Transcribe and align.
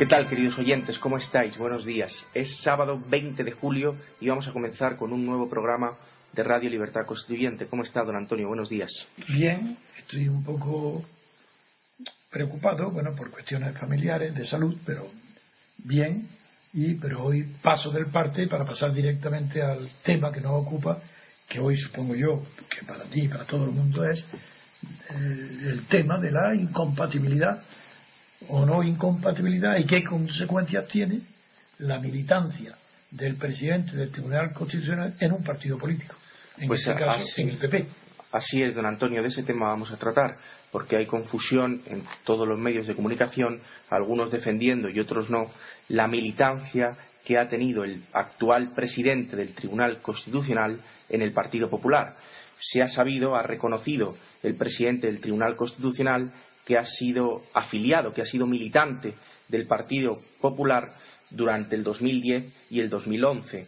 ¿Qué 0.00 0.06
tal, 0.06 0.30
queridos 0.30 0.58
oyentes? 0.58 0.98
¿Cómo 0.98 1.18
estáis? 1.18 1.58
Buenos 1.58 1.84
días. 1.84 2.10
Es 2.32 2.62
sábado 2.62 2.98
20 3.10 3.44
de 3.44 3.52
julio 3.52 3.94
y 4.18 4.30
vamos 4.30 4.48
a 4.48 4.50
comenzar 4.50 4.96
con 4.96 5.12
un 5.12 5.26
nuevo 5.26 5.50
programa 5.50 5.92
de 6.32 6.42
Radio 6.42 6.70
Libertad 6.70 7.04
Constituyente. 7.04 7.66
¿Cómo 7.66 7.84
está, 7.84 8.02
don 8.02 8.16
Antonio? 8.16 8.48
Buenos 8.48 8.70
días. 8.70 8.88
Bien, 9.28 9.76
estoy 9.98 10.26
un 10.26 10.42
poco 10.42 11.04
preocupado, 12.30 12.90
bueno, 12.90 13.14
por 13.14 13.30
cuestiones 13.30 13.76
familiares, 13.76 14.34
de 14.34 14.46
salud, 14.46 14.74
pero 14.86 15.06
bien, 15.84 16.26
y 16.72 16.94
pero 16.94 17.22
hoy 17.22 17.42
paso 17.60 17.90
del 17.90 18.06
parte 18.06 18.46
para 18.46 18.64
pasar 18.64 18.94
directamente 18.94 19.60
al 19.60 19.86
tema 20.02 20.32
que 20.32 20.40
nos 20.40 20.52
ocupa, 20.66 20.98
que 21.46 21.60
hoy 21.60 21.76
supongo 21.78 22.14
yo 22.14 22.42
que 22.70 22.86
para 22.86 23.04
ti 23.04 23.24
y 23.24 23.28
para 23.28 23.44
todo 23.44 23.66
el 23.66 23.72
mundo 23.72 24.02
es 24.08 24.18
eh, 25.10 25.58
el 25.72 25.86
tema 25.88 26.18
de 26.18 26.30
la 26.30 26.54
incompatibilidad 26.54 27.62
o 28.48 28.64
no 28.64 28.82
incompatibilidad 28.82 29.76
y 29.78 29.84
qué 29.86 30.02
consecuencias 30.04 30.86
tiene 30.88 31.20
la 31.78 31.98
militancia 31.98 32.74
del 33.10 33.36
presidente 33.36 33.96
del 33.96 34.10
Tribunal 34.10 34.52
Constitucional 34.52 35.14
en 35.20 35.32
un 35.32 35.42
partido 35.42 35.78
político, 35.78 36.14
en 36.58 36.68
Pues 36.68 36.80
este 36.86 36.94
caso 36.94 37.24
así- 37.28 37.42
en 37.42 37.48
el 37.50 37.56
PP. 37.56 37.86
Así 38.32 38.62
es, 38.62 38.74
don 38.74 38.86
Antonio, 38.86 39.22
de 39.22 39.28
ese 39.28 39.42
tema 39.42 39.68
vamos 39.68 39.90
a 39.90 39.96
tratar, 39.96 40.36
porque 40.70 40.96
hay 40.96 41.06
confusión 41.06 41.82
en 41.86 42.04
todos 42.24 42.46
los 42.46 42.58
medios 42.58 42.86
de 42.86 42.94
comunicación, 42.94 43.60
algunos 43.90 44.30
defendiendo 44.30 44.88
y 44.88 45.00
otros 45.00 45.28
no, 45.30 45.50
la 45.88 46.06
militancia 46.06 46.96
que 47.24 47.36
ha 47.38 47.48
tenido 47.48 47.82
el 47.82 48.00
actual 48.12 48.70
presidente 48.74 49.34
del 49.36 49.52
Tribunal 49.52 49.98
Constitucional 50.00 50.78
en 51.08 51.22
el 51.22 51.32
Partido 51.32 51.68
Popular. 51.68 52.14
Se 52.62 52.80
ha 52.82 52.88
sabido, 52.88 53.34
ha 53.34 53.42
reconocido 53.42 54.16
el 54.44 54.54
presidente 54.54 55.08
del 55.08 55.20
Tribunal 55.20 55.56
Constitucional 55.56 56.30
que 56.64 56.76
ha 56.76 56.84
sido 56.84 57.42
afiliado, 57.54 58.12
que 58.12 58.22
ha 58.22 58.26
sido 58.26 58.46
militante 58.46 59.14
del 59.48 59.66
Partido 59.66 60.20
Popular 60.40 60.92
durante 61.30 61.74
el 61.74 61.82
2010 61.82 62.44
y 62.70 62.80
el 62.80 62.88
2011 62.88 63.66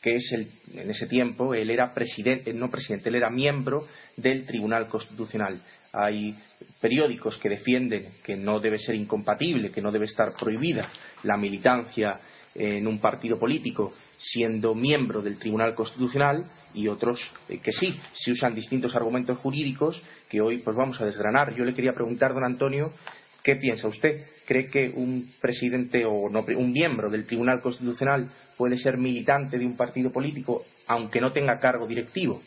que 0.00 0.14
es 0.16 0.32
el, 0.32 0.48
en 0.80 0.90
ese 0.90 1.06
tiempo 1.06 1.54
él 1.54 1.70
era 1.70 1.92
presidente, 1.92 2.52
no 2.52 2.70
presidente, 2.70 3.08
él 3.08 3.16
era 3.16 3.30
miembro 3.30 3.86
del 4.16 4.44
Tribunal 4.44 4.86
Constitucional. 4.86 5.60
Hay 5.92 6.36
periódicos 6.80 7.36
que 7.38 7.48
defienden 7.48 8.06
que 8.22 8.36
no 8.36 8.60
debe 8.60 8.78
ser 8.78 8.94
incompatible, 8.94 9.70
que 9.70 9.82
no 9.82 9.90
debe 9.90 10.06
estar 10.06 10.34
prohibida 10.38 10.88
la 11.24 11.36
militancia 11.36 12.20
en 12.54 12.86
un 12.86 13.00
partido 13.00 13.38
político 13.38 13.92
siendo 14.20 14.74
miembro 14.74 15.22
del 15.22 15.38
Tribunal 15.38 15.74
Constitucional 15.74 16.44
y 16.74 16.88
otros 16.88 17.20
eh, 17.48 17.60
que 17.60 17.72
sí, 17.72 17.94
se 18.14 18.32
usan 18.32 18.54
distintos 18.54 18.94
argumentos 18.96 19.38
jurídicos 19.38 20.00
que 20.28 20.40
hoy 20.40 20.58
pues 20.58 20.76
vamos 20.76 21.00
a 21.00 21.06
desgranar. 21.06 21.54
Yo 21.54 21.64
le 21.64 21.74
quería 21.74 21.92
preguntar, 21.92 22.34
don 22.34 22.44
Antonio, 22.44 22.92
¿Qué 23.48 23.56
piensa 23.56 23.88
usted? 23.88 24.26
¿Cree 24.46 24.68
que 24.68 24.90
un 24.90 25.32
presidente 25.40 26.04
o 26.06 26.28
no, 26.28 26.40
un 26.40 26.70
miembro 26.70 27.08
del 27.08 27.26
Tribunal 27.26 27.62
Constitucional 27.62 28.28
puede 28.58 28.78
ser 28.78 28.98
militante 28.98 29.58
de 29.58 29.64
un 29.64 29.74
partido 29.74 30.12
político 30.12 30.66
aunque 30.86 31.18
no 31.18 31.32
tenga 31.32 31.58
cargo 31.58 31.86
directivo? 31.86 32.42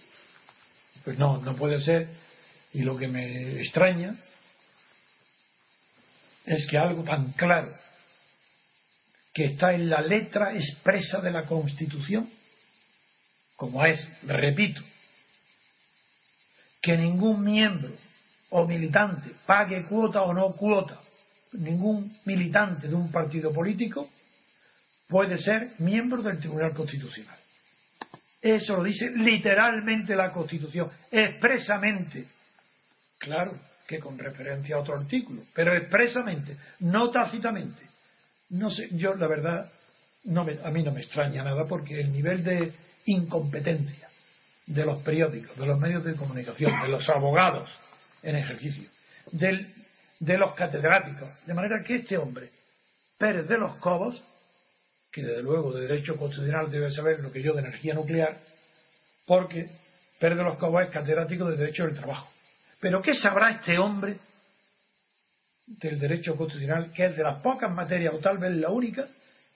Pues 1.03 1.17
no, 1.17 1.41
no 1.41 1.55
puede 1.55 1.81
ser. 1.81 2.07
Y 2.73 2.81
lo 2.81 2.97
que 2.97 3.07
me 3.07 3.61
extraña 3.61 4.15
es 6.45 6.67
que 6.67 6.77
algo 6.77 7.03
tan 7.03 7.31
claro, 7.31 7.73
que 9.33 9.45
está 9.45 9.73
en 9.73 9.89
la 9.89 10.01
letra 10.01 10.53
expresa 10.53 11.19
de 11.19 11.31
la 11.31 11.47
Constitución, 11.47 12.29
como 13.55 13.83
es, 13.85 14.05
repito, 14.23 14.81
que 16.81 16.97
ningún 16.97 17.43
miembro 17.43 17.91
o 18.49 18.65
militante 18.65 19.31
pague 19.45 19.83
cuota 19.85 20.23
o 20.23 20.33
no 20.33 20.51
cuota, 20.53 20.99
ningún 21.53 22.11
militante 22.25 22.87
de 22.87 22.95
un 22.95 23.11
partido 23.11 23.53
político 23.53 24.09
puede 25.07 25.37
ser 25.37 25.71
miembro 25.79 26.21
del 26.21 26.39
Tribunal 26.39 26.73
Constitucional. 26.73 27.37
Eso 28.41 28.77
lo 28.77 28.83
dice 28.83 29.11
literalmente 29.11 30.15
la 30.15 30.31
Constitución, 30.31 30.89
expresamente. 31.11 32.25
Claro 33.19 33.53
que 33.87 33.99
con 33.99 34.17
referencia 34.17 34.75
a 34.75 34.79
otro 34.79 34.97
artículo, 34.97 35.43
pero 35.53 35.77
expresamente, 35.77 36.57
no 36.79 37.11
tácitamente. 37.11 37.85
No 38.51 38.71
sé, 38.71 38.89
yo 38.93 39.13
la 39.13 39.27
verdad, 39.27 39.71
no 40.25 40.43
me- 40.43 40.57
a 40.63 40.71
mí 40.71 40.81
no 40.81 40.91
me 40.91 41.01
extraña 41.01 41.43
nada 41.43 41.65
porque 41.65 41.99
el 41.99 42.11
nivel 42.11 42.43
de 42.43 42.73
incompetencia 43.05 44.07
de 44.67 44.85
los 44.85 45.01
periódicos, 45.03 45.57
de 45.57 45.65
los 45.65 45.79
medios 45.79 46.03
de 46.03 46.15
comunicación, 46.15 46.81
de 46.81 46.87
los 46.87 47.07
abogados 47.09 47.69
en 48.23 48.35
ejercicio, 48.35 48.89
del- 49.31 49.67
de 50.19 50.37
los 50.37 50.53
catedráticos, 50.55 51.29
de 51.45 51.53
manera 51.53 51.83
que 51.83 51.95
este 51.95 52.17
hombre, 52.17 52.49
Pérez 53.17 53.47
de 53.47 53.57
los 53.57 53.75
Cobos, 53.77 54.21
que 55.11 55.21
desde 55.23 55.43
luego 55.43 55.73
de 55.73 55.87
derecho 55.87 56.15
constitucional 56.15 56.71
debe 56.71 56.91
saber 56.91 57.19
lo 57.19 57.31
que 57.31 57.41
yo 57.41 57.53
de 57.53 57.61
energía 57.61 57.93
nuclear, 57.93 58.37
porque 59.25 59.69
Pérez 60.19 60.37
de 60.37 60.43
los 60.43 60.57
Cobos 60.57 60.83
es 60.85 60.91
catedrático 60.91 61.45
de 61.49 61.57
derecho 61.57 61.85
del 61.85 61.95
trabajo. 61.95 62.29
Pero 62.79 63.01
¿qué 63.01 63.13
sabrá 63.15 63.49
este 63.51 63.77
hombre 63.77 64.17
del 65.67 65.99
derecho 65.99 66.35
constitucional, 66.35 66.91
que 66.93 67.05
es 67.05 67.15
de 67.17 67.23
las 67.23 67.41
pocas 67.41 67.71
materias, 67.71 68.13
o 68.13 68.19
tal 68.19 68.37
vez 68.37 68.53
la 68.55 68.69
única, 68.69 69.07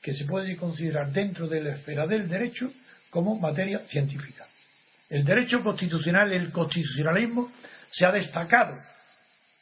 que 0.02 0.16
se 0.16 0.26
puede 0.26 0.56
considerar 0.56 1.12
dentro 1.12 1.48
de 1.48 1.62
la 1.62 1.76
esfera 1.76 2.06
del 2.06 2.28
derecho 2.30 2.72
como 3.10 3.38
materia 3.40 3.80
científica? 3.80 4.45
El 5.10 5.24
derecho 5.24 5.62
constitucional, 5.62 6.34
el 6.34 6.52
constitucionalismo, 6.52 7.52
se 7.92 8.06
ha 8.06 8.12
destacado 8.12 8.78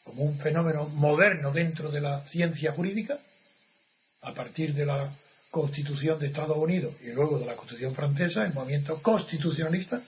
como 0.04 0.24
un 0.24 0.38
fenómeno 0.40 0.88
moderno 0.90 1.52
dentro 1.52 1.90
de 1.90 2.02
la 2.02 2.22
ciencia 2.26 2.72
jurídica, 2.74 3.18
a 4.22 4.32
partir 4.34 4.74
de 4.74 4.86
la 4.86 5.10
Constitución 5.52 6.20
de 6.20 6.28
Estados 6.28 6.58
Unidos 6.58 6.96
y 7.02 7.12
luego 7.12 7.38
de 7.38 7.46
la 7.46 7.56
Constitución 7.56 7.94
francesa, 7.94 8.44
el 8.44 8.54
movimiento 8.54 9.02
constitucionalista, 9.02 10.02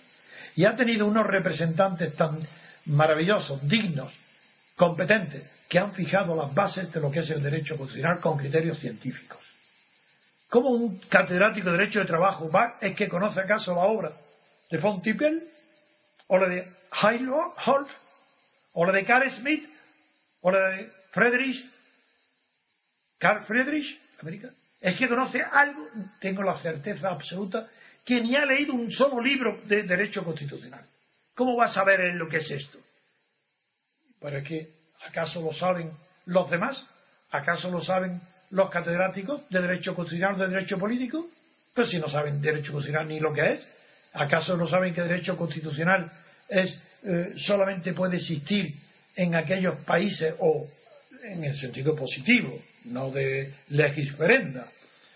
y 0.56 0.66
ha 0.66 0.76
tenido 0.76 1.06
unos 1.06 1.26
representantes 1.26 2.16
tan 2.16 2.40
maravillosos, 2.86 3.68
dignos, 3.68 4.12
competentes, 4.76 5.44
que 5.70 5.80
han 5.80 5.94
fijado 5.94 6.36
las 6.36 6.54
bases 6.54 6.92
de 6.92 7.00
lo 7.00 7.12
que 7.12 7.20
es 7.20 7.30
el 7.30 7.44
derecho 7.44 7.78
constitucional 7.78 8.20
con 8.20 8.38
criterios 8.38 8.80
científicos. 8.80 9.40
¿Cómo 10.50 10.70
un 10.70 11.00
catedrático 11.10 11.72
de 11.72 11.78
Derecho 11.78 12.00
de 12.00 12.06
Trabajo 12.06 12.50
va, 12.50 12.78
es 12.82 12.96
que 12.96 13.10
conoce 13.10 13.40
acaso 13.42 13.74
la 13.74 13.82
obra 13.82 14.12
de 14.70 14.80
Fontipel, 14.80 15.44
o 16.28 16.38
la 16.38 16.48
de 16.48 16.68
Holf, 17.02 17.92
o 18.74 18.86
la 18.86 18.94
de 18.94 19.06
Carl 19.06 19.32
Smith, 19.38 19.68
o 20.42 20.52
la 20.52 20.70
de 20.70 20.92
Friedrich, 21.12 21.66
Carl 23.20 23.46
Friedrich, 23.46 24.00
América? 24.22 24.50
Es 24.82 24.98
que 24.98 25.08
conoce 25.08 25.42
algo, 25.42 25.88
tengo 26.20 26.44
la 26.44 26.60
certeza 26.60 27.10
absoluta, 27.10 27.68
que 28.06 28.22
ni 28.22 28.36
ha 28.36 28.46
leído 28.46 28.74
un 28.74 28.92
solo 28.92 29.20
libro 29.22 29.60
de 29.66 29.84
derecho 29.84 30.24
constitucional. 30.24 30.86
¿Cómo 31.34 31.58
va 31.58 31.66
a 31.66 31.74
saber 31.74 32.02
él 32.02 32.18
lo 32.18 32.28
que 32.28 32.38
es 32.38 32.52
esto? 32.52 32.78
¿Para 34.20 34.42
qué? 34.42 34.70
¿Acaso 35.08 35.42
lo 35.42 35.54
saben 35.54 35.92
los 36.26 36.50
demás? 36.50 36.84
¿Acaso 37.32 37.70
lo 37.72 37.82
saben 37.82 38.22
los 38.52 38.70
catedráticos 38.70 39.50
de 39.50 39.62
derecho 39.62 39.96
constitucional, 39.96 40.38
de 40.38 40.48
derecho 40.48 40.78
político? 40.78 41.28
Pero 41.74 41.88
si 41.88 42.00
no 42.00 42.10
saben 42.10 42.42
derecho 42.42 42.72
constitucional 42.72 43.08
ni 43.08 43.20
lo 43.20 43.34
que 43.34 43.54
es, 43.54 43.75
¿acaso 44.16 44.58
no 44.58 44.68
saben 44.68 44.94
que 44.94 45.02
derecho 45.02 45.38
constitucional 45.38 46.12
es 46.50 46.78
eh, 47.04 47.34
solamente 47.38 47.94
puede 47.94 48.18
existir 48.18 48.74
en 49.16 49.36
aquellos 49.36 49.76
países 49.86 50.34
o 50.40 50.68
en 51.24 51.44
el 51.44 51.58
sentido 51.58 51.96
positivo, 51.96 52.60
no 52.86 53.12
de 53.12 53.54
legisferenda, 53.70 54.68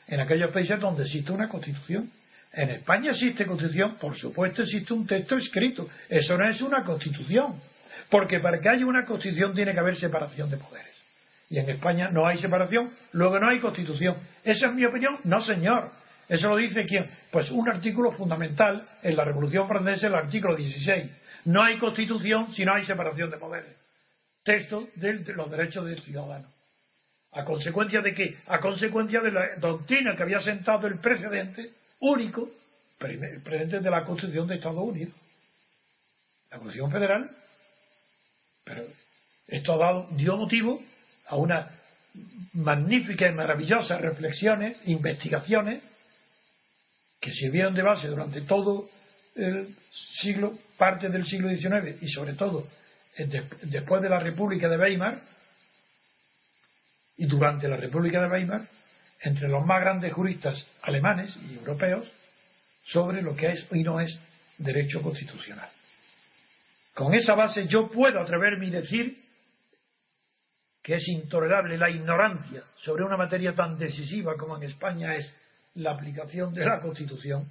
en 0.07 0.19
aquellos 0.19 0.51
países 0.51 0.79
donde 0.79 1.03
existe 1.03 1.31
una 1.31 1.47
constitución? 1.47 2.09
En 2.53 2.69
España 2.69 3.11
existe 3.11 3.45
constitución, 3.45 3.95
por 3.99 4.17
supuesto 4.17 4.63
existe 4.63 4.93
un 4.93 5.05
texto 5.05 5.37
escrito, 5.37 5.87
eso 6.09 6.37
no 6.37 6.49
es 6.49 6.61
una 6.61 6.83
constitución, 6.83 7.59
porque 8.09 8.39
para 8.39 8.59
que 8.59 8.69
haya 8.69 8.85
una 8.85 9.05
constitución 9.05 9.53
tiene 9.53 9.73
que 9.73 9.79
haber 9.79 9.97
separación 9.97 10.49
de 10.49 10.57
poderes. 10.57 10.89
Y 11.49 11.59
en 11.59 11.69
España 11.69 12.09
no 12.11 12.27
hay 12.27 12.37
separación, 12.37 12.91
luego 13.13 13.39
no 13.39 13.49
hay 13.49 13.59
constitución. 13.59 14.15
¿Esa 14.43 14.67
es 14.67 14.75
mi 14.75 14.85
opinión? 14.85 15.17
No, 15.23 15.41
señor. 15.41 15.91
¿Eso 16.29 16.49
lo 16.49 16.57
dice 16.57 16.85
quién? 16.85 17.09
Pues 17.31 17.49
un 17.49 17.67
artículo 17.67 18.11
fundamental 18.11 18.87
en 19.01 19.15
la 19.15 19.23
Revolución 19.23 19.67
Francesa, 19.67 20.07
el 20.07 20.15
artículo 20.15 20.55
16. 20.55 21.05
No 21.45 21.63
hay 21.63 21.79
constitución 21.79 22.53
si 22.53 22.63
no 22.63 22.75
hay 22.75 22.85
separación 22.85 23.31
de 23.31 23.37
poderes. 23.37 23.75
Texto 24.43 24.87
de 24.95 25.33
los 25.33 25.49
derechos 25.49 25.85
del 25.85 25.99
ciudadano. 26.01 26.47
¿A 27.33 27.43
consecuencia 27.43 28.01
de 28.01 28.13
qué? 28.13 28.37
A 28.45 28.59
consecuencia 28.59 29.21
de 29.21 29.31
la 29.31 29.55
doctrina 29.57 30.15
que 30.15 30.23
había 30.23 30.39
sentado 30.39 30.87
el 30.87 30.99
precedente 30.99 31.71
único, 32.01 32.47
el 32.99 33.41
precedente 33.41 33.79
de 33.79 33.89
la 33.89 34.05
Constitución 34.05 34.47
de 34.47 34.55
Estados 34.55 34.83
Unidos. 34.83 35.15
La 36.51 36.57
Constitución 36.57 36.91
Federal. 36.91 37.29
Pero 38.65 38.83
esto 39.47 39.73
ha 39.73 39.77
dado, 39.77 40.07
dio 40.11 40.37
motivo 40.37 40.79
a 41.27 41.35
unas 41.37 41.71
magníficas 42.53 43.31
y 43.31 43.35
maravillosas 43.35 43.99
reflexiones, 43.99 44.77
investigaciones, 44.85 45.83
que 47.19 47.33
sirvieron 47.33 47.73
de 47.73 47.81
base 47.83 48.07
durante 48.07 48.41
todo 48.41 48.89
el 49.35 49.75
siglo, 50.21 50.57
parte 50.77 51.09
del 51.09 51.25
siglo 51.25 51.49
XIX 51.49 52.01
y 52.01 52.09
sobre 52.11 52.33
todo 52.33 52.67
de- 53.17 53.43
después 53.63 54.01
de 54.01 54.09
la 54.09 54.19
República 54.19 54.69
de 54.69 54.77
Weimar 54.77 55.19
y 57.17 57.25
durante 57.25 57.67
la 57.67 57.77
República 57.77 58.21
de 58.21 58.29
Weimar 58.29 58.61
entre 59.21 59.49
los 59.49 59.65
más 59.65 59.81
grandes 59.81 60.13
juristas 60.13 60.65
alemanes 60.83 61.35
y 61.49 61.55
europeos 61.57 62.07
sobre 62.87 63.21
lo 63.21 63.35
que 63.35 63.47
es 63.47 63.71
y 63.73 63.83
no 63.83 63.99
es 63.99 64.17
derecho 64.57 65.01
constitucional. 65.01 65.69
Con 66.93 67.13
esa 67.13 67.35
base 67.35 67.67
yo 67.67 67.89
puedo 67.89 68.21
atreverme 68.21 68.67
y 68.67 68.71
decir 68.71 69.21
que 70.81 70.95
es 70.95 71.07
intolerable 71.09 71.77
la 71.77 71.89
ignorancia 71.89 72.63
sobre 72.81 73.03
una 73.03 73.17
materia 73.17 73.51
tan 73.53 73.77
decisiva 73.77 74.35
como 74.37 74.57
en 74.57 74.63
España 74.63 75.15
es 75.15 75.33
la 75.75 75.91
aplicación 75.91 76.53
de 76.53 76.65
la 76.65 76.79
Constitución, 76.79 77.47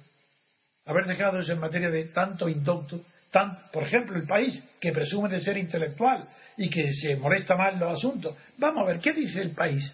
haber 0.85 1.05
dejado 1.05 1.39
eso 1.39 1.53
en 1.53 1.59
materia 1.59 1.89
de 1.89 2.05
tanto 2.05 2.49
indocto, 2.49 3.01
tan, 3.31 3.57
por 3.71 3.83
ejemplo, 3.83 4.17
el 4.17 4.27
país 4.27 4.61
que 4.79 4.91
presume 4.91 5.29
de 5.29 5.39
ser 5.39 5.57
intelectual 5.57 6.27
y 6.57 6.69
que 6.69 6.93
se 6.93 7.15
molesta 7.15 7.55
más 7.55 7.79
los 7.79 7.97
asuntos. 7.97 8.35
Vamos 8.57 8.83
a 8.83 8.91
ver, 8.91 8.99
¿qué 8.99 9.13
dice 9.13 9.41
el 9.41 9.51
país? 9.51 9.93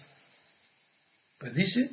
Pues 1.38 1.54
dice, 1.54 1.90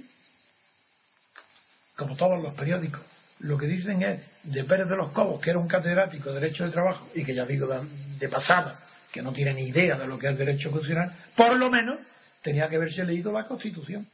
como 1.98 2.16
todos 2.16 2.42
los 2.42 2.54
periódicos, 2.54 3.02
lo 3.40 3.58
que 3.58 3.68
dicen 3.68 4.02
es 4.04 4.22
de 4.44 4.64
Pérez 4.64 4.88
de 4.88 4.96
los 4.96 5.12
Cobos, 5.12 5.42
que 5.42 5.50
era 5.50 5.60
un 5.60 5.68
catedrático 5.68 6.30
de 6.32 6.40
Derecho 6.40 6.66
de 6.66 6.72
Trabajo 6.72 7.10
y 7.14 7.26
que 7.26 7.36
ya 7.36 7.46
digo 7.46 7.68
de 7.68 8.30
pasada, 8.30 8.80
que 9.12 9.22
no 9.22 9.34
tiene 9.34 9.54
ni 9.54 9.68
idea 9.68 9.98
de 9.98 10.08
lo 10.08 10.18
que 10.18 10.28
es 10.28 10.38
derecho 10.38 10.72
constitucional, 10.72 11.14
por 11.36 11.56
lo 11.58 11.70
menos 11.70 12.00
tenía 12.42 12.68
que 12.68 12.78
haberse 12.78 13.04
leído 13.04 13.32
la 13.32 13.46
Constitución. 13.46 14.08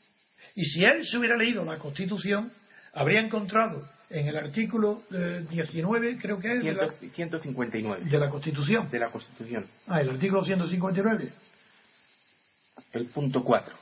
Y 0.59 0.65
si 0.65 0.83
él 0.83 1.06
se 1.06 1.17
hubiera 1.17 1.38
leído 1.38 1.63
la 1.63 1.79
Constitución, 1.79 2.51
habría 2.91 3.21
encontrado 3.21 3.81
en 4.09 4.27
el 4.27 4.35
artículo 4.35 5.03
19, 5.50 6.17
creo 6.17 6.38
que 6.38 6.51
es. 6.51 6.61
de 6.61 6.73
la, 6.73 6.89
159. 6.89 8.03
De 8.03 8.19
la 8.19 8.29
Constitución. 8.29 8.91
De 8.91 9.00
la 9.00 9.09
Constitución. 9.09 9.65
Ah, 9.88 10.01
el 10.01 10.09
artículo 10.09 10.44
159. 10.44 11.31
El 12.91 13.06
punto 13.06 13.41
4. 13.41 13.73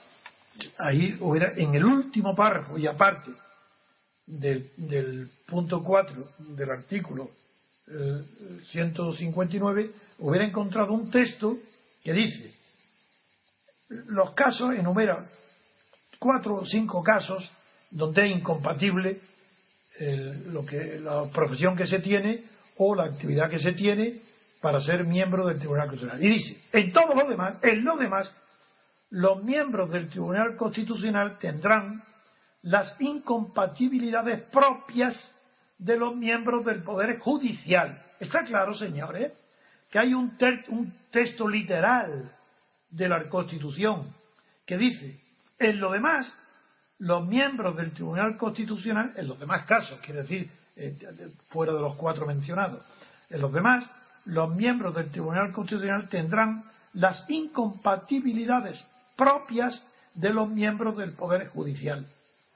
Ahí 0.78 1.18
hubiera, 1.20 1.54
en 1.56 1.74
el 1.74 1.84
último 1.84 2.36
párrafo 2.36 2.78
y 2.78 2.86
aparte 2.86 3.32
del, 4.28 4.70
del 4.78 5.28
punto 5.48 5.84
4 5.84 6.30
del 6.58 6.70
artículo 6.70 7.28
159, 8.70 9.82
eh, 9.82 9.92
hubiera 10.20 10.46
encontrado 10.46 10.94
un 10.94 11.10
texto 11.10 11.58
que 12.04 12.14
dice: 12.14 12.54
los 13.90 14.36
casos, 14.36 14.76
enumera 14.76 15.28
cuatro 16.20 16.56
o 16.56 16.66
cinco 16.66 17.04
casos 17.04 17.50
donde 17.92 18.28
es 18.28 18.38
incompatible 18.38 19.20
lo 20.48 20.66
que, 20.66 21.00
la 21.00 21.26
profesión 21.32 21.76
que 21.76 21.88
se 21.88 22.00
tiene 22.00 22.44
o 22.78 22.94
la 22.96 23.06
actividad 23.06 23.50
que 23.50 23.60
se 23.60 23.74
tiene 23.74 24.22
para 24.62 24.82
ser 24.82 25.06
miembro 25.06 25.46
del 25.46 25.60
Tribunal 25.60 25.88
Constitucional. 25.88 26.24
Y 26.24 26.30
dice, 26.30 26.58
en 26.74 26.92
todo 26.92 27.14
lo 27.14 27.28
demás, 27.28 27.60
en 27.64 27.84
lo 27.84 27.96
demás, 27.98 28.32
los 29.10 29.44
miembros 29.44 29.90
del 29.92 30.10
Tribunal 30.10 30.56
Constitucional 30.56 31.38
tendrán 31.40 32.04
las 32.64 33.00
incompatibilidades 33.00 34.42
propias 34.50 35.32
de 35.78 35.98
los 35.98 36.16
miembros 36.16 36.66
del 36.66 36.84
Poder 36.84 37.18
Judicial. 37.20 38.02
Está 38.20 38.44
claro, 38.44 38.74
señores, 38.74 39.32
que 39.92 40.00
hay 40.00 40.14
un, 40.14 40.38
un 40.70 40.94
texto 41.12 41.48
literal 41.48 42.32
de 42.90 43.08
la 43.08 43.24
Constitución 43.30 44.14
que 44.66 44.78
dice, 44.78 45.20
en 45.60 45.80
lo 45.80 45.92
demás, 45.92 46.34
los 47.00 47.28
miembros 47.28 47.76
del 47.76 47.92
Tribunal 47.92 48.38
Constitucional, 48.38 49.14
en 49.16 49.28
los 49.28 49.40
demás 49.40 49.66
casos, 49.66 50.00
quiere 50.00 50.22
decir, 50.22 50.50
eh, 50.76 50.96
fuera 51.50 51.74
de 51.74 51.80
los 51.80 51.96
cuatro 51.96 52.26
mencionados, 52.26 52.84
en 53.30 53.42
los 53.42 53.52
demás, 53.52 53.90
los 54.26 54.56
miembros 54.56 54.94
del 54.96 55.12
Tribunal 55.12 55.52
Constitucional 55.52 56.10
tendrán 56.10 56.64
las 56.94 57.24
incompatibilidades 57.30 58.84
propias 59.16 59.82
de 60.16 60.30
los 60.32 60.50
miembros 60.50 60.98
del 60.98 61.14
Poder 61.14 61.48
Judicial. 61.48 62.06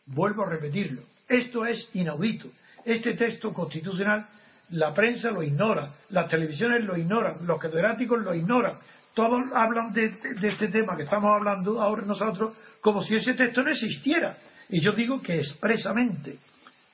Vuelvo 0.08 0.44
a 0.44 0.50
repetirlo. 0.50 1.02
Esto 1.28 1.66
es 1.66 1.90
inaudito. 1.94 2.48
Este 2.84 3.14
texto 3.14 3.54
constitucional, 3.54 4.26
la 4.72 4.94
prensa 4.94 5.32
lo 5.32 5.44
ignora, 5.44 5.90
las 6.10 6.30
televisiones 6.30 6.84
lo 6.84 6.98
ignoran, 6.98 7.46
los 7.46 7.60
catedráticos 7.60 8.22
lo 8.24 8.34
ignoran. 8.34 8.78
Todos 9.14 9.52
hablan 9.54 9.94
de 9.94 10.14
este 10.42 10.70
tema 10.70 10.96
que 10.96 11.04
estamos 11.04 11.32
hablando 11.32 11.82
ahora 11.82 12.04
nosotros 12.06 12.56
como 12.82 13.04
si 13.04 13.16
ese 13.16 13.34
texto 13.34 13.62
no 13.62 13.72
existiera. 13.72 14.38
Y 14.70 14.82
yo 14.82 14.94
digo 14.94 15.22
que 15.22 15.38
expresamente 15.38 16.38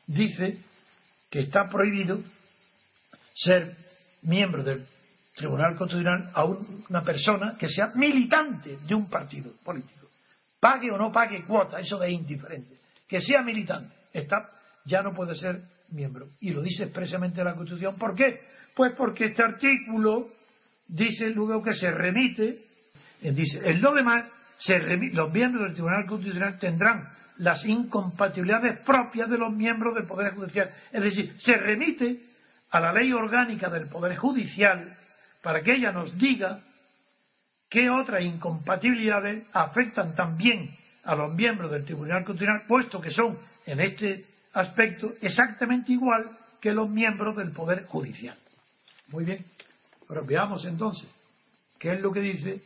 dice 0.08 0.58
que 1.30 1.42
está 1.42 1.66
prohibido 1.66 2.19
ser 3.36 3.75
miembro 4.24 4.64
del 4.64 4.86
Tribunal 5.36 5.78
Constitucional 5.78 6.31
a 6.34 6.46
una 6.46 7.04
persona 7.04 7.56
que 7.60 7.69
sea 7.69 7.92
militante 7.94 8.78
de 8.88 8.96
un 8.96 9.08
partido 9.08 9.52
político. 9.64 10.08
Pague 10.60 10.90
o 10.92 10.98
no 10.98 11.12
pague 11.12 11.44
cuota, 11.44 11.80
eso 11.80 12.02
es 12.02 12.12
indiferente. 12.12 12.75
Que 13.08 13.22
sea 13.22 13.44
militante, 13.44 13.94
está, 14.12 14.50
ya 14.86 15.04
no 15.04 15.14
puede 15.14 15.36
ser 15.36 15.62
miembro. 15.92 16.25
Y 16.42 16.50
lo 16.50 16.62
dice 16.62 16.86
expresamente 16.86 17.44
la 17.44 17.54
Constitución. 17.54 17.95
¿Por 17.97 18.16
qué? 18.16 18.40
Pues 18.76 18.94
porque 18.97 19.26
este 19.26 19.44
artículo 19.44 20.30
dice 20.87 21.29
luego 21.31 21.63
que 21.63 21.73
se 21.73 21.91
remite, 21.91 22.59
dice, 23.21 23.61
el 23.65 23.81
lo 23.81 23.94
demás 23.94 24.25
los 25.13 25.31
miembros 25.31 25.65
del 25.65 25.73
Tribunal 25.73 26.06
Constitucional 26.06 26.59
tendrán 26.59 27.03
las 27.37 27.63
incompatibilidades 27.65 28.79
propias 28.81 29.29
de 29.29 29.37
los 29.37 29.53
miembros 29.53 29.94
del 29.94 30.07
Poder 30.07 30.33
Judicial. 30.33 30.69
Es 30.91 31.03
decir, 31.03 31.33
se 31.39 31.57
remite 31.57 32.19
a 32.71 32.79
la 32.79 32.91
ley 32.91 33.11
orgánica 33.13 33.69
del 33.69 33.87
Poder 33.87 34.17
Judicial 34.17 34.97
para 35.44 35.61
que 35.61 35.75
ella 35.75 35.91
nos 35.91 36.17
diga 36.17 36.59
qué 37.69 37.89
otras 37.89 38.23
incompatibilidades 38.23 39.45
afectan 39.53 40.15
también 40.15 40.71
a 41.03 41.15
los 41.15 41.33
miembros 41.35 41.71
del 41.71 41.85
Tribunal 41.85 42.23
Constitucional, 42.23 42.63
puesto 42.67 42.99
que 42.99 43.11
son 43.11 43.37
en 43.65 43.79
este 43.79 44.25
aspecto 44.53 45.13
exactamente 45.21 45.91
igual 45.91 46.29
que 46.59 46.73
los 46.73 46.89
miembros 46.89 47.35
del 47.35 47.51
Poder 47.51 47.85
Judicial. 47.85 48.35
Muy 49.09 49.25
bien. 49.25 49.45
Ahora 50.09 50.21
veamos 50.26 50.66
entonces 50.66 51.09
qué 51.80 51.94
es 51.94 52.02
lo 52.02 52.11
que 52.11 52.21
dice 52.21 52.61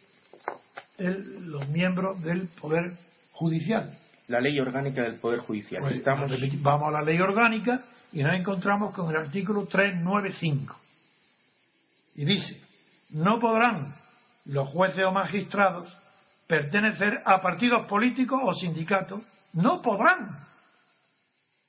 los 0.98 1.68
miembros 1.70 2.22
del 2.24 2.48
Poder 2.60 2.94
Judicial. 3.34 3.98
La 4.28 4.40
ley 4.40 4.60
orgánica 4.60 5.04
del 5.04 5.20
Poder 5.20 5.40
Judicial. 5.40 5.82
Pues, 5.82 6.04
vamos 6.62 6.90
a 6.90 6.92
la 6.92 7.02
ley 7.02 7.20
orgánica 7.20 7.82
y 8.14 8.24
nos 8.24 8.40
encontramos 8.40 8.94
con 8.94 9.10
el 9.10 9.18
artículo 9.18 9.66
395. 9.66 10.76
Y 12.16 12.26
dice, 12.26 12.62
no 13.12 13.40
podrán 13.40 13.96
los 14.46 14.70
jueces 14.70 15.04
o 15.06 15.12
magistrados 15.12 15.92
pertenecer 16.48 17.22
a 17.26 17.42
partidos 17.42 17.88
políticos 17.88 18.42
o 18.44 18.54
sindicatos. 18.54 19.22
No 19.54 19.82
podrán. 19.82 20.38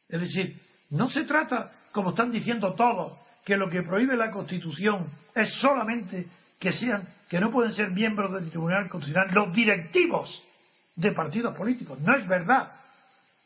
Es 0.08 0.20
decir, 0.20 0.60
no 0.90 1.08
se 1.08 1.24
trata, 1.24 1.70
como 1.92 2.10
están 2.10 2.30
diciendo 2.30 2.74
todos, 2.74 3.18
que 3.44 3.56
lo 3.56 3.68
que 3.68 3.82
prohíbe 3.82 4.16
la 4.16 4.30
Constitución 4.30 5.06
es 5.34 5.52
solamente 5.60 6.26
que 6.58 6.72
sean 6.72 7.02
que 7.28 7.40
no 7.40 7.50
pueden 7.50 7.72
ser 7.72 7.90
miembros 7.90 8.32
del 8.32 8.50
Tribunal 8.50 8.88
Constitucional 8.88 9.34
los 9.34 9.52
directivos 9.52 10.42
de 10.94 11.12
partidos 11.12 11.56
políticos. 11.56 11.98
No 12.00 12.16
es 12.16 12.28
verdad. 12.28 12.70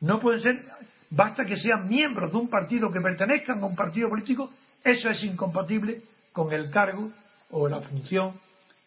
No 0.01 0.21
pueden 0.21 0.41
ser, 0.41 0.65
basta 1.11 1.45
que 1.45 1.57
sean 1.57 1.89
miembros 1.89 2.31
de 2.31 2.37
un 2.37 2.51
partido 2.51 2.93
que 2.93 3.01
pertenezcan 3.01 3.63
a 3.63 3.67
un 3.67 3.75
partido 3.75 4.09
político, 4.09 4.51
eso 4.85 5.09
es 5.09 5.25
incompatible 5.25 6.03
con 6.33 6.53
el 6.53 6.71
cargo 6.71 7.11
o 7.51 7.69
la 7.69 7.81
función 7.81 8.35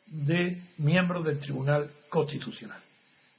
de 0.05 0.61
miembro 0.77 1.23
del 1.23 1.39
Tribunal 1.39 1.89
Constitucional. 2.09 2.79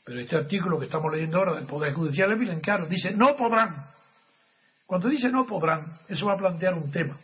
Pero 0.04 0.20
este 0.20 0.36
artículo 0.36 0.78
que 0.78 0.86
estamos 0.86 1.12
leyendo 1.12 1.38
ahora 1.38 1.54
del 1.54 1.66
Poder 1.66 1.92
Judicial 1.92 2.32
es 2.32 2.38
bien 2.38 2.60
claro, 2.60 2.86
dice 2.86 3.12
no 3.12 3.36
podrán. 3.36 3.76
Cuando 4.86 5.08
dice 5.08 5.30
no 5.30 5.46
podrán, 5.46 5.84
eso 6.08 6.26
va 6.26 6.32
a 6.32 6.38
plantear 6.38 6.74
un 6.74 6.90
tema 6.90 7.16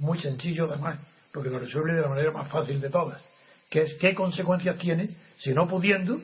muy 0.00 0.18
sencillo 0.18 0.66
además 0.66 0.98
porque 1.32 1.50
lo 1.50 1.58
resuelve 1.58 1.94
de 1.94 2.00
la 2.00 2.08
manera 2.08 2.32
más 2.32 2.48
fácil 2.48 2.80
de 2.80 2.90
todas, 2.90 3.22
que 3.70 3.82
es 3.82 3.94
qué 4.00 4.14
consecuencias 4.14 4.76
tiene 4.78 5.10
si 5.38 5.52
no 5.52 5.68
pudiendo 5.68 6.20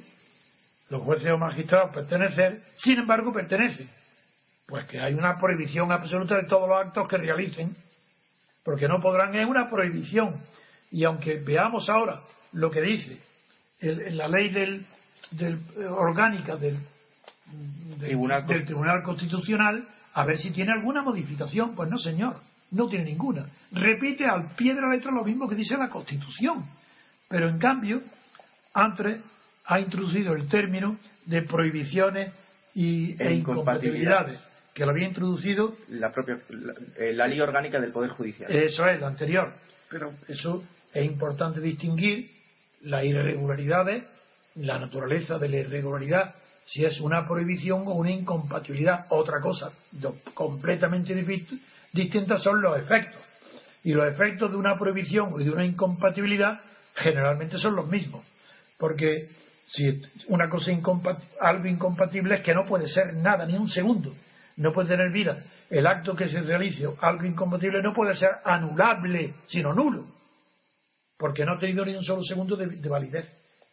los 0.90 1.02
jueces 1.02 1.30
o 1.30 1.38
magistrados 1.38 1.92
pertenecer, 1.92 2.62
sin 2.78 2.98
embargo 2.98 3.32
pertenecen. 3.32 3.88
Pues 4.66 4.84
que 4.86 5.00
hay 5.00 5.14
una 5.14 5.38
prohibición 5.38 5.92
absoluta 5.92 6.36
de 6.36 6.48
todos 6.48 6.68
los 6.68 6.86
actos 6.86 7.08
que 7.08 7.16
realicen, 7.16 7.74
porque 8.64 8.88
no 8.88 9.00
podrán, 9.00 9.34
es 9.34 9.48
una 9.48 9.70
prohibición. 9.70 10.34
Y 10.90 11.04
aunque 11.04 11.40
veamos 11.44 11.88
ahora 11.88 12.20
lo 12.52 12.70
que 12.70 12.80
dice 12.80 13.20
en 13.80 14.16
la 14.16 14.28
ley 14.28 14.50
del, 14.50 14.84
del 15.32 15.54
eh, 15.76 15.86
orgánica 15.86 16.56
del, 16.56 16.78
Tribunal, 18.00 18.46
del 18.46 18.64
Tribunal 18.64 19.02
Constitucional, 19.02 19.86
a 20.14 20.24
ver 20.24 20.38
si 20.38 20.50
tiene 20.50 20.72
alguna 20.72 21.02
modificación. 21.02 21.76
Pues 21.76 21.88
no, 21.88 21.98
señor 21.98 22.36
no 22.72 22.88
tiene 22.88 23.04
ninguna. 23.04 23.46
Repite 23.72 24.24
al 24.24 24.54
pie 24.56 24.74
de 24.74 24.80
la 24.80 24.88
letra 24.88 25.10
lo 25.10 25.24
mismo 25.24 25.48
que 25.48 25.54
dice 25.54 25.76
la 25.76 25.88
Constitución. 25.88 26.64
Pero 27.28 27.48
en 27.48 27.58
cambio, 27.58 28.02
Antre 28.74 29.20
ha 29.66 29.80
introducido 29.80 30.34
el 30.34 30.48
término 30.48 30.96
de 31.26 31.42
prohibiciones 31.42 32.32
y, 32.74 33.20
e, 33.20 33.34
incompatibilidades, 33.34 34.38
que 34.74 34.84
lo 34.84 34.90
había 34.92 35.08
introducido 35.08 35.74
la 35.88 36.12
propia 36.12 36.38
eh, 36.98 37.12
la, 37.12 37.26
ley 37.26 37.40
orgánica 37.40 37.80
del 37.80 37.90
Poder 37.90 38.10
Judicial. 38.10 38.54
Eso 38.54 38.86
es, 38.86 39.00
la 39.00 39.08
anterior. 39.08 39.52
Pero 39.90 40.12
eso 40.28 40.62
es 40.92 41.04
importante 41.04 41.60
distinguir 41.60 42.30
las 42.82 43.04
irregularidades, 43.04 44.04
la 44.56 44.78
naturaleza 44.78 45.38
de 45.38 45.48
la 45.48 45.56
irregularidad 45.58 46.34
si 46.66 46.84
es 46.84 47.00
una 47.00 47.26
prohibición 47.26 47.86
o 47.86 47.92
una 47.92 48.10
incompatibilidad. 48.10 49.06
Otra 49.10 49.40
cosa 49.40 49.72
completamente 50.34 51.14
distinta 51.92 52.38
son 52.38 52.60
los 52.60 52.78
efectos. 52.78 53.20
Y 53.84 53.92
los 53.92 54.12
efectos 54.12 54.50
de 54.50 54.56
una 54.56 54.76
prohibición 54.76 55.40
y 55.40 55.44
de 55.44 55.50
una 55.50 55.64
incompatibilidad 55.64 56.60
generalmente 56.94 57.58
son 57.58 57.76
los 57.76 57.88
mismos. 57.88 58.24
Porque 58.78 59.28
si 59.70 60.02
una 60.28 60.48
cosa 60.48 60.72
algo 61.40 61.66
incompatible 61.66 62.36
es 62.36 62.44
que 62.44 62.54
no 62.54 62.64
puede 62.66 62.88
ser 62.88 63.14
nada, 63.14 63.46
ni 63.46 63.56
un 63.56 63.68
segundo. 63.68 64.12
No 64.56 64.72
puede 64.72 64.88
tener 64.88 65.12
vida. 65.12 65.38
El 65.70 65.86
acto 65.86 66.16
que 66.16 66.28
se 66.28 66.40
realice, 66.40 66.86
algo 67.00 67.24
incompatible, 67.24 67.82
no 67.82 67.92
puede 67.92 68.16
ser 68.16 68.30
anulable, 68.44 69.34
sino 69.48 69.72
nulo. 69.72 70.06
Porque 71.18 71.44
no 71.44 71.54
ha 71.54 71.58
tenido 71.58 71.84
ni 71.84 71.94
un 71.94 72.04
solo 72.04 72.22
segundo 72.22 72.56
de, 72.56 72.66
de 72.66 72.88
validez. 72.88 73.26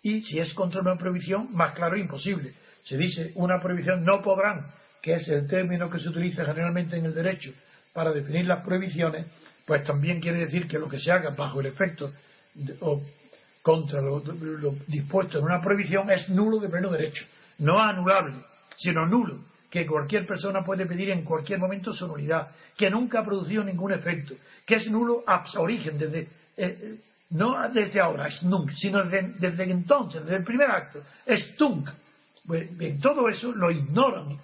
Y 0.04 0.22
si 0.22 0.40
es 0.40 0.54
contra 0.54 0.82
una 0.82 0.98
prohibición, 0.98 1.48
más 1.54 1.74
claro, 1.74 1.98
imposible 1.98 2.54
se 2.86 2.98
dice 2.98 3.32
una 3.36 3.62
prohibición 3.62 4.04
no 4.04 4.22
podrán, 4.22 4.66
que 5.02 5.16
es 5.16 5.28
el 5.30 5.48
término 5.48 5.90
que 5.90 6.00
se 6.00 6.10
utiliza 6.10 6.46
generalmente 6.46 6.98
en 6.98 7.06
el 7.06 7.14
derecho 7.14 7.52
para 7.94 8.12
definir 8.12 8.46
las 8.46 8.64
prohibiciones, 8.66 9.26
pues 9.66 9.84
también 9.86 10.20
quiere 10.20 10.40
decir 10.40 10.68
que 10.68 10.80
lo 10.80 10.90
que 10.90 11.00
se 11.00 11.12
haga 11.12 11.30
bajo 11.30 11.62
el 11.62 11.68
efecto 11.68 12.12
o 12.82 13.02
contra 13.62 14.02
lo, 14.02 14.22
dispuesto 14.88 15.40
en 15.40 15.46
una 15.46 15.62
prohibición 15.62 16.12
es 16.12 16.28
nulo 16.30 16.60
de 16.60 16.70
pleno 16.70 16.90
derecho, 16.90 17.24
no 17.60 17.80
anulable, 17.80 18.36
sino 18.78 19.06
nulo, 19.06 19.40
que 19.72 19.86
cualquier 19.86 20.28
persona 20.28 20.64
puede 20.64 20.86
pedir 20.86 21.12
en 21.12 21.24
cualquier 21.24 21.60
momento 21.60 21.94
su 21.94 22.06
nulidad, 22.08 22.50
que 22.76 22.90
nunca 22.90 23.22
ha 23.22 23.26
producido 23.26 23.64
ningún 23.64 23.94
efecto, 23.94 24.36
que 24.66 24.76
es 24.76 24.92
nulo 24.92 25.24
a 25.26 25.46
origen, 25.58 25.98
desde, 25.98 26.20
eh, 26.20 26.28
eh, 26.58 27.00
no 27.32 27.70
desde 27.70 28.02
ahora, 28.02 28.28
es 28.28 28.44
nunc, 28.44 28.72
sino 28.72 29.04
desde, 29.06 29.64
entonces, 29.64 30.24
desde 30.24 30.38
el 30.38 30.44
primer 30.44 30.70
acto, 30.70 31.00
es 31.26 31.56
tunc, 31.56 31.90
pues, 32.46 32.70
todo 33.02 33.30
eso 33.30 33.52
lo 33.54 33.72
ignoran 33.72 34.38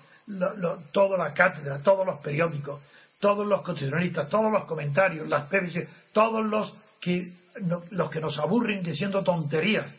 toda 0.92 1.18
la 1.18 1.34
cátedra, 1.34 1.82
todos 1.82 2.06
los 2.06 2.20
periódicos, 2.22 2.82
todos 3.20 3.46
los 3.46 3.62
constitucionalistas, 3.64 4.30
todos 4.30 4.52
los 4.52 4.66
comentarios, 4.66 5.28
las 5.28 5.48
PBC, 5.50 5.88
todos 6.14 6.46
los 6.46 6.74
que, 7.02 7.32
los 7.92 8.10
que 8.10 8.20
nos 8.20 8.38
aburren 8.40 8.82
diciendo 8.84 9.24
tonterías, 9.24 9.90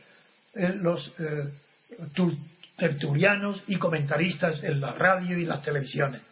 eh, 0.54 0.72
los 0.76 1.12
eh, 1.18 1.48
tertulianos 2.76 3.62
y 3.68 3.76
comentaristas 3.76 4.62
en 4.64 4.80
la 4.80 4.92
radio 4.92 5.38
y 5.38 5.44
las 5.44 5.62
televisiones. 5.62 6.22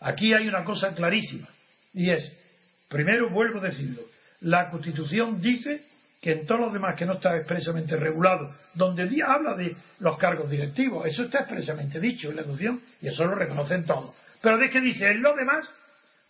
Aquí 0.00 0.34
hay 0.34 0.48
una 0.48 0.64
cosa 0.64 0.94
clarísima, 0.94 1.48
y 1.94 2.10
es, 2.10 2.30
primero 2.88 3.30
vuelvo 3.30 3.60
a 3.60 3.68
decirlo, 3.68 4.02
la 4.40 4.68
Constitución 4.68 5.40
dice 5.40 5.82
que 6.20 6.32
en 6.32 6.46
todos 6.46 6.60
los 6.60 6.72
demás 6.72 6.96
que 6.96 7.06
no 7.06 7.14
está 7.14 7.36
expresamente 7.36 7.96
regulado, 7.96 8.50
donde 8.74 9.04
habla 9.24 9.54
de 9.54 9.76
los 10.00 10.18
cargos 10.18 10.50
directivos, 10.50 11.06
eso 11.06 11.24
está 11.24 11.40
expresamente 11.40 12.00
dicho 12.00 12.30
en 12.30 12.36
la 12.36 12.42
educación 12.42 12.80
y 13.00 13.08
eso 13.08 13.24
lo 13.24 13.34
reconocen 13.34 13.84
todos. 13.84 14.14
Pero 14.42 14.58
de 14.58 14.68
que 14.68 14.80
dice, 14.80 15.06
en 15.06 15.22
los 15.22 15.36
demás 15.36 15.68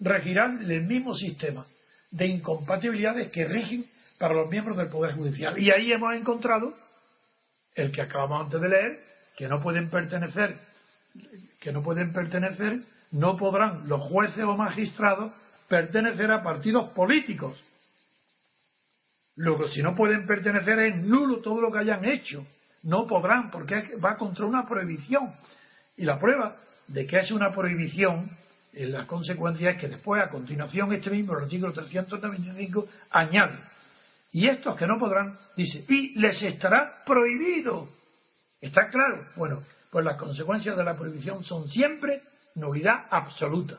regirán 0.05 0.71
el 0.71 0.85
mismo 0.85 1.15
sistema 1.15 1.67
de 2.11 2.27
incompatibilidades 2.27 3.33
que 3.33 3.47
rigen 3.47 3.85
para 4.19 4.35
los 4.35 4.49
miembros 4.49 4.77
del 4.77 4.89
Poder 4.89 5.15
Judicial. 5.15 5.59
Y 5.59 5.71
ahí 5.71 5.93
hemos 5.93 6.15
encontrado 6.15 6.75
el 7.75 7.91
que 7.91 8.03
acabamos 8.03 8.47
antes 8.47 8.61
de 8.61 8.69
leer, 8.69 9.01
que 9.37 9.49
no 9.49 9.61
pueden 9.61 9.91
pertenecer, 9.91 10.57
que 11.61 11.73
no 11.73 11.83
pueden 11.83 12.13
pertenecer, 12.13 12.79
no 13.13 13.37
podrán 13.37 13.89
los 13.89 14.01
jueces 14.03 14.45
o 14.45 14.57
magistrados 14.57 15.33
pertenecer 15.69 16.31
a 16.31 16.43
partidos 16.43 16.93
políticos 16.93 17.61
Luego, 19.37 19.69
si 19.69 19.83
no 19.83 19.95
pueden 19.95 20.27
pertenecer, 20.27 20.79
es 20.79 21.03
nulo 21.03 21.39
todo 21.39 21.61
lo 21.61 21.73
que 21.73 21.79
hayan 21.79 22.05
hecho. 22.05 22.47
No 22.85 23.07
podrán, 23.07 23.51
porque 23.51 23.97
va 24.03 24.15
contra 24.15 24.47
una 24.47 24.67
prohibición. 24.67 25.33
Y 25.97 26.05
la 26.05 26.19
prueba 26.19 26.57
de 26.89 27.07
que 27.07 27.19
es 27.19 27.31
una 27.33 27.53
prohibición, 27.53 28.31
la 28.77 29.07
consecuencia 29.07 29.71
es 29.71 29.81
que 29.81 29.89
después, 29.89 30.23
a 30.23 30.29
continuación, 30.29 30.93
este 30.93 31.11
mismo 31.11 31.35
artículo 31.35 31.73
395 31.73 32.87
añade. 33.11 33.59
Y 34.33 34.49
estos 34.49 34.77
que 34.77 34.87
no 34.87 34.99
podrán, 34.99 35.37
dice, 35.57 35.85
y 35.89 36.19
les 36.19 36.43
estará 36.43 37.03
prohibido. 37.07 37.89
¿Está 38.61 38.89
claro? 38.89 39.27
Bueno, 39.37 39.63
pues 39.91 40.05
las 40.05 40.19
consecuencias 40.19 40.77
de 40.77 40.85
la 40.85 40.97
prohibición 40.97 41.45
son 41.45 41.69
siempre 41.69 42.21
nulidad 42.57 43.07
absoluta, 43.11 43.79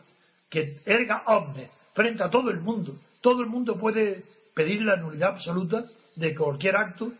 que 0.49 0.79
erga 0.85 1.23
omnes, 1.25 1.69
frente 1.93 2.23
a 2.23 2.29
todo 2.29 2.49
el 2.51 2.61
mundo. 2.61 2.95
Todo 3.21 3.41
el 3.41 3.47
mundo 3.47 3.77
puede 3.77 4.23
pedir 4.53 4.81
la 4.81 4.95
nulidad 4.95 5.31
absoluta 5.31 5.83
de 6.15 6.33
cualquier 6.35 6.77
acto 6.77 7.11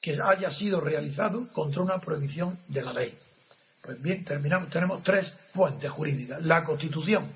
que 0.00 0.18
haya 0.20 0.50
sido 0.52 0.80
realizado 0.80 1.50
contra 1.52 1.80
una 1.80 1.98
prohibición 1.98 2.58
de 2.68 2.82
la 2.82 2.92
ley. 2.92 3.14
Pues 3.82 4.00
bien, 4.00 4.24
terminamos. 4.24 4.70
Tenemos 4.70 5.02
tres 5.02 5.32
fuentes 5.52 5.90
jurídicas. 5.90 6.40
La 6.44 6.62
Constitución, 6.62 7.28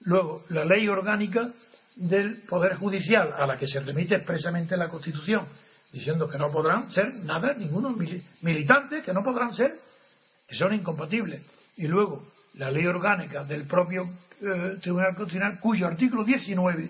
luego 0.00 0.42
la 0.48 0.64
ley 0.64 0.88
orgánica 0.88 1.50
del 1.96 2.42
Poder 2.48 2.76
Judicial, 2.76 3.32
a 3.36 3.46
la 3.46 3.56
que 3.56 3.68
se 3.68 3.80
remite 3.80 4.16
expresamente 4.16 4.76
la 4.76 4.88
Constitución, 4.88 5.46
diciendo 5.92 6.28
que 6.28 6.38
no 6.38 6.50
podrán 6.50 6.90
ser 6.90 7.12
nada, 7.24 7.54
ninguno 7.54 7.94
militantes, 8.40 9.04
que 9.04 9.12
no 9.12 9.22
podrán 9.22 9.54
ser, 9.54 9.74
que 10.48 10.56
son 10.56 10.72
incompatibles. 10.74 11.42
Y 11.76 11.86
luego 11.86 12.26
la 12.54 12.70
ley 12.70 12.86
orgánica 12.86 13.44
del 13.44 13.66
propio 13.66 14.02
eh, 14.40 14.76
Tribunal 14.80 15.14
Constitucional, 15.14 15.60
cuyo 15.60 15.86
artículo 15.86 16.24
19 16.24 16.88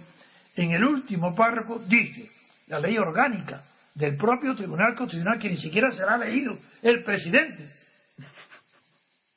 en 0.56 0.70
el 0.70 0.84
último 0.84 1.34
párrafo 1.34 1.80
dice 1.88 2.30
la 2.68 2.78
ley 2.78 2.96
orgánica 2.98 3.62
del 3.94 4.16
propio 4.16 4.54
Tribunal 4.54 4.94
Constitucional 4.94 5.40
que 5.40 5.50
ni 5.50 5.56
siquiera 5.56 5.90
será 5.90 6.16
leído 6.16 6.56
el 6.82 7.02
presidente. 7.02 7.83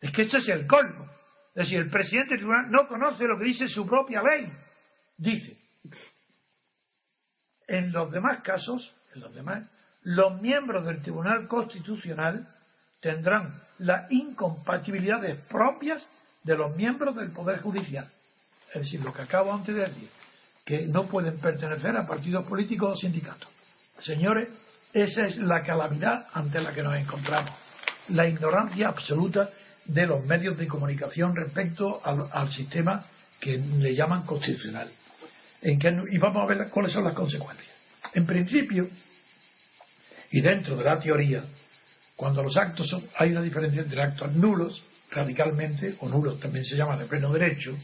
Es 0.01 0.11
que 0.13 0.23
esto 0.23 0.37
es 0.37 0.47
el 0.49 0.67
colmo. 0.67 1.05
Es 1.49 1.65
decir, 1.65 1.79
el 1.79 1.89
presidente 1.89 2.31
del 2.31 2.39
tribunal 2.39 2.69
no 2.69 2.87
conoce 2.87 3.23
lo 3.25 3.37
que 3.37 3.45
dice 3.45 3.67
su 3.67 3.85
propia 3.87 4.21
ley. 4.21 4.51
Dice, 5.17 5.57
en 7.67 7.91
los 7.91 8.11
demás 8.11 8.43
casos, 8.43 8.93
en 9.15 9.21
los 9.21 9.33
demás, 9.33 9.69
los 10.03 10.39
miembros 10.41 10.85
del 10.85 11.01
Tribunal 11.01 11.47
Constitucional 11.47 12.47
tendrán 13.01 13.53
las 13.79 14.09
incompatibilidades 14.11 15.39
propias 15.47 16.01
de 16.43 16.55
los 16.55 16.75
miembros 16.75 17.15
del 17.15 17.31
Poder 17.31 17.59
Judicial. 17.59 18.07
Es 18.73 18.81
decir, 18.81 19.01
lo 19.01 19.11
que 19.11 19.23
acabo 19.23 19.53
antes 19.53 19.75
de 19.75 19.81
decir 19.81 20.09
que 20.65 20.85
no 20.85 21.07
pueden 21.07 21.39
pertenecer 21.39 21.95
a 21.95 22.05
partidos 22.05 22.45
políticos 22.45 22.95
o 22.95 22.97
sindicatos. 22.97 23.49
Señores, 24.03 24.49
esa 24.93 25.23
es 25.23 25.37
la 25.37 25.63
calamidad 25.63 26.27
ante 26.33 26.59
la 26.61 26.73
que 26.73 26.83
nos 26.83 26.95
encontramos. 26.95 27.51
La 28.09 28.27
ignorancia 28.27 28.87
absoluta 28.87 29.49
de 29.85 30.05
los 30.05 30.25
medios 30.25 30.57
de 30.57 30.67
comunicación 30.67 31.35
respecto 31.35 32.01
al, 32.03 32.51
sistema 32.53 33.05
que 33.39 33.57
le 33.57 33.95
llaman 33.95 34.25
constitucional. 34.25 34.89
y 35.61 36.17
vamos 36.17 36.43
a 36.43 36.45
ver 36.45 36.69
cuáles 36.69 36.93
son 36.93 37.03
las 37.03 37.13
consecuencias. 37.13 37.75
En 38.13 38.25
principio, 38.25 38.87
y 40.31 40.41
dentro 40.41 40.75
de 40.75 40.83
la 40.83 40.99
teoría, 40.99 41.43
cuando 42.15 42.43
los 42.43 42.57
actos 42.57 42.89
son, 42.89 43.03
hay 43.17 43.31
una 43.31 43.41
diferencia 43.41 43.81
entre 43.81 44.01
actos 44.01 44.33
nulos, 44.33 44.81
radicalmente, 45.11 45.95
o 45.99 46.09
nulos 46.09 46.39
también 46.39 46.65
se 46.65 46.75
llama 46.75 46.97
de 46.97 47.05
pleno 47.05 47.31
derecho, 47.31 47.77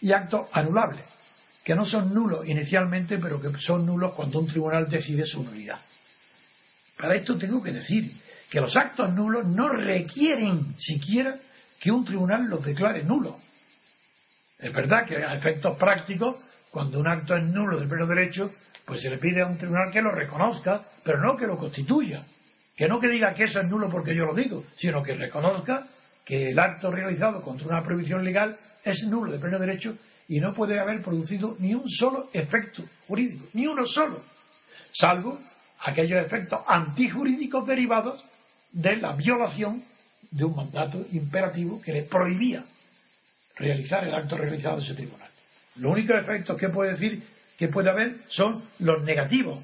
y 0.00 0.12
actos 0.12 0.48
anulables 0.52 1.04
que 1.68 1.74
no 1.74 1.84
son 1.84 2.14
nulos 2.14 2.48
inicialmente, 2.48 3.18
pero 3.18 3.38
que 3.42 3.50
son 3.60 3.84
nulos 3.84 4.14
cuando 4.14 4.38
un 4.38 4.46
tribunal 4.46 4.88
decide 4.88 5.26
su 5.26 5.42
nulidad. 5.42 5.78
Para 6.96 7.14
esto 7.14 7.36
tengo 7.36 7.62
que 7.62 7.72
decir 7.72 8.10
que 8.50 8.60
los 8.60 8.76
actos 8.76 9.12
nulos 9.14 9.46
no 9.46 9.68
requieren 9.68 10.74
siquiera 10.78 11.36
que 11.80 11.90
un 11.90 12.04
tribunal 12.04 12.48
los 12.48 12.64
declare 12.64 13.04
nulos. 13.04 13.36
Es 14.58 14.72
verdad 14.72 15.06
que 15.06 15.16
a 15.16 15.34
efectos 15.34 15.76
prácticos, 15.76 16.36
cuando 16.70 16.98
un 16.98 17.08
acto 17.08 17.36
es 17.36 17.44
nulo 17.44 17.78
de 17.78 17.86
pleno 17.86 18.06
derecho, 18.06 18.50
pues 18.84 19.02
se 19.02 19.10
le 19.10 19.18
pide 19.18 19.42
a 19.42 19.46
un 19.46 19.58
tribunal 19.58 19.92
que 19.92 20.00
lo 20.00 20.10
reconozca, 20.10 20.82
pero 21.04 21.20
no 21.20 21.36
que 21.36 21.46
lo 21.46 21.56
constituya. 21.56 22.24
Que 22.76 22.88
no 22.88 22.98
que 22.98 23.08
diga 23.08 23.34
que 23.34 23.44
eso 23.44 23.60
es 23.60 23.68
nulo 23.68 23.88
porque 23.90 24.14
yo 24.14 24.24
lo 24.24 24.34
digo, 24.34 24.64
sino 24.76 25.02
que 25.02 25.14
reconozca 25.14 25.86
que 26.24 26.50
el 26.50 26.58
acto 26.58 26.90
realizado 26.90 27.42
contra 27.42 27.66
una 27.66 27.82
prohibición 27.82 28.24
legal 28.24 28.56
es 28.84 29.02
nulo 29.04 29.32
de 29.32 29.38
pleno 29.38 29.58
derecho 29.58 29.96
y 30.28 30.40
no 30.40 30.54
puede 30.54 30.78
haber 30.78 31.02
producido 31.02 31.56
ni 31.58 31.74
un 31.74 31.88
solo 31.88 32.28
efecto 32.32 32.82
jurídico, 33.06 33.46
ni 33.54 33.66
uno 33.66 33.86
solo, 33.86 34.22
salvo 34.92 35.38
aquellos 35.80 36.24
efectos 36.24 36.60
antijurídicos 36.66 37.66
derivados 37.66 38.24
de 38.72 38.96
la 38.96 39.14
violación 39.14 39.82
de 40.30 40.44
un 40.44 40.56
mandato 40.56 41.04
imperativo 41.12 41.80
que 41.80 41.92
le 41.92 42.02
prohibía 42.02 42.64
realizar 43.56 44.06
el 44.06 44.14
acto 44.14 44.36
realizado 44.36 44.78
de 44.78 44.84
ese 44.84 44.94
tribunal. 44.94 45.28
Los 45.76 45.92
únicos 45.92 46.16
efectos 46.20 46.58
que 46.58 46.68
puede 46.68 46.92
decir 46.92 47.22
que 47.56 47.68
puede 47.68 47.90
haber 47.90 48.16
son 48.28 48.62
los 48.80 49.02
negativos, 49.02 49.58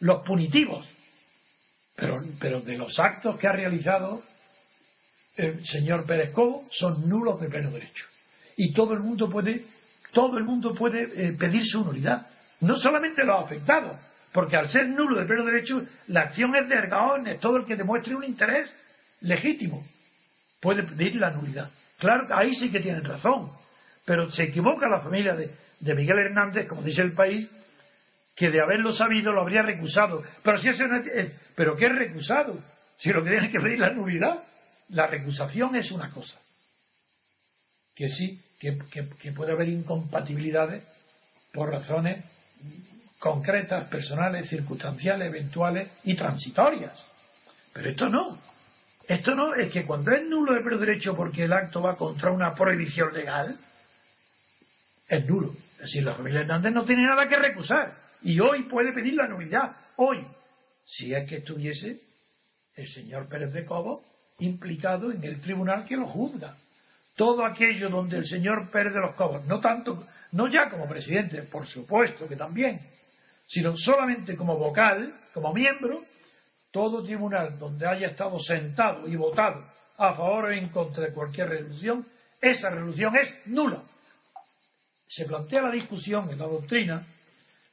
los 0.00 0.24
punitivos, 0.24 0.86
pero, 1.96 2.20
pero 2.38 2.60
de 2.60 2.76
los 2.76 2.98
actos 2.98 3.38
que 3.38 3.46
ha 3.46 3.52
realizado 3.52 4.22
el 5.36 5.66
señor 5.66 6.06
Pérez 6.06 6.32
Cobo 6.32 6.66
son 6.72 7.08
nulos 7.08 7.40
de 7.40 7.48
pleno 7.48 7.70
derecho. 7.70 8.04
Y 8.56 8.72
todo 8.72 8.92
el 8.94 9.00
mundo 9.00 9.28
puede 9.30 9.64
todo 10.12 10.38
el 10.38 10.44
mundo 10.44 10.74
puede 10.74 11.02
eh, 11.02 11.32
pedir 11.38 11.64
su 11.64 11.84
nulidad. 11.84 12.26
No 12.60 12.76
solamente 12.76 13.24
los 13.24 13.44
afectados, 13.44 13.96
porque 14.32 14.56
al 14.56 14.70
ser 14.70 14.88
nulo 14.88 15.20
de 15.20 15.26
pleno 15.26 15.44
derecho, 15.44 15.84
la 16.08 16.22
acción 16.22 16.54
es 16.56 16.68
de 16.68 16.76
ergaones, 16.76 17.40
todo 17.40 17.56
el 17.56 17.66
que 17.66 17.76
demuestre 17.76 18.14
un 18.14 18.24
interés 18.24 18.70
legítimo. 19.22 19.84
puede 20.60 20.82
pedir 20.84 21.16
la 21.16 21.30
nulidad. 21.30 21.70
Claro, 21.98 22.26
ahí 22.34 22.54
sí 22.54 22.70
que 22.70 22.80
tienen 22.80 23.04
razón, 23.04 23.50
pero 24.04 24.30
se 24.30 24.44
equivoca 24.44 24.88
la 24.88 25.00
familia 25.00 25.34
de, 25.34 25.94
Miguel 25.94 26.18
Hernández, 26.18 26.68
como 26.68 26.82
dice 26.82 27.02
el 27.02 27.12
país, 27.12 27.48
que 28.36 28.50
de 28.50 28.60
haberlo 28.62 28.92
sabido 28.92 29.32
lo 29.32 29.42
habría 29.42 29.62
recusado. 29.62 30.22
Pero 30.42 30.58
si 30.58 30.68
ese 30.68 30.84
pero 31.56 31.76
¿qué 31.76 31.86
es 31.86 31.94
recusado? 31.94 32.58
Si 32.98 33.10
lo 33.10 33.22
que 33.24 33.30
tiene 33.30 33.50
que 33.50 33.58
pedir 33.58 33.78
la 33.78 33.92
nulidad, 33.92 34.42
la 34.90 35.06
recusación 35.06 35.76
es 35.76 35.90
una 35.90 36.10
cosa. 36.10 36.38
Que 37.96 38.10
sí, 38.10 38.40
que 38.60 39.32
puede 39.32 39.52
haber 39.52 39.68
incompatibilidades 39.68 40.86
por 41.52 41.70
razones 41.70 42.24
concretas, 43.20 43.86
personales, 43.88 44.48
circunstanciales, 44.48 45.28
eventuales 45.28 45.90
y 46.04 46.16
transitorias. 46.16 46.92
Pero 47.72 47.90
esto 47.90 48.08
no. 48.08 48.38
Esto 49.06 49.34
no 49.34 49.54
es 49.54 49.70
que 49.70 49.84
cuando 49.84 50.10
es 50.12 50.26
nulo 50.26 50.54
de 50.54 50.78
derecho 50.78 51.14
porque 51.14 51.44
el 51.44 51.52
acto 51.52 51.82
va 51.82 51.96
contra 51.96 52.32
una 52.32 52.54
prohibición 52.54 53.12
legal, 53.12 53.56
es 55.08 55.28
nulo. 55.28 55.52
Es 55.74 55.82
decir, 55.82 56.02
la 56.02 56.14
familia 56.14 56.40
Hernández 56.40 56.72
no 56.72 56.84
tiene 56.84 57.02
nada 57.02 57.28
que 57.28 57.36
recusar. 57.36 57.94
Y 58.22 58.40
hoy 58.40 58.64
puede 58.68 58.92
pedir 58.92 59.14
la 59.14 59.28
nulidad. 59.28 59.76
Hoy. 59.96 60.24
Si 60.86 61.14
es 61.14 61.28
que 61.28 61.36
estuviese 61.36 62.00
el 62.74 62.88
señor 62.88 63.28
Pérez 63.28 63.52
de 63.52 63.64
Cobo 63.64 64.02
implicado 64.38 65.12
en 65.12 65.22
el 65.22 65.40
tribunal 65.40 65.84
que 65.84 65.96
lo 65.96 66.06
juzga. 66.06 66.56
Todo 67.16 67.44
aquello 67.44 67.90
donde 67.90 68.16
el 68.16 68.26
señor 68.26 68.70
Pérez 68.70 68.94
de 68.94 69.00
los 69.00 69.14
Cobos, 69.14 69.44
no 69.46 69.60
tanto, 69.60 70.04
no 70.32 70.48
ya 70.48 70.70
como 70.70 70.88
presidente, 70.88 71.42
por 71.42 71.66
supuesto 71.66 72.26
que 72.26 72.36
también, 72.36 72.80
sino 73.50 73.76
solamente 73.76 74.36
como 74.36 74.56
vocal, 74.56 75.12
como 75.34 75.52
miembro, 75.52 76.04
todo 76.70 77.02
tribunal 77.02 77.58
donde 77.58 77.86
haya 77.86 78.08
estado 78.08 78.38
sentado 78.38 79.08
y 79.08 79.16
votado 79.16 79.64
a 79.98 80.14
favor 80.14 80.44
o 80.46 80.52
en 80.52 80.68
contra 80.68 81.04
de 81.04 81.12
cualquier 81.12 81.48
resolución, 81.48 82.06
esa 82.40 82.70
resolución 82.70 83.12
es 83.16 83.46
nula. 83.46 83.82
Se 85.08 85.24
plantea 85.24 85.62
la 85.62 85.72
discusión 85.72 86.30
en 86.30 86.38
la 86.38 86.46
doctrina 86.46 87.04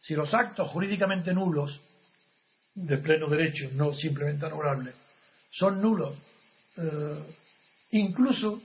si 0.01 0.15
los 0.15 0.33
actos 0.33 0.69
jurídicamente 0.69 1.31
nulos, 1.33 1.79
de 2.73 2.97
pleno 2.97 3.27
derecho, 3.27 3.69
no 3.73 3.93
simplemente 3.93 4.45
anulables, 4.45 4.95
son 5.51 5.81
nulos, 5.81 6.15
eh, 6.77 7.23
incluso 7.91 8.61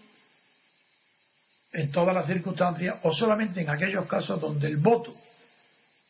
en 1.72 1.90
todas 1.90 2.14
las 2.14 2.26
circunstancias 2.26 2.96
o 3.02 3.12
solamente 3.12 3.62
en 3.62 3.70
aquellos 3.70 4.06
casos 4.06 4.40
donde 4.40 4.68
el 4.68 4.76
voto 4.76 5.14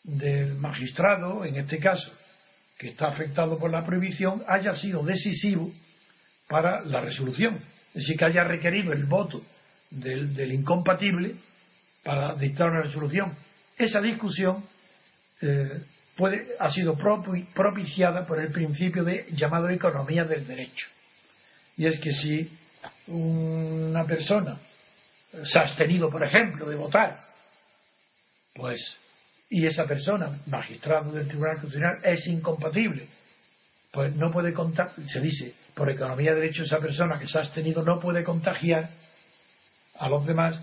del 0.05 0.55
magistrado, 0.55 1.45
en 1.45 1.57
este 1.57 1.79
caso, 1.79 2.13
que 2.79 2.89
está 2.89 3.09
afectado 3.09 3.59
por 3.59 3.71
la 3.71 3.87
prohibición, 3.87 4.43
haya 4.49 4.75
sido 4.75 5.03
decisivo 5.05 5.71
para 6.49 6.81
la 6.83 7.01
resolución. 7.01 7.55
Es 7.89 8.03
decir, 8.03 8.17
que 8.17 8.25
haya 8.25 8.45
requerido 8.45 8.93
el 8.93 9.05
voto 9.05 9.43
del, 9.91 10.53
incompatible 10.53 11.35
para 12.03 12.35
dictar 12.35 12.71
una 12.71 12.83
resolución. 12.83 13.33
Esa 13.79 14.01
discusión 14.01 14.65
eh, 15.41 15.81
puede, 16.17 16.49
ha 16.59 16.71
sido 16.71 16.97
propiciada 16.97 18.27
por 18.27 18.41
el 18.41 18.51
principio 18.51 19.05
de 19.05 19.27
llamado 19.33 19.69
economía 19.69 20.25
del 20.25 20.47
derecho. 20.47 20.87
Y 21.77 21.87
es 21.87 22.01
que 22.01 22.13
si 22.13 22.51
una 23.07 24.05
persona 24.05 24.59
se 25.45 25.59
ha 25.59 25.63
abstenido, 25.63 26.11
por 26.11 26.25
ejemplo, 26.25 26.69
de 26.69 26.77
votar, 26.77 27.21
pues 28.55 28.99
y 29.53 29.67
esa 29.67 29.85
persona, 29.85 30.31
magistrado 30.47 31.13
del 31.13 31.29
Tribunal 31.29 31.57
Constitucional, 31.61 31.99
es 32.03 32.27
incompatible, 32.27 33.07
pues 33.91 34.17
no 34.17 34.33
puede 34.33 34.55
contar, 34.55 34.93
se 35.07 35.21
dice, 35.21 35.53
por 35.75 35.91
economía 35.91 36.31
de 36.31 36.41
derecho, 36.41 36.63
esa 36.63 36.79
persona 36.79 37.19
que 37.19 37.29
se 37.29 37.37
ha 37.37 37.43
abstenido 37.43 37.83
no 37.83 38.01
puede 38.01 38.25
contagiar 38.25 38.89
a 39.99 40.09
los 40.09 40.25
demás 40.25 40.59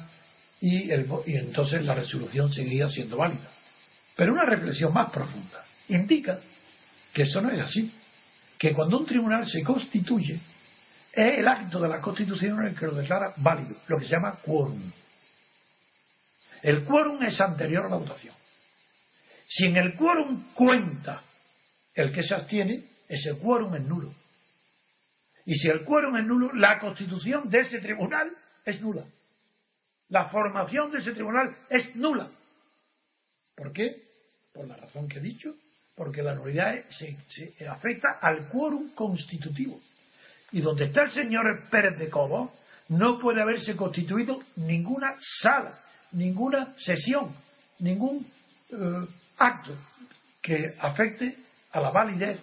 y, 0.60 0.90
entonces 0.92 1.84
la 1.84 1.94
resolución 1.94 2.52
seguiría 2.52 2.90
siendo 2.90 3.18
válida. 3.18 3.48
Pero 4.16 4.34
una 4.34 4.46
reflexión 4.46 4.92
más 4.92 5.12
profunda 5.12 5.64
indica 5.90 6.40
que 7.14 7.22
eso 7.22 7.42
no 7.42 7.52
es 7.52 7.62
así, 7.62 7.94
que 8.58 8.74
cuando 8.74 8.98
un 8.98 9.06
tribunal 9.06 9.48
se 9.48 9.62
constituye, 9.62 10.40
es 11.14 11.38
el 11.38 11.48
acto 11.48 11.80
de 11.80 11.90
la 11.90 12.02
Constitución 12.02 12.66
el 12.66 12.76
que 12.76 12.88
lo 12.88 12.94
declara 12.94 13.34
válido, 13.38 13.76
lo 13.88 14.00
que 14.00 14.06
se 14.06 14.12
llama 14.14 14.40
quórum. 14.44 14.82
El 16.64 16.84
quórum 16.86 17.22
es 17.22 17.40
anterior 17.40 17.86
a 17.86 17.90
la 17.90 17.98
votación. 17.98 18.39
Si 19.50 19.66
en 19.66 19.78
el 19.78 19.96
quórum 19.96 20.54
cuenta 20.54 21.24
el 21.96 22.14
que 22.14 22.24
se 22.24 22.36
abstiene, 22.36 22.84
ese 23.08 23.38
quórum 23.40 23.76
es 23.76 23.82
nulo. 23.82 24.14
Y 25.46 25.56
si 25.56 25.68
el 25.68 25.84
quórum 25.84 26.16
es 26.18 26.26
nulo, 26.26 26.54
la 26.54 26.80
constitución 26.80 27.50
de 27.50 27.60
ese 27.62 27.80
tribunal 27.80 28.32
es 28.64 28.80
nula. 28.82 29.04
La 30.10 30.30
formación 30.30 30.92
de 30.92 31.00
ese 31.00 31.14
tribunal 31.14 31.56
es 31.70 31.96
nula. 31.96 32.30
¿Por 33.56 33.74
qué? 33.74 33.96
Por 34.54 34.68
la 34.68 34.76
razón 34.76 35.10
que 35.10 35.18
he 35.18 35.22
dicho, 35.22 35.54
porque 35.96 36.22
la 36.22 36.36
nulidad 36.36 36.76
se, 36.92 37.68
afecta 37.68 38.20
al 38.22 38.48
quórum 38.50 38.92
constitutivo. 38.94 39.82
Y 40.52 40.62
donde 40.62 40.86
está 40.86 41.04
el 41.04 41.12
señor 41.12 41.68
Pérez 41.72 41.98
de 41.98 42.10
Cobo, 42.10 42.54
no 42.90 43.20
puede 43.20 43.42
haberse 43.42 43.76
constituido 43.76 44.40
ninguna 44.58 45.16
sala, 45.42 45.80
ninguna 46.12 46.74
sesión, 46.78 47.36
ningún 47.80 48.26
eh, 48.72 49.06
acto 49.40 49.76
que 50.42 50.76
afecte 50.80 51.36
a 51.72 51.80
la 51.80 51.90
validez 51.90 52.40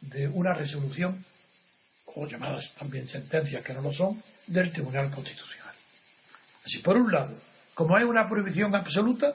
de 0.00 0.28
una 0.28 0.54
resolución 0.54 1.24
o 2.14 2.26
llamadas 2.26 2.72
también 2.78 3.08
sentencias 3.08 3.62
que 3.62 3.74
no 3.74 3.82
lo 3.82 3.92
son 3.92 4.22
del 4.46 4.72
Tribunal 4.72 5.10
Constitucional. 5.10 5.74
Así, 6.64 6.78
por 6.78 6.96
un 6.96 7.12
lado, 7.12 7.36
como 7.74 7.96
hay 7.96 8.04
una 8.04 8.28
prohibición 8.28 8.74
absoluta, 8.74 9.34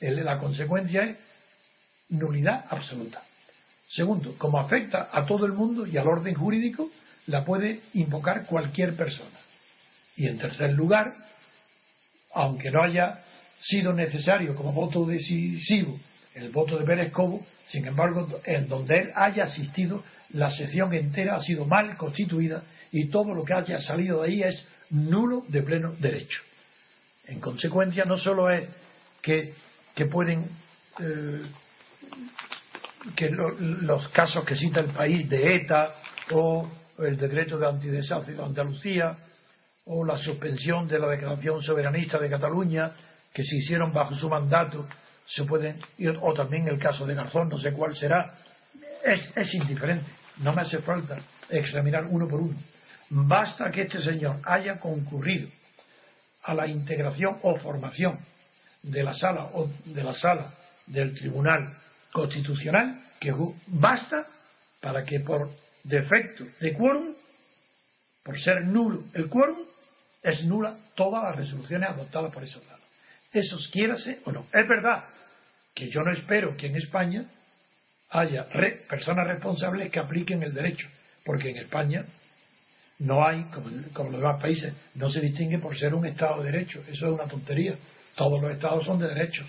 la 0.00 0.38
consecuencia 0.38 1.02
es 1.02 1.16
nulidad 2.10 2.64
absoluta. 2.70 3.22
Segundo, 3.90 4.36
como 4.38 4.60
afecta 4.60 5.08
a 5.12 5.26
todo 5.26 5.46
el 5.46 5.52
mundo 5.52 5.86
y 5.86 5.98
al 5.98 6.06
orden 6.06 6.34
jurídico, 6.34 6.88
la 7.26 7.44
puede 7.44 7.80
invocar 7.94 8.46
cualquier 8.46 8.94
persona. 8.96 9.38
Y 10.16 10.26
en 10.26 10.38
tercer 10.38 10.72
lugar, 10.72 11.12
aunque 12.34 12.70
no 12.70 12.82
haya 12.84 13.22
sido 13.62 13.92
necesario 13.92 14.54
como 14.54 14.72
voto 14.72 15.04
decisivo 15.04 15.98
el 16.34 16.50
voto 16.50 16.78
de 16.78 16.84
Pérez 16.84 17.12
Cobo, 17.12 17.44
sin 17.70 17.86
embargo, 17.86 18.26
en 18.44 18.68
donde 18.68 18.98
él 18.98 19.12
haya 19.14 19.44
asistido, 19.44 20.02
la 20.30 20.50
sesión 20.50 20.92
entera 20.94 21.36
ha 21.36 21.42
sido 21.42 21.64
mal 21.64 21.96
constituida 21.96 22.62
y 22.92 23.08
todo 23.08 23.34
lo 23.34 23.44
que 23.44 23.54
haya 23.54 23.80
salido 23.80 24.22
de 24.22 24.28
ahí 24.28 24.42
es 24.42 24.64
nulo 24.90 25.44
de 25.48 25.62
pleno 25.62 25.92
derecho. 25.92 26.40
En 27.26 27.40
consecuencia, 27.40 28.04
no 28.04 28.18
solo 28.18 28.50
es 28.50 28.68
que, 29.22 29.54
pueden 30.10 30.44
eh, 30.98 31.42
que 33.14 33.30
los 33.30 34.08
casos 34.08 34.44
que 34.44 34.56
cita 34.56 34.80
el 34.80 34.90
país 34.90 35.28
de 35.28 35.56
ETA 35.56 35.94
o 36.32 36.68
el 36.98 37.16
decreto 37.16 37.58
de 37.58 37.68
antidesahucio 37.68 38.36
de 38.36 38.42
Andalucía 38.42 39.16
o 39.86 40.04
la 40.04 40.16
suspensión 40.18 40.88
de 40.88 40.98
la 40.98 41.08
declaración 41.08 41.62
soberanista 41.62 42.18
de 42.18 42.28
Cataluña 42.28 42.90
que 43.32 43.44
se 43.44 43.56
hicieron 43.56 43.92
bajo 43.92 44.14
su 44.16 44.28
mandato 44.28 44.86
se 45.30 45.44
pueden 45.44 45.80
o 46.20 46.34
también 46.34 46.68
el 46.68 46.78
caso 46.78 47.06
de 47.06 47.14
Garzón, 47.14 47.48
no 47.48 47.58
sé 47.58 47.72
cuál 47.72 47.96
será, 47.96 48.34
es, 49.04 49.32
es 49.36 49.54
indiferente, 49.54 50.06
no 50.38 50.52
me 50.52 50.62
hace 50.62 50.78
falta 50.78 51.18
examinar 51.48 52.04
uno 52.08 52.26
por 52.26 52.40
uno. 52.40 52.58
Basta 53.10 53.70
que 53.70 53.82
este 53.82 54.02
señor 54.02 54.36
haya 54.44 54.78
concurrido 54.78 55.48
a 56.44 56.54
la 56.54 56.66
integración 56.66 57.38
o 57.42 57.56
formación 57.56 58.18
de 58.82 59.02
la 59.02 59.14
sala 59.14 59.50
o 59.54 59.70
de 59.84 60.02
la 60.02 60.14
sala 60.14 60.52
del 60.86 61.14
Tribunal 61.14 61.76
Constitucional, 62.12 63.00
que 63.20 63.32
basta 63.68 64.26
para 64.80 65.04
que 65.04 65.20
por 65.20 65.50
defecto 65.84 66.44
de 66.60 66.72
quórum, 66.72 67.14
por 68.24 68.40
ser 68.40 68.66
nulo 68.66 69.04
el 69.14 69.28
quórum, 69.28 69.58
es 70.22 70.44
nula 70.44 70.76
todas 70.96 71.22
las 71.22 71.36
resoluciones 71.36 71.90
adoptadas 71.90 72.32
por 72.32 72.42
esos 72.42 72.64
lados. 72.66 72.80
Eso 73.32 73.58
quiérase 73.70 74.20
o 74.24 74.32
no. 74.32 74.40
Es 74.52 74.68
verdad 74.68 75.04
que 75.80 75.88
yo 75.88 76.02
no 76.02 76.12
espero 76.12 76.54
que 76.58 76.66
en 76.66 76.76
España 76.76 77.24
haya 78.10 78.44
personas 78.86 79.26
responsables 79.26 79.90
que 79.90 79.98
apliquen 79.98 80.42
el 80.42 80.52
derecho, 80.52 80.86
porque 81.24 81.48
en 81.48 81.56
España 81.56 82.04
no 82.98 83.26
hay, 83.26 83.44
como, 83.44 83.70
en 83.70 84.12
los 84.12 84.20
demás 84.20 84.42
países, 84.42 84.74
no 84.96 85.10
se 85.10 85.22
distingue 85.22 85.58
por 85.58 85.74
ser 85.78 85.94
un 85.94 86.04
Estado 86.04 86.42
de 86.42 86.52
derecho. 86.52 86.82
Eso 86.82 87.06
es 87.06 87.12
una 87.14 87.24
tontería. 87.24 87.74
Todos 88.14 88.42
los 88.42 88.52
Estados 88.52 88.84
son 88.84 88.98
de 88.98 89.08
derecho. 89.08 89.42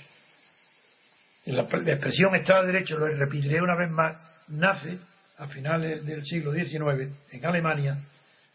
La, 1.48 1.64
la 1.64 1.92
expresión 1.92 2.34
Estado 2.34 2.62
de 2.62 2.72
Derecho, 2.72 2.98
lo 2.98 3.08
repetiré 3.08 3.62
una 3.62 3.76
vez 3.76 3.92
más, 3.92 4.16
nace 4.48 5.00
a 5.38 5.48
finales 5.48 6.06
del 6.06 6.24
siglo 6.26 6.54
XIX 6.54 7.12
en 7.32 7.46
Alemania, 7.46 7.98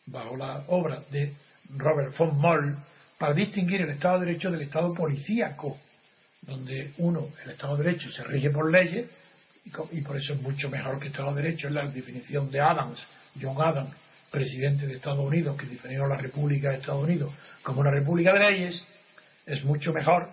bajo 0.07 0.35
la 0.35 0.65
obra 0.69 1.03
de 1.11 1.35
Robert 1.77 2.17
von 2.17 2.39
Moll, 2.39 2.75
para 3.19 3.35
distinguir 3.35 3.83
el 3.83 3.91
Estado 3.91 4.21
de 4.21 4.27
Derecho 4.27 4.51
del 4.51 4.63
Estado 4.63 4.95
policíaco 4.95 5.77
donde 6.47 6.93
uno, 6.99 7.29
el 7.45 7.51
Estado 7.51 7.77
de 7.77 7.85
Derecho, 7.85 8.11
se 8.13 8.25
rige 8.25 8.51
por 8.51 8.71
leyes 8.71 9.07
y, 9.93 10.01
por 10.01 10.17
eso 10.17 10.35
es 10.35 10.43
mucho 10.43 10.71
mejor 10.71 11.01
que 11.01 11.09
Estado 11.09 11.35
de 11.35 11.43
Derecho, 11.43 11.69
es 11.69 11.75
la 11.75 11.87
definición 11.87 12.51
de 12.51 12.61
Adams, 12.61 12.99
John 13.41 13.57
Adams, 13.59 13.95
presidente 14.31 14.87
de 14.87 14.95
Estados 14.95 15.19
Unidos 15.19 15.57
que 15.57 15.67
definió 15.67 16.07
la 16.07 16.17
República 16.17 16.71
de 16.71 16.77
Estados 16.77 17.05
Unidos 17.05 17.33
como 17.63 17.81
una 17.81 17.91
república 17.91 18.33
de 18.33 18.39
leyes, 18.39 18.83
es 19.45 19.65
mucho 19.65 19.93
mejor 19.93 20.29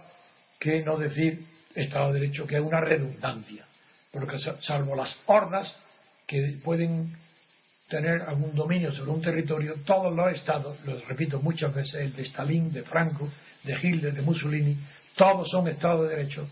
que 0.60 0.82
no 0.84 0.98
decir 0.98 1.44
Estado 1.76 2.14
de 2.14 2.20
Derecho, 2.20 2.46
que 2.46 2.58
es 2.58 2.62
una 2.62 2.80
redundancia. 2.80 3.66
Porque 4.12 4.38
salvo 4.62 4.96
las 4.96 5.16
hordas 5.26 5.74
que 6.28 6.60
pueden 6.64 7.12
tener 7.90 8.22
algún 8.22 8.56
dominio 8.56 8.92
sobre 8.94 9.12
un 9.12 9.22
territorio, 9.22 9.76
todos 9.86 10.16
los 10.16 10.34
estados, 10.34 10.78
lo 10.86 11.00
repito 11.02 11.40
muchas 11.42 11.74
veces, 11.74 11.96
el 11.96 12.16
de 12.16 12.24
Stalin, 12.24 12.72
de 12.72 12.84
Franco, 12.84 13.30
de 13.64 13.74
Hitler, 13.74 14.14
de 14.14 14.22
Mussolini, 14.22 14.78
todos 15.16 15.50
son 15.50 15.68
estados 15.68 16.10
de 16.10 16.16
derecho, 16.16 16.48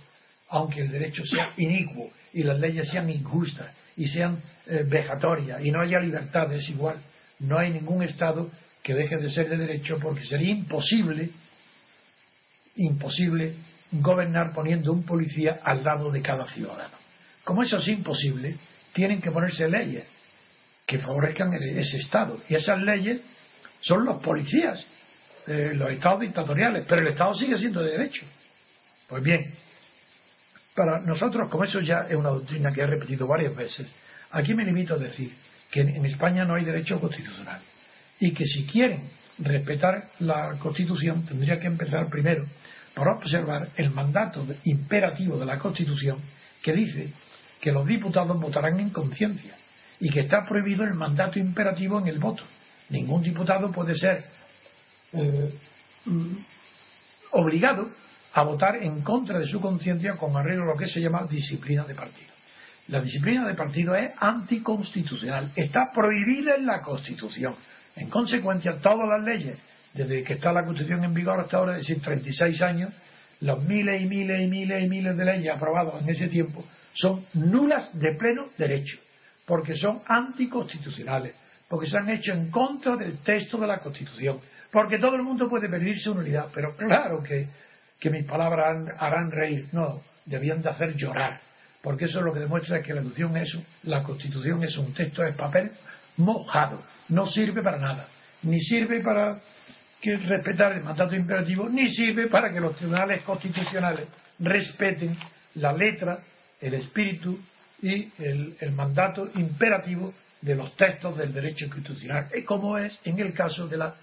aunque 0.50 0.82
el 0.82 0.92
derecho 0.92 1.26
sea 1.26 1.52
inicuo 1.58 2.10
y 2.34 2.44
las 2.44 2.60
leyes 2.60 2.90
sean 2.90 3.10
injustas 3.10 3.74
y 3.98 4.08
sean 4.10 4.42
eh, 4.68 4.84
vejatorias 4.88 5.64
y 5.64 5.72
no 5.72 5.82
haya 5.82 6.00
libertad, 6.00 6.52
es 6.54 6.70
igual. 6.70 6.98
No 7.40 7.58
hay 7.60 7.72
ningún 7.72 8.04
estado 8.04 8.50
que 8.84 8.94
deje 8.94 9.18
de 9.18 9.32
ser 9.32 9.50
de 9.50 9.58
derecho 9.58 9.98
porque 10.02 10.24
sería 10.26 10.52
imposible, 10.52 11.30
imposible 12.76 13.54
gobernar 13.92 14.54
poniendo 14.54 14.92
un 14.92 15.04
policía 15.04 15.60
al 15.64 15.84
lado 15.84 16.12
de 16.12 16.22
cada 16.22 16.46
ciudadano. 16.48 16.96
Como 17.44 17.64
eso 17.64 17.80
es 17.80 17.88
imposible, 17.88 18.56
tienen 18.94 19.22
que 19.22 19.32
ponerse 19.32 19.68
leyes 19.68 20.06
que 20.88 21.00
favorezcan 21.00 21.54
ese 21.54 21.98
Estado. 21.98 22.40
Y 22.50 22.56
esas 22.56 22.82
leyes 22.82 23.22
son 23.82 24.06
los 24.06 24.22
policías, 24.22 24.84
eh, 25.48 25.72
los 25.74 25.90
estados 25.92 26.22
dictatoriales, 26.22 26.86
pero 26.88 27.02
el 27.02 27.10
Estado 27.10 27.34
sigue 27.36 27.58
siendo 27.58 27.82
de 27.82 27.92
derecho. 27.92 28.26
Pues 29.12 29.24
bien, 29.24 29.46
para 30.74 31.02
nosotros, 31.02 31.50
como 31.50 31.66
eso 31.66 31.82
ya 31.82 32.08
es 32.10 32.16
una 32.16 32.30
doctrina 32.30 32.72
que 32.72 32.80
he 32.80 32.86
repetido 32.86 33.28
varias 33.28 33.54
veces, 33.54 33.86
aquí 34.32 34.54
me 34.54 34.64
limito 34.64 34.94
a 34.94 35.00
decir 35.00 35.30
que 35.70 35.82
en 35.82 36.06
España 36.06 36.46
no 36.46 36.56
hay 36.56 36.64
derecho 36.64 36.98
constitucional 36.98 37.60
y 38.22 38.32
que 38.32 38.46
si 38.46 38.66
quieren 38.66 39.02
respetar 39.40 40.06
la 40.20 40.58
Constitución 40.60 41.26
tendría 41.26 41.60
que 41.60 41.68
empezar 41.68 42.10
primero 42.10 42.46
por 42.96 43.10
observar 43.10 43.68
el 43.76 43.90
mandato 43.90 44.48
imperativo 44.64 45.38
de 45.38 45.46
la 45.46 45.60
Constitución 45.60 46.18
que 46.64 46.72
dice 46.72 47.12
que 47.60 47.74
los 47.74 47.86
diputados 47.86 48.40
votarán 48.40 48.80
en 48.80 48.92
conciencia 48.92 49.58
y 50.00 50.10
que 50.10 50.22
está 50.22 50.46
prohibido 50.46 50.86
el 50.86 50.94
mandato 50.94 51.38
imperativo 51.38 52.00
en 52.00 52.08
el 52.08 52.18
voto. 52.18 52.44
Ningún 52.88 53.22
diputado 53.24 53.74
puede 53.74 53.98
ser 53.98 54.24
eh, 55.12 55.54
mm, 56.06 56.36
obligado 57.32 57.90
a 58.34 58.44
votar 58.44 58.78
en 58.78 59.02
contra 59.02 59.40
de 59.40 59.48
su 59.48 59.60
conciencia 59.60 60.16
con 60.16 60.36
arreglo 60.36 60.64
a 60.64 60.74
lo 60.74 60.78
que 60.78 60.88
se 60.88 61.02
llama 61.02 61.28
disciplina 61.30 61.84
de 61.84 61.96
partido. 61.96 62.32
La 62.88 63.02
disciplina 63.02 63.48
de 63.48 63.54
partido 63.54 63.96
es 63.96 64.12
anticonstitucional, 64.20 65.52
está 65.56 65.92
prohibida 65.94 66.56
en 66.56 66.66
la 66.66 66.82
Constitución. 66.82 67.56
En 67.96 68.10
consecuencia, 68.10 68.78
todas 68.82 69.08
las 69.08 69.24
leyes, 69.24 69.58
desde 69.94 70.24
que 70.24 70.34
está 70.34 70.52
la 70.52 70.66
Constitución 70.66 71.04
en 71.04 71.14
vigor 71.14 71.40
hasta 71.40 71.58
ahora, 71.58 71.78
es 71.78 71.88
decir, 71.88 72.02
36 72.02 72.62
años, 72.62 72.94
los 73.42 73.64
miles 73.64 74.02
y 74.02 74.06
miles 74.06 74.42
y 74.42 74.48
miles 74.48 74.84
y 74.84 74.90
miles 74.90 75.18
de 75.18 75.26
leyes 75.26 75.54
aprobadas 75.54 76.02
en 76.02 76.10
ese 76.10 76.28
tiempo 76.28 76.64
son 76.94 77.26
nulas 77.34 77.90
de 77.94 78.14
pleno 78.14 78.48
derecho 78.58 78.98
porque 79.46 79.76
son 79.76 80.00
anticonstitucionales, 80.06 81.36
porque 81.68 81.90
se 81.90 81.98
han 81.98 82.10
hecho 82.10 82.34
en 82.34 82.50
contra 82.50 82.96
del 82.96 83.18
texto 83.20 83.58
de 83.58 83.68
la 83.68 83.80
Constitución, 83.80 84.40
porque 84.72 84.98
todo 84.98 85.16
el 85.16 85.24
mundo 85.24 85.50
puede 85.50 85.68
pedir 85.68 86.00
su 86.00 86.14
unidad, 86.14 86.48
pero 86.54 86.76
claro 86.76 87.22
que, 87.22 87.48
que 88.02 88.10
mis 88.10 88.26
palabras 88.26 88.84
harán 88.98 89.32
reír, 89.32 89.68
no, 89.74 90.02
debían 90.26 90.62
de 90.64 90.70
hacer 90.70 90.96
llorar, 90.96 91.40
porque 91.84 92.06
eso 92.06 92.18
es 92.18 92.26
lo 92.26 92.34
que 92.34 92.40
demuestra 92.40 92.82
que 92.82 92.96
la 92.96 93.02
Constitución 93.02 93.38
es, 93.38 93.58
la 93.84 94.02
Constitución 94.02 94.64
es 94.64 94.76
un 94.76 94.92
texto 94.92 95.22
de 95.22 95.34
papel 95.34 95.70
mojado, 96.18 96.82
no 97.10 97.28
sirve 97.28 97.62
para 97.62 97.78
nada, 97.78 98.08
ni 98.42 98.60
sirve 98.60 99.02
para 99.02 99.38
que 100.02 100.18
respetar 100.18 100.74
el 100.74 100.84
mandato 100.84 101.16
imperativo, 101.16 101.70
ni 101.70 101.94
sirve 101.94 102.28
para 102.28 102.52
que 102.52 102.60
los 102.60 102.76
tribunales 102.76 103.22
constitucionales 103.22 104.08
respeten 104.40 105.16
la 105.56 105.72
letra, 105.72 106.18
el 106.60 106.74
espíritu 106.74 107.40
y 107.84 108.12
el, 108.18 108.72
mandato 108.72 109.28
imperativo 109.36 110.12
de 110.42 110.56
los 110.56 110.76
textos 110.76 111.16
del 111.18 111.32
derecho 111.32 111.68
constitucional, 111.70 112.30
como 112.46 112.80
es 112.80 113.00
en 113.06 113.20
el 113.20 113.32
caso 113.32 113.68
de 113.68 113.78
la 113.78 113.94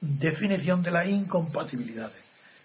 definición 0.00 0.82
de 0.82 0.90
las 0.90 1.06
incompatibilidades. 1.06 2.21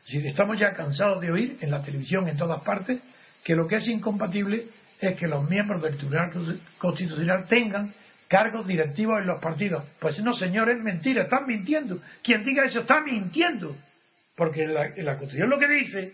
Si 0.07 0.25
estamos 0.25 0.57
ya 0.57 0.71
cansados 0.71 1.19
de 1.19 1.31
oír 1.31 1.57
en 1.59 1.69
la 1.69 1.83
televisión 1.83 2.29
en 2.29 2.37
todas 2.37 2.63
partes 2.63 3.01
que 3.43 3.55
lo 3.55 3.67
que 3.67 3.75
es 3.75 3.87
incompatible 3.89 4.63
es 5.01 5.15
que 5.15 5.27
los 5.27 5.49
miembros 5.49 5.81
del 5.81 5.97
Tribunal 5.97 6.31
Constitucional 6.77 7.45
tengan 7.47 7.93
cargos 8.29 8.65
directivos 8.65 9.19
en 9.19 9.27
los 9.27 9.41
partidos. 9.41 9.83
Pues 9.99 10.19
no, 10.23 10.33
señores, 10.33 10.81
mentira, 10.81 11.23
están 11.23 11.45
mintiendo. 11.45 11.99
Quien 12.23 12.45
diga 12.45 12.63
eso 12.63 12.81
está 12.81 13.01
mintiendo. 13.01 13.75
Porque 14.37 14.65
la, 14.65 14.89
la 14.95 15.17
Constitución 15.17 15.49
lo 15.49 15.59
que 15.59 15.67
dice 15.67 16.13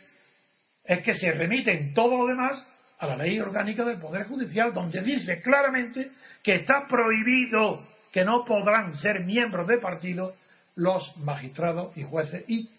es 0.85 1.03
que 1.03 1.13
se 1.13 1.31
remiten 1.31 1.93
todo 1.93 2.17
lo 2.17 2.27
demás 2.27 2.65
a 2.97 3.05
la 3.05 3.15
ley 3.15 3.39
orgánica 3.39 3.83
del 3.85 3.99
Poder 3.99 4.23
Judicial, 4.23 4.73
donde 4.73 5.01
dice 5.01 5.39
claramente 5.39 6.09
que 6.41 6.55
está 6.55 6.87
prohibido 6.87 7.85
que 8.11 8.25
no 8.25 8.43
podrán 8.43 8.97
ser 8.97 9.23
miembros 9.23 9.67
de 9.67 9.77
partido 9.77 10.33
los 10.75 11.15
magistrados 11.17 11.95
y 11.95 12.03
jueces 12.03 12.43
y, 12.47 12.69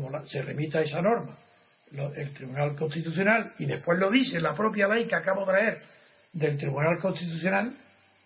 como 0.00 0.26
se 0.28 0.42
remita 0.42 0.80
esa 0.80 1.00
norma, 1.00 1.36
el 2.16 2.32
Tribunal 2.34 2.76
Constitucional, 2.76 3.52
y 3.58 3.66
después 3.66 3.98
lo 3.98 4.10
dice 4.10 4.40
la 4.40 4.54
propia 4.54 4.88
ley 4.88 5.06
que 5.06 5.14
acabo 5.14 5.40
de 5.40 5.52
traer 5.52 5.82
del 6.32 6.58
Tribunal 6.58 6.98
Constitucional, 7.00 7.72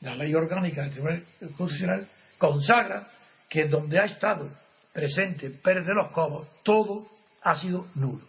la 0.01 0.17
ley 0.17 0.35
orgánica 0.35 0.83
del 0.83 0.93
Tribunal 0.93 1.25
Constitucional, 1.57 2.07
consagra 2.39 3.07
que 3.49 3.67
donde 3.67 3.99
ha 4.01 4.05
estado 4.05 4.51
presente 4.93 5.51
Pérez 5.51 5.87
de 5.87 5.95
los 5.95 6.11
Cobos, 6.13 6.49
todo 6.65 7.07
ha 7.43 7.57
sido 7.57 7.87
nulo. 7.95 8.25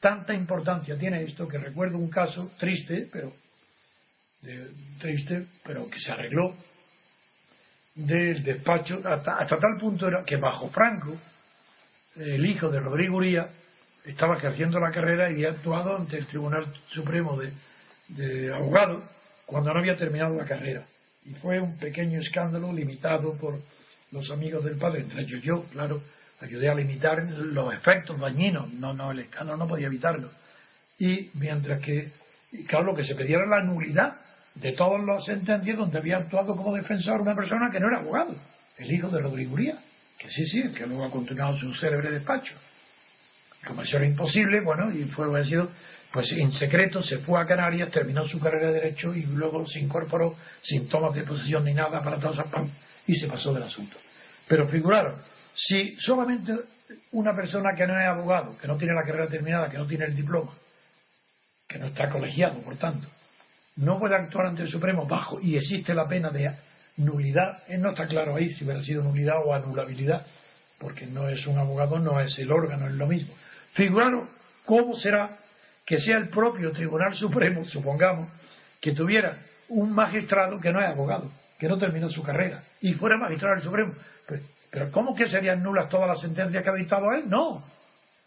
Tanta 0.00 0.32
importancia 0.34 0.98
tiene 0.98 1.22
esto 1.22 1.46
que 1.48 1.58
recuerdo 1.58 1.98
un 1.98 2.10
caso 2.10 2.52
triste, 2.58 3.08
pero 3.12 3.32
triste, 4.98 5.46
pero 5.64 5.88
que 5.90 6.00
se 6.00 6.12
arregló 6.12 6.54
del 7.94 8.42
despacho 8.42 9.00
hasta, 9.04 9.46
tal 9.46 9.76
punto 9.78 10.08
era 10.08 10.24
que 10.24 10.36
bajo 10.36 10.70
Franco 10.70 11.14
el 12.20 12.44
hijo 12.46 12.68
de 12.68 12.80
Rodrigo 12.80 13.16
Uría 13.16 13.48
estaba 14.04 14.36
ejerciendo 14.36 14.78
la 14.78 14.90
carrera 14.90 15.30
y 15.30 15.34
había 15.34 15.50
actuado 15.50 15.96
ante 15.96 16.18
el 16.18 16.26
Tribunal 16.26 16.66
Supremo 16.88 17.38
de, 18.08 18.52
Abogados 18.52 19.04
cuando 19.46 19.72
no 19.72 19.80
había 19.80 19.96
terminado 19.96 20.36
la 20.36 20.44
carrera. 20.44 20.84
Y 21.24 21.30
fue 21.34 21.60
un 21.60 21.78
pequeño 21.78 22.20
escándalo 22.20 22.72
limitado 22.72 23.34
por 23.34 23.54
los 24.12 24.30
amigos 24.30 24.64
del 24.64 24.76
padre, 24.78 25.02
entre 25.02 25.22
ellos 25.22 25.42
yo, 25.42 25.62
claro, 25.72 26.02
ayudé 26.40 26.68
a 26.68 26.74
limitar 26.74 27.24
los 27.24 27.72
efectos 27.72 28.18
dañinos, 28.18 28.72
no, 28.74 28.92
no, 28.92 29.12
el 29.12 29.20
escándalo 29.20 29.58
no 29.58 29.68
podía 29.68 29.86
evitarlo. 29.86 30.28
Y 30.98 31.30
mientras 31.34 31.80
que, 31.80 32.10
y 32.52 32.64
claro, 32.64 32.86
lo 32.86 32.96
que 32.96 33.04
se 33.04 33.14
pedía 33.14 33.36
era 33.36 33.46
la 33.46 33.64
nulidad 33.64 34.16
de 34.56 34.72
todas 34.72 35.04
las 35.04 35.24
sentencias 35.24 35.78
donde 35.78 35.98
había 35.98 36.18
actuado 36.18 36.56
como 36.56 36.74
defensor 36.74 37.20
una 37.20 37.36
persona 37.36 37.70
que 37.70 37.78
no 37.78 37.88
era 37.88 37.98
abogado, 37.98 38.34
el 38.78 38.92
hijo 38.92 39.08
de 39.08 39.20
Rodrigo 39.20 39.54
Uría, 39.54 39.78
que 40.20 40.28
sí, 40.30 40.46
sí, 40.46 40.68
que 40.74 40.86
luego 40.86 41.06
ha 41.06 41.10
continuado 41.10 41.58
su 41.58 41.74
célebre 41.74 42.10
despacho. 42.10 42.54
Como 43.66 43.82
eso 43.82 43.96
era 43.96 44.06
imposible, 44.06 44.60
bueno, 44.60 44.92
y 44.92 45.04
fue 45.04 45.30
vencido, 45.30 45.70
pues 46.12 46.30
en 46.32 46.52
secreto 46.52 47.02
se 47.02 47.18
fue 47.18 47.40
a 47.40 47.46
Canarias, 47.46 47.90
terminó 47.90 48.28
su 48.28 48.38
carrera 48.38 48.68
de 48.68 48.74
Derecho 48.74 49.14
y 49.14 49.22
luego 49.22 49.66
se 49.66 49.80
incorporó 49.80 50.36
sin 50.62 50.88
tomas 50.88 51.14
de 51.14 51.22
posición 51.22 51.64
ni 51.64 51.72
nada 51.72 52.02
para 52.02 52.18
todas 52.18 52.46
y 53.06 53.16
se 53.16 53.28
pasó 53.28 53.54
del 53.54 53.62
asunto. 53.62 53.96
Pero 54.46 54.68
figuraron, 54.68 55.14
si 55.56 55.96
solamente 55.96 56.54
una 57.12 57.34
persona 57.34 57.74
que 57.74 57.86
no 57.86 57.98
es 57.98 58.06
abogado, 58.06 58.58
que 58.58 58.66
no 58.66 58.76
tiene 58.76 58.94
la 58.94 59.04
carrera 59.04 59.26
terminada, 59.26 59.70
que 59.70 59.78
no 59.78 59.86
tiene 59.86 60.04
el 60.04 60.16
diploma, 60.16 60.52
que 61.66 61.78
no 61.78 61.86
está 61.86 62.10
colegiado, 62.10 62.60
por 62.60 62.76
tanto, 62.76 63.08
no 63.76 63.98
puede 63.98 64.16
actuar 64.16 64.48
ante 64.48 64.62
el 64.62 64.70
Supremo 64.70 65.06
bajo 65.06 65.40
y 65.40 65.56
existe 65.56 65.94
la 65.94 66.06
pena 66.06 66.30
de 66.30 66.50
nulidad, 67.04 67.62
eh, 67.68 67.78
no 67.78 67.90
está 67.90 68.06
claro 68.06 68.36
ahí 68.36 68.54
si 68.54 68.64
hubiera 68.64 68.82
sido 68.82 69.02
nulidad 69.02 69.36
o 69.44 69.54
anulabilidad, 69.54 70.26
porque 70.78 71.06
no 71.06 71.28
es 71.28 71.46
un 71.46 71.58
abogado, 71.58 71.98
no 71.98 72.20
es 72.20 72.38
el 72.38 72.50
órgano, 72.50 72.86
es 72.86 72.92
lo 72.92 73.06
mismo. 73.06 73.34
Figuraron 73.74 74.28
cómo 74.64 74.96
será 74.96 75.36
que 75.84 76.00
sea 76.00 76.18
el 76.18 76.28
propio 76.28 76.72
Tribunal 76.72 77.14
Supremo, 77.14 77.64
supongamos, 77.64 78.28
que 78.80 78.92
tuviera 78.92 79.36
un 79.68 79.92
magistrado 79.92 80.58
que 80.60 80.72
no 80.72 80.80
es 80.80 80.88
abogado, 80.88 81.30
que 81.58 81.68
no 81.68 81.78
terminó 81.78 82.08
su 82.10 82.22
carrera, 82.22 82.62
y 82.80 82.92
fuera 82.94 83.16
magistrado 83.18 83.56
del 83.56 83.64
Supremo. 83.64 83.92
Pues 84.26 84.42
pero 84.70 84.90
¿cómo 84.92 85.14
que 85.14 85.28
serían 85.28 85.62
nulas 85.62 85.88
todas 85.88 86.08
las 86.08 86.20
sentencias 86.20 86.62
que 86.62 86.70
ha 86.70 86.74
dictado 86.74 87.10
él? 87.12 87.28
No. 87.28 87.62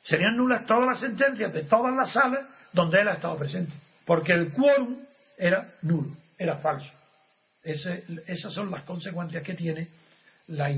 Serían 0.06 0.36
nulas 0.36 0.66
todas 0.66 0.86
las 0.86 1.00
sentencias 1.00 1.54
de 1.54 1.64
todas 1.64 1.96
las 1.96 2.12
salas 2.12 2.46
donde 2.74 3.00
él 3.00 3.08
ha 3.08 3.14
estado 3.14 3.38
presente. 3.38 3.72
Porque 4.06 4.34
el 4.34 4.52
quórum 4.52 4.98
era 5.38 5.66
nulo, 5.84 6.10
era 6.38 6.56
falso. 6.56 6.92
Esas 7.64 8.54
son 8.54 8.70
las 8.72 8.84
consecuencias 8.84 9.44
que 9.44 9.54
tiene 9.54 9.88
la, 10.48 10.74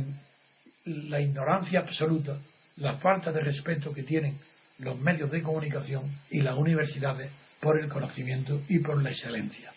la 0.86 1.22
ignorancia 1.22 1.80
absoluta, 1.80 2.38
la 2.78 2.98
falta 2.98 3.32
de 3.32 3.42
respeto 3.42 3.94
que 3.94 4.04
tienen 4.04 4.38
los 4.80 5.00
medios 5.00 5.32
de 5.32 5.42
comunicación 5.42 6.04
y 6.30 6.42
las 6.42 6.56
universidades 6.56 7.32
por 7.60 7.80
el 7.80 7.90
conocimiento 7.90 8.62
y 8.68 8.80
por 8.80 9.02
la 9.02 9.12
excelencia. 9.12 9.72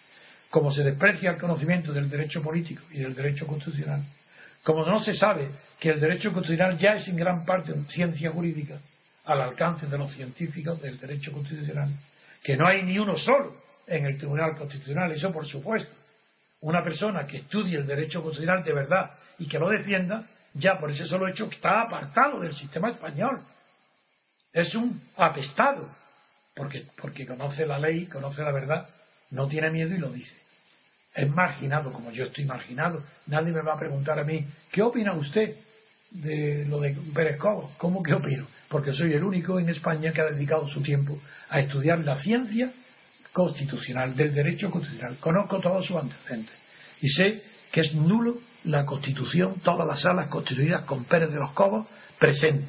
Como 0.51 0.73
se 0.73 0.83
desprecia 0.83 1.31
el 1.31 1.38
conocimiento 1.38 1.92
del 1.92 2.11
derecho 2.11 2.42
político 2.42 2.83
y 2.90 2.99
del 2.99 3.14
derecho 3.14 3.47
constitucional, 3.47 4.03
Como 4.62 4.85
no 4.85 4.99
se 4.99 5.14
sabe 5.14 5.49
que 5.79 5.90
el 5.90 6.01
derecho 6.01 6.33
constitucional 6.33 6.77
ya 6.79 6.97
es 6.97 7.07
en 7.09 7.16
gran 7.16 7.44
parte 7.44 7.73
ciencia 7.90 8.31
jurídica, 8.31 8.79
al 9.25 9.40
alcance 9.40 9.87
de 9.87 9.97
los 9.97 10.12
científicos 10.12 10.81
del 10.83 10.99
derecho 10.99 11.33
constitucional, 11.33 11.88
que 12.42 12.57
no 12.57 12.66
hay 12.66 12.83
ni 12.83 12.99
uno 12.99 13.16
solo 13.16 13.57
en 13.87 14.07
el 14.07 14.18
Tribunal 14.18 14.57
Constitucional, 14.57 15.12
eso 15.12 15.33
por 15.33 15.47
supuesto. 15.47 15.94
Una 16.61 16.83
persona 16.83 17.27
que 17.27 17.38
estudie 17.38 17.79
el 17.79 17.87
derecho 17.87 18.23
constitucional 18.23 18.64
de 18.64 18.73
verdad 18.73 19.11
y 19.38 19.47
que 19.47 19.59
lo 19.59 19.68
defienda, 19.68 20.25
ya 20.55 20.79
por 20.79 20.90
ese 20.90 21.07
solo 21.07 21.29
hecho 21.29 21.47
está 21.47 21.83
apartado 21.83 22.40
del 22.40 22.55
sistema 22.55 22.90
español. 22.90 23.40
Es 24.53 24.75
un 24.75 25.01
apestado, 25.16 25.88
porque, 26.57 26.85
porque 27.01 27.27
conoce 27.27 27.64
la 27.64 27.79
ley, 27.79 28.07
conoce 28.07 28.42
la 28.42 28.51
verdad, 28.51 28.88
no 29.31 29.47
tiene 29.47 29.71
miedo 29.71 29.94
y 29.94 29.99
lo 29.99 30.11
dice. 30.11 30.35
Es 31.14 31.29
marginado, 31.31 31.92
como 31.92 32.11
yo 32.11 32.25
estoy 32.25 32.44
marginado. 32.44 33.03
Nadie 33.27 33.53
me 33.53 33.62
va 33.62 33.75
a 33.75 33.79
preguntar 33.79 34.18
a 34.18 34.25
mí, 34.25 34.44
¿qué 34.73 34.83
opina 34.83 35.12
usted 35.12 35.55
de 36.11 36.64
lo 36.66 36.81
de 36.81 36.97
Pérez 37.14 37.38
Cobo? 37.38 37.73
¿Cómo 37.79 38.03
que 38.03 38.14
opino? 38.14 38.47
Porque 38.68 38.92
soy 38.92 39.12
el 39.12 39.23
único 39.23 39.59
en 39.61 39.68
España 39.68 40.12
que 40.12 40.23
ha 40.23 40.31
dedicado 40.31 40.66
su 40.68 40.83
tiempo 40.83 41.18
a 41.51 41.61
estudiar 41.61 41.99
la 42.01 42.21
ciencia 42.21 42.73
constitucional, 43.38 44.16
del 44.16 44.35
derecho 44.35 44.68
constitucional. 44.68 45.16
Conozco 45.20 45.61
todos 45.61 45.87
sus 45.87 45.96
antecedentes 45.96 46.57
y 47.01 47.09
sé 47.09 47.40
que 47.70 47.83
es 47.83 47.94
nulo 47.94 48.37
la 48.64 48.85
constitución, 48.85 49.61
todas 49.62 49.87
las 49.87 50.01
salas 50.01 50.29
constituidas 50.29 50.83
con 50.85 51.05
Pérez 51.05 51.31
de 51.31 51.38
los 51.38 51.53
Cobos 51.53 51.87
presente, 52.18 52.66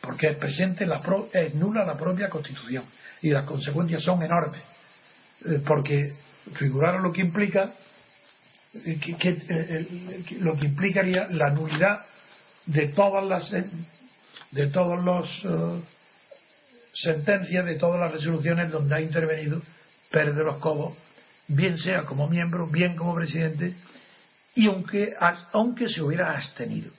porque 0.00 0.28
es 0.28 0.36
presente 0.38 0.86
la 0.86 1.02
es 1.34 1.54
nula 1.54 1.84
la 1.84 1.98
propia 1.98 2.30
constitución 2.30 2.82
y 3.20 3.28
las 3.28 3.44
consecuencias 3.44 4.02
son 4.02 4.22
enormes, 4.22 4.62
eh, 5.44 5.60
porque 5.66 6.14
figuraron 6.54 7.02
lo 7.02 7.12
que 7.12 7.20
implica 7.20 7.70
eh, 8.72 8.98
que, 8.98 9.36
eh, 9.50 9.86
lo 10.40 10.56
que 10.56 10.64
implicaría 10.64 11.26
la 11.28 11.50
nulidad 11.50 12.06
de 12.64 12.88
todas 12.88 13.26
las 13.26 13.50
de 13.50 14.66
todos 14.68 15.04
los 15.04 15.28
sentencias 16.94 17.66
de 17.66 17.74
todas 17.76 18.00
las 18.00 18.12
resoluciones 18.12 18.70
donde 18.70 18.96
ha 18.96 19.00
intervenido 19.02 19.60
Pérez 20.10 20.34
de 20.34 20.44
los 20.44 20.58
Cobos 20.58 20.96
bien 21.48 21.78
sea 21.78 22.02
como 22.02 22.28
miembro 22.28 22.66
bien 22.66 22.96
como 22.96 23.14
presidente 23.14 23.74
y 24.54 24.66
aunque, 24.66 25.14
aunque 25.52 25.88
se 25.88 26.02
hubiera 26.02 26.32
abstenido. 26.32 26.90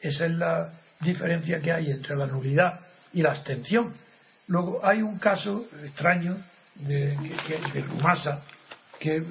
Esa 0.00 0.26
es 0.26 0.32
la 0.32 0.72
diferencia 1.00 1.60
que 1.60 1.72
hay 1.72 1.90
entre 1.90 2.16
la 2.16 2.26
nulidad 2.26 2.80
y 3.12 3.22
la 3.22 3.32
abstención. 3.32 3.92
Luego 4.48 4.80
hay 4.84 5.02
un 5.02 5.18
caso 5.18 5.66
extraño 5.84 6.36
de, 6.76 7.16
de, 7.16 7.84
Kumasa 7.84 8.42
que, 8.98 9.16
eh, 9.16 9.24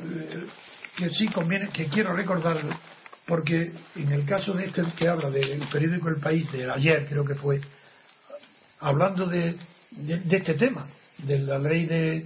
que 0.97 1.10
sí 1.10 1.27
conviene, 1.27 1.69
que 1.69 1.88
quiero 1.88 2.13
recordarlo, 2.13 2.77
porque 3.25 3.71
en 3.95 4.12
el 4.12 4.25
caso 4.25 4.54
de 4.54 4.65
este 4.65 4.84
que 4.97 5.08
habla 5.08 5.30
del 5.30 5.67
periódico 5.71 6.10
El 6.10 6.21
País 6.21 6.49
de 6.51 6.69
ayer, 6.69 7.08
creo 7.08 7.25
que 7.25 7.36
fue, 7.36 7.62
hablando 8.80 9.25
de, 9.25 9.58
de 9.91 10.38
este 10.38 10.54
tema, 10.56 10.88
de 11.19 11.39
la 11.39 11.60
ley 11.60 11.86
de, 11.86 12.25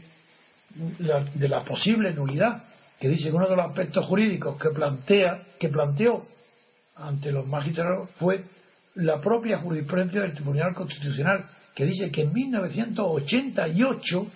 de 0.76 1.48
la 1.48 1.64
posible 1.64 2.14
nulidad, 2.14 2.64
que 3.00 3.08
dice 3.10 3.30
que 3.30 3.36
uno 3.36 3.48
de 3.48 3.56
los 3.56 3.70
aspectos 3.70 4.06
jurídicos 4.06 4.60
que 4.60 4.70
plantea, 4.70 5.44
que 5.60 5.70
planteó 5.70 6.26
ante 6.96 7.32
los 7.32 7.48
magistrados 7.48 8.10
fue 8.20 8.44
la 8.96 9.20
propia 9.22 9.60
jurisprudencia 9.60 10.22
del 10.22 10.34
Tribunal 10.34 10.74
Constitucional, 10.74 11.46
que 11.74 11.86
dice 11.86 12.10
que 12.12 12.22
en 12.22 12.34
1988 12.34 14.28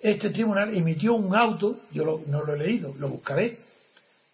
este 0.00 0.30
tribunal 0.30 0.76
emitió 0.76 1.14
un 1.14 1.36
auto, 1.36 1.80
yo 1.92 2.20
no 2.28 2.44
lo 2.44 2.54
he 2.54 2.58
leído, 2.58 2.94
lo 2.98 3.08
buscaré, 3.08 3.58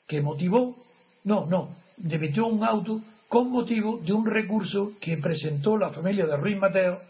que 0.06 0.20
motivó, 0.20 0.76
no, 1.24 1.46
no, 1.46 1.74
emitió 2.10 2.46
un 2.46 2.62
auto 2.62 3.00
con 3.28 3.50
motivo 3.50 3.98
de 4.00 4.12
un 4.12 4.26
recurso 4.26 4.92
que 5.00 5.16
presentó 5.16 5.78
la 5.78 5.90
familia 5.90 6.26
de 6.26 6.36
Ruiz 6.36 6.58
Mateo 6.58 7.00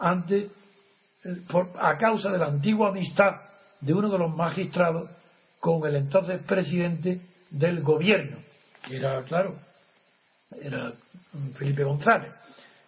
ante, 0.00 0.48
eh, 1.24 1.42
a 1.78 1.98
causa 1.98 2.30
de 2.30 2.38
la 2.38 2.46
antigua 2.46 2.88
amistad 2.88 3.34
de 3.84 3.92
uno 3.92 4.08
de 4.08 4.18
los 4.18 4.34
magistrados 4.34 5.10
con 5.60 5.86
el 5.86 5.96
entonces 5.96 6.42
presidente 6.42 7.20
del 7.50 7.82
gobierno, 7.82 8.38
que 8.86 8.96
era, 8.96 9.22
claro, 9.22 9.54
era 10.60 10.92
Felipe 11.56 11.84
González. 11.84 12.32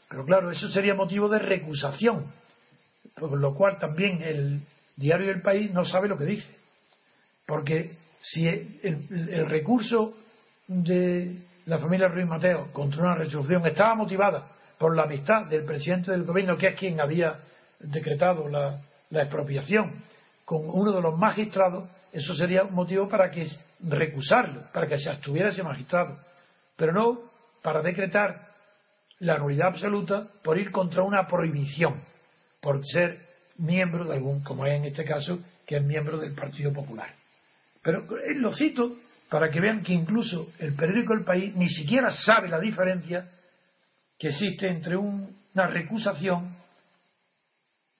Pero 0.09 0.25
claro, 0.25 0.51
eso 0.51 0.69
sería 0.71 0.95
motivo 0.95 1.29
de 1.29 1.39
recusación, 1.39 2.25
por 3.17 3.37
lo 3.39 3.55
cual 3.55 3.79
también 3.79 4.23
el 4.23 4.61
diario 4.97 5.29
del 5.29 5.43
país 5.43 5.71
no 5.73 5.85
sabe 5.85 6.09
lo 6.09 6.17
que 6.17 6.25
dice. 6.25 6.49
Porque 7.47 7.91
si 8.23 8.47
el, 8.47 9.47
recurso 9.49 10.15
de 10.67 11.37
la 11.67 11.79
familia 11.79 12.09
Ruiz 12.09 12.27
Mateo 12.27 12.73
contra 12.73 13.03
una 13.03 13.15
resolución 13.17 13.67
estaba 13.67 13.95
motivada 13.95 14.49
por 14.79 14.97
la 14.97 15.05
amistad 15.05 15.47
del 15.47 15.65
presidente 15.65 16.11
del 16.11 16.25
gobierno, 16.25 16.57
que 16.57 16.69
es 16.69 16.79
quien 16.79 17.01
había 17.01 17.37
decretado 17.81 18.49
la, 18.49 18.79
la 19.11 19.23
expropiación, 19.23 19.93
con 20.47 20.61
uno 20.71 20.93
de 20.93 21.03
los 21.03 21.19
magistrados, 21.19 21.91
eso 22.13 22.35
sería 22.37 22.63
un 22.63 22.73
motivo 22.73 23.09
para 23.09 23.33
que 23.33 23.49
recusarlo, 23.81 24.63
para 24.73 24.87
que 24.87 24.99
se 24.99 25.11
abstuviera 25.11 25.49
ese 25.49 25.65
magistrado, 25.65 26.17
pero 26.77 26.93
no 26.93 27.19
para 27.63 27.83
decretar 27.83 28.41
la 29.19 29.39
nulidad 29.39 29.69
absoluta 29.69 30.25
por 30.45 30.57
ir 30.57 30.71
contra 30.71 31.03
una 31.03 31.27
prohibición, 31.27 32.01
por 32.61 32.81
ser 32.87 33.19
miembro 33.59 34.05
de 34.05 34.15
algún, 34.15 34.45
como 34.45 34.65
es 34.65 34.79
en 34.79 34.85
este 34.85 35.05
caso, 35.05 35.41
que 35.67 35.79
es 35.79 35.83
miembro 35.83 36.17
del 36.17 36.33
Partido 36.33 36.73
Popular. 36.73 37.11
Pero 37.83 38.07
lo 38.37 38.55
cito 38.55 38.95
para 39.29 39.51
que 39.51 39.61
vean 39.61 39.83
que 39.83 39.95
incluso 39.95 40.47
el 40.61 40.77
periódico 40.77 41.13
El 41.13 41.25
País 41.25 41.57
ni 41.57 41.69
siquiera 41.69 42.13
sabe 42.13 42.49
la 42.49 42.61
diferencia 42.61 43.29
que 44.17 44.29
existe 44.29 44.69
entre 44.69 44.97
una 44.97 45.67
recusación 45.67 46.55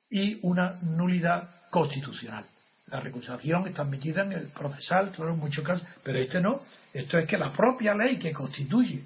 y 0.09 0.39
una 0.43 0.79
nulidad 0.83 1.56
constitucional. 1.71 2.45
La 2.89 3.01
recusación 3.01 3.67
está 3.67 3.83
admitida 3.83 4.23
en 4.23 4.33
el 4.33 4.49
procesal, 4.49 5.11
claro, 5.11 5.33
en 5.33 5.39
muchos 5.39 5.65
casos, 5.65 5.87
pero 6.05 6.19
este 6.19 6.41
no. 6.41 6.61
Esto 6.93 7.19
es 7.19 7.29
que 7.29 7.37
la 7.37 7.53
propia 7.53 7.95
ley 7.95 8.19
que 8.19 8.33
constituye 8.33 9.03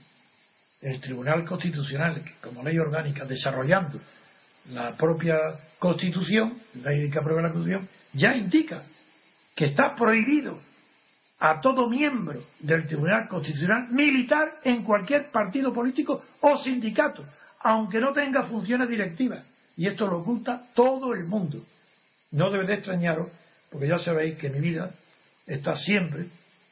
el 0.83 1.01
Tribunal 1.01 1.45
Constitucional, 1.45 2.23
como 2.43 2.63
ley 2.63 2.79
orgánica, 2.79 3.25
desarrollando 3.25 3.99
la 4.73 4.97
propia 4.97 5.37
Constitución, 5.79 6.59
la 6.83 6.91
ley 6.91 7.11
que 7.11 7.19
aprueba 7.19 7.43
la 7.43 7.53
Constitución, 7.53 7.89
ya 8.13 8.35
indica 8.35 8.83
que 9.55 9.67
está 9.67 9.95
prohibido 9.97 10.59
a 11.39 11.61
todo 11.61 11.89
miembro 11.89 12.43
del 12.61 12.87
Tribunal 12.87 13.27
Constitucional 13.29 13.89
militar 13.91 14.57
en 14.63 14.85
cualquier 14.85 15.31
partido 15.31 15.73
político 15.73 16.23
o 16.43 16.59
sindicato, 16.59 17.25
aunque 17.61 17.99
no 17.99 18.13
tenga 18.13 18.45
funciones 18.45 18.89
directivas. 18.89 19.45
Y 19.77 19.87
esto 19.87 20.07
lo 20.07 20.19
oculta 20.19 20.63
todo 20.75 21.15
el 21.15 21.25
mundo. 21.25 21.59
No 22.33 22.51
debe 22.51 22.67
de 22.67 22.75
extrañaros 22.75 23.29
porque 23.71 23.89
ya 23.89 23.99
sabéis 23.99 24.39
que 24.39 24.51
mi 24.51 24.61
vida 24.61 24.91
está 25.47 25.77
siempre 25.77 26.27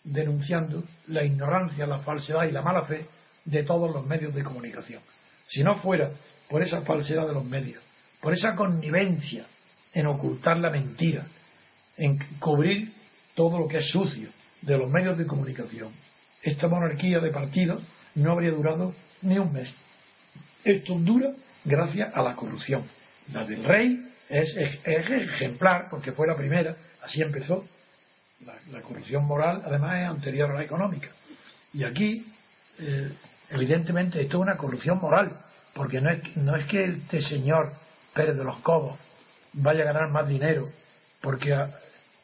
denunciando 0.04 0.82
la 1.08 1.24
ignorancia, 1.24 1.86
la 1.86 1.98
falsedad 1.98 2.44
y 2.48 2.52
la 2.52 2.62
mala 2.62 2.82
fe 2.82 3.06
de 3.44 3.62
todos 3.64 3.92
los 3.92 4.06
medios 4.06 4.34
de 4.34 4.42
comunicación. 4.42 5.02
Si 5.48 5.62
no 5.62 5.80
fuera 5.80 6.10
por 6.48 6.62
esa 6.62 6.82
falsedad 6.82 7.26
de 7.26 7.34
los 7.34 7.44
medios, 7.44 7.82
por 8.20 8.34
esa 8.34 8.54
connivencia 8.54 9.44
en 9.92 10.06
ocultar 10.06 10.58
la 10.58 10.70
mentira, 10.70 11.24
en 11.96 12.18
cubrir 12.38 12.92
todo 13.34 13.58
lo 13.58 13.68
que 13.68 13.78
es 13.78 13.90
sucio 13.90 14.28
de 14.62 14.78
los 14.78 14.90
medios 14.90 15.16
de 15.18 15.26
comunicación, 15.26 15.90
esta 16.42 16.68
monarquía 16.68 17.20
de 17.20 17.30
partidos 17.30 17.82
no 18.14 18.32
habría 18.32 18.50
durado 18.50 18.94
ni 19.22 19.38
un 19.38 19.52
mes. 19.52 19.72
Esto 20.64 20.94
dura 20.98 21.32
gracias 21.64 22.14
a 22.14 22.22
la 22.22 22.34
corrupción. 22.34 22.84
La 23.32 23.44
del 23.44 23.64
rey 23.64 24.02
es, 24.28 24.56
ejemplar 24.84 25.86
porque 25.90 26.12
fue 26.12 26.26
la 26.26 26.36
primera, 26.36 26.74
así 27.02 27.22
empezó. 27.22 27.64
La, 28.70 28.80
corrupción 28.82 29.24
moral, 29.24 29.62
además, 29.64 29.98
es 30.00 30.08
anterior 30.08 30.50
a 30.50 30.54
la 30.54 30.62
económica. 30.62 31.08
Y 31.72 31.84
aquí, 31.84 32.24
eh, 32.78 33.12
evidentemente, 33.50 34.20
esto 34.20 34.36
es 34.36 34.42
una 34.42 34.56
corrupción 34.56 34.98
moral, 35.00 35.32
porque 35.74 36.00
no 36.00 36.10
es, 36.10 36.36
no 36.36 36.54
es 36.54 36.64
que 36.66 36.84
este 36.84 37.20
señor 37.22 37.72
Pérez 38.14 38.36
de 38.36 38.44
los 38.44 38.58
Cobos 38.60 38.98
vaya 39.54 39.82
a 39.82 39.92
ganar 39.92 40.10
más 40.10 40.28
dinero 40.28 40.68
porque, 41.20 41.56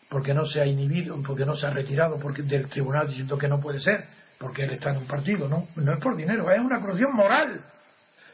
porque 0.09 0.35
no 0.35 0.47
se 0.47 0.61
ha 0.61 0.67
inhibido, 0.67 1.21
porque 1.27 1.45
no 1.45 1.57
se 1.57 1.67
ha 1.67 1.71
retirado 1.71 2.19
porque, 2.19 2.43
del 2.43 2.69
tribunal 2.69 3.09
diciendo 3.09 3.37
que 3.37 3.49
no 3.49 3.61
puede 3.61 3.81
ser, 3.81 4.05
porque 4.39 4.65
él 4.65 4.71
está 4.71 4.91
en 4.91 4.99
un 4.99 5.07
partido. 5.07 5.49
No, 5.49 5.67
no 5.77 5.93
es 5.93 6.01
por 6.01 6.17
dinero, 6.17 6.51
es 6.51 6.61
una 6.61 6.81
corrupción 6.81 7.15
moral, 7.15 7.61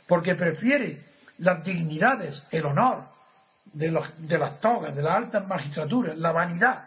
porque 0.07 0.35
prefiere 0.35 1.01
las 1.39 1.65
dignidades, 1.65 2.43
el 2.51 2.67
honor, 2.67 3.05
de, 3.73 3.91
los, 3.91 4.29
de 4.29 4.39
las 4.39 4.61
togas, 4.61 4.95
de 4.95 5.03
las 5.03 5.17
altas 5.17 5.47
magistraturas, 5.47 6.19
la 6.19 6.33
vanidad 6.33 6.85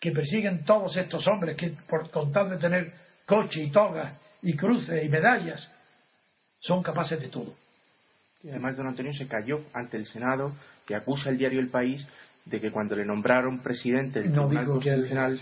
que 0.00 0.12
persiguen 0.12 0.64
todos 0.64 0.96
estos 0.96 1.26
hombres 1.26 1.56
que 1.56 1.72
por 1.88 2.10
contar 2.10 2.50
de 2.50 2.58
tener 2.58 2.92
coche 3.26 3.62
y 3.62 3.70
togas 3.70 4.12
y 4.42 4.54
cruces 4.54 5.04
y 5.04 5.08
medallas 5.08 5.66
son 6.60 6.82
capaces 6.82 7.20
de 7.20 7.28
todo. 7.28 7.54
Y 8.42 8.50
además 8.50 8.76
don 8.76 8.86
Antonio 8.86 9.12
se 9.14 9.26
cayó 9.26 9.60
ante 9.72 9.96
el 9.96 10.06
Senado 10.06 10.52
que 10.86 10.94
acusa 10.94 11.30
el 11.30 11.38
diario 11.38 11.60
El 11.60 11.70
País 11.70 12.06
de 12.44 12.60
que 12.60 12.70
cuando 12.70 12.94
le 12.94 13.06
nombraron 13.06 13.60
presidente 13.60 14.20
del 14.20 14.32
Tribunal 14.32 14.66
Constitucional 14.66 15.40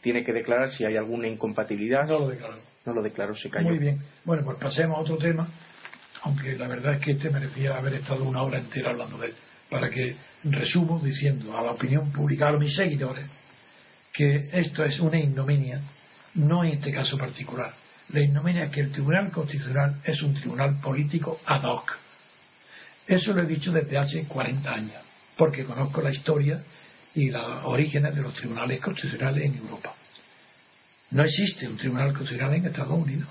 tiene 0.00 0.24
que 0.24 0.32
declarar 0.32 0.70
si 0.70 0.84
hay 0.84 0.96
alguna 0.96 1.28
incompatibilidad. 1.28 2.06
No 2.06 2.20
lo 2.20 2.28
declaró. 2.28 2.54
no 2.86 2.92
lo 2.92 3.02
declaró, 3.02 3.36
se 3.36 3.50
cayó. 3.50 3.68
Muy 3.68 3.78
bien. 3.78 4.00
Bueno, 4.24 4.44
pues 4.44 4.58
pasemos 4.58 4.98
a 4.98 5.00
otro 5.00 5.18
tema, 5.18 5.48
aunque 6.22 6.56
la 6.56 6.68
verdad 6.68 6.94
es 6.94 7.00
que 7.00 7.12
este 7.12 7.30
merecía 7.30 7.76
haber 7.76 7.94
estado 7.94 8.24
una 8.24 8.42
hora 8.42 8.58
entera 8.58 8.90
hablando 8.90 9.18
de 9.18 9.28
él, 9.28 9.34
para 9.72 9.88
que 9.88 10.14
resumo 10.44 11.00
diciendo 11.00 11.56
a 11.56 11.62
la 11.62 11.70
opinión 11.72 12.12
pública, 12.12 12.46
a 12.48 12.58
mis 12.58 12.76
seguidores, 12.76 13.24
que 14.12 14.50
esto 14.52 14.84
es 14.84 15.00
una 15.00 15.18
ignominia, 15.18 15.80
no 16.34 16.62
en 16.62 16.72
este 16.72 16.92
caso 16.92 17.16
particular. 17.16 17.72
La 18.10 18.20
ignominia 18.20 18.64
es 18.64 18.70
que 18.70 18.82
el 18.82 18.92
Tribunal 18.92 19.30
Constitucional 19.30 19.96
es 20.04 20.20
un 20.20 20.34
tribunal 20.34 20.78
político 20.78 21.40
ad 21.46 21.64
hoc. 21.64 21.90
Eso 23.06 23.32
lo 23.32 23.42
he 23.42 23.46
dicho 23.46 23.72
desde 23.72 23.96
hace 23.96 24.24
40 24.24 24.70
años, 24.70 25.02
porque 25.38 25.64
conozco 25.64 26.02
la 26.02 26.12
historia 26.12 26.62
y 27.14 27.30
los 27.30 27.64
orígenes 27.64 28.14
de 28.14 28.20
los 28.20 28.34
tribunales 28.34 28.78
constitucionales 28.78 29.42
en 29.46 29.56
Europa. 29.56 29.94
No 31.12 31.24
existe 31.24 31.66
un 31.66 31.78
tribunal 31.78 32.12
constitucional 32.12 32.54
en 32.56 32.66
Estados 32.66 32.98
Unidos. 32.98 33.28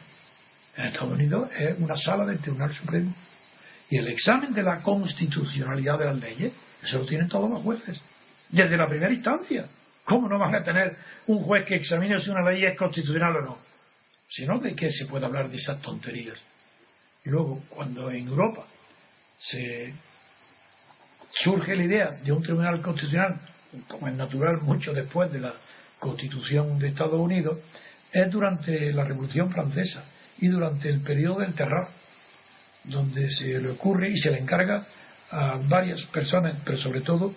En 0.76 0.88
Estados 0.88 1.14
Unidos 1.14 1.50
es 1.56 1.78
una 1.78 1.98
sala 1.98 2.26
del 2.26 2.40
Tribunal 2.40 2.74
Supremo. 2.74 3.14
Y 3.92 3.98
el 3.98 4.08
examen 4.08 4.54
de 4.54 4.64
la 4.64 4.82
constitucionalidad 4.82 6.00
de 6.00 6.06
las 6.06 6.16
leyes, 6.16 6.54
eso 6.82 7.00
lo 7.00 7.06
tienen 7.06 7.28
todos 7.28 7.50
los 7.50 7.62
jueces, 7.62 8.00
desde 8.48 8.78
la 8.78 8.88
primera 8.88 9.14
instancia. 9.14 9.66
¿Cómo 10.06 10.30
no 10.30 10.40
van 10.40 10.56
a 10.56 10.64
tener 10.64 10.96
un 11.28 11.44
juez 11.44 11.66
que 11.68 11.76
examine 11.76 12.18
si 12.22 12.30
una 12.30 12.50
ley 12.50 12.64
es 12.64 12.78
constitucional 12.78 13.36
o 13.36 13.42
no? 13.42 13.58
Si 14.30 14.46
no, 14.46 14.60
¿de 14.60 14.74
qué 14.76 14.90
se 14.92 15.08
puede 15.08 15.26
hablar 15.26 15.50
de 15.50 15.58
esas 15.58 15.82
tonterías? 15.82 16.38
Y 17.26 17.32
luego, 17.32 17.62
cuando 17.70 18.10
en 18.10 18.30
Europa 18.30 18.64
se 19.46 19.94
surge 21.34 21.76
la 21.76 21.84
idea 21.84 22.12
de 22.12 22.32
un 22.32 22.42
tribunal 22.42 22.82
constitucional, 22.82 23.42
como 23.90 24.08
es 24.08 24.14
natural 24.14 24.62
mucho 24.62 24.94
después 24.94 25.30
de 25.34 25.42
la 25.42 25.54
constitución 26.00 26.80
de 26.80 26.88
Estados 26.88 27.20
Unidos, 27.20 27.58
es 28.14 28.32
durante 28.32 28.94
la 28.94 29.04
Revolución 29.04 29.52
Francesa 29.52 30.06
y 30.38 30.48
durante 30.48 30.88
el 30.88 31.02
periodo 31.02 31.40
del 31.40 31.54
terror, 31.54 31.90
donde 32.84 33.32
se 33.32 33.60
le 33.60 33.70
ocurre 33.70 34.10
y 34.10 34.18
se 34.18 34.32
le 34.32 34.40
encarga 34.40 34.86
a 35.32 35.60
varias 35.68 36.02
personas, 36.08 36.58
pero 36.66 36.78
sobre 36.78 37.02
todo, 37.02 37.34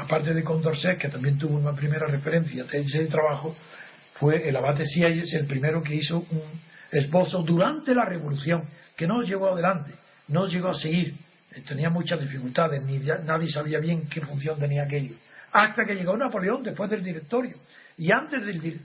aparte 0.00 0.32
de 0.32 0.44
Condorcet, 0.44 0.98
que 0.98 1.08
también 1.08 1.38
tuvo 1.38 1.58
una 1.58 1.74
primera 1.74 2.06
referencia 2.06 2.64
de 2.64 2.80
ese 2.80 3.06
trabajo, 3.06 3.56
fue 4.14 4.48
el 4.48 4.56
abate 4.56 4.86
Sieyes 4.86 5.32
el 5.34 5.46
primero 5.46 5.82
que 5.82 5.96
hizo 5.96 6.18
un 6.18 6.42
esbozo 6.90 7.42
durante 7.42 7.94
la 7.94 8.04
Revolución, 8.04 8.62
que 8.96 9.06
no 9.06 9.22
llegó 9.22 9.52
adelante, 9.52 9.92
no 10.28 10.46
llegó 10.46 10.68
a 10.68 10.74
seguir, 10.74 11.14
tenía 11.66 11.88
muchas 11.88 12.20
dificultades, 12.20 12.84
ni 12.84 12.98
nadie 12.98 13.50
sabía 13.50 13.78
bien 13.78 14.08
qué 14.08 14.20
función 14.20 14.58
tenía 14.58 14.84
aquello. 14.84 15.14
Hasta 15.52 15.84
que 15.84 15.94
llegó 15.94 16.16
Napoleón 16.16 16.62
después 16.62 16.88
del 16.88 17.02
directorio. 17.02 17.56
Y 17.98 18.10
antes 18.10 18.42
del. 18.44 18.80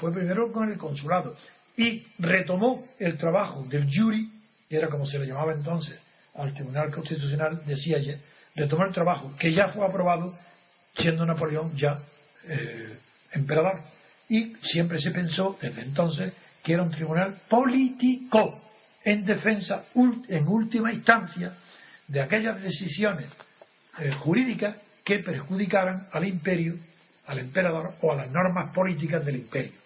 fue 0.00 0.12
primero 0.12 0.50
con 0.50 0.70
el 0.70 0.78
consulado. 0.78 1.36
Y 1.76 2.06
retomó 2.18 2.84
el 2.98 3.18
trabajo 3.18 3.64
del 3.64 3.88
jury, 3.92 4.30
que 4.68 4.76
era 4.76 4.88
como 4.88 5.06
se 5.06 5.18
le 5.18 5.26
llamaba 5.26 5.52
entonces 5.52 5.98
al 6.34 6.52
Tribunal 6.54 6.90
Constitucional, 6.90 7.62
decía 7.66 7.98
ayer, 7.98 8.18
retomó 8.54 8.84
el 8.84 8.92
trabajo 8.92 9.34
que 9.38 9.52
ya 9.52 9.68
fue 9.68 9.86
aprobado 9.86 10.34
siendo 10.96 11.26
Napoleón 11.26 11.76
ya 11.76 11.98
eh, 12.48 12.98
emperador. 13.32 13.80
Y 14.28 14.54
siempre 14.62 15.00
se 15.00 15.10
pensó 15.10 15.56
desde 15.60 15.82
entonces 15.82 16.32
que 16.64 16.72
era 16.72 16.82
un 16.82 16.90
tribunal 16.90 17.36
político 17.48 18.60
en 19.04 19.24
defensa, 19.24 19.84
en 19.94 20.48
última 20.48 20.92
instancia, 20.92 21.52
de 22.08 22.20
aquellas 22.20 22.60
decisiones 22.60 23.28
eh, 23.98 24.12
jurídicas 24.12 24.76
que 25.04 25.20
perjudicaran 25.20 26.08
al 26.12 26.26
imperio, 26.26 26.74
al 27.26 27.38
emperador 27.38 27.92
o 28.02 28.12
a 28.12 28.16
las 28.16 28.30
normas 28.30 28.72
políticas 28.72 29.24
del 29.24 29.36
imperio. 29.36 29.85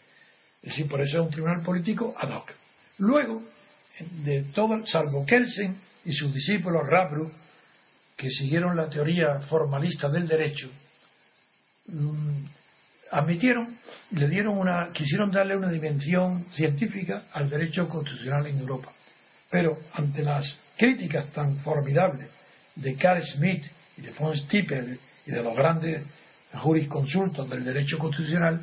Es 0.63 0.71
decir, 0.71 0.89
por 0.89 1.01
eso 1.01 1.19
es 1.19 1.27
un 1.27 1.31
tribunal 1.31 1.63
político 1.63 2.15
ad 2.19 2.31
hoc. 2.31 2.53
Luego, 2.99 3.43
de 4.25 4.43
todo, 4.55 4.87
salvo 4.87 5.25
Kelsen 5.25 5.77
y 6.05 6.13
sus 6.13 6.33
discípulos 6.33 6.87
Rabru, 6.87 7.31
que 8.17 8.31
siguieron 8.31 8.77
la 8.77 8.89
teoría 8.89 9.41
formalista 9.49 10.09
del 10.11 10.29
derecho, 10.29 10.69
mm, 11.87 12.45
admitieron, 13.13 13.75
le 14.11 14.29
dieron 14.29 14.59
una, 14.59 14.91
quisieron 14.93 15.31
darle 15.31 15.57
una 15.57 15.71
dimensión 15.71 16.45
científica 16.55 17.25
al 17.33 17.49
derecho 17.49 17.89
constitucional 17.89 18.47
en 18.47 18.59
Europa. 18.59 18.93
Pero 19.51 19.79
ante 19.95 20.23
las 20.23 20.57
críticas 20.77 21.27
tan 21.33 21.57
formidables 21.59 22.29
de 22.77 22.95
Carl 22.97 23.25
Smith 23.25 23.65
y 23.97 24.03
de 24.03 24.13
von 24.13 24.37
Stippel 24.37 24.99
y 25.27 25.31
de 25.31 25.43
los 25.43 25.57
grandes 25.57 26.03
jurisconsultos 26.55 27.49
del 27.49 27.65
derecho 27.65 27.99
constitucional, 27.99 28.61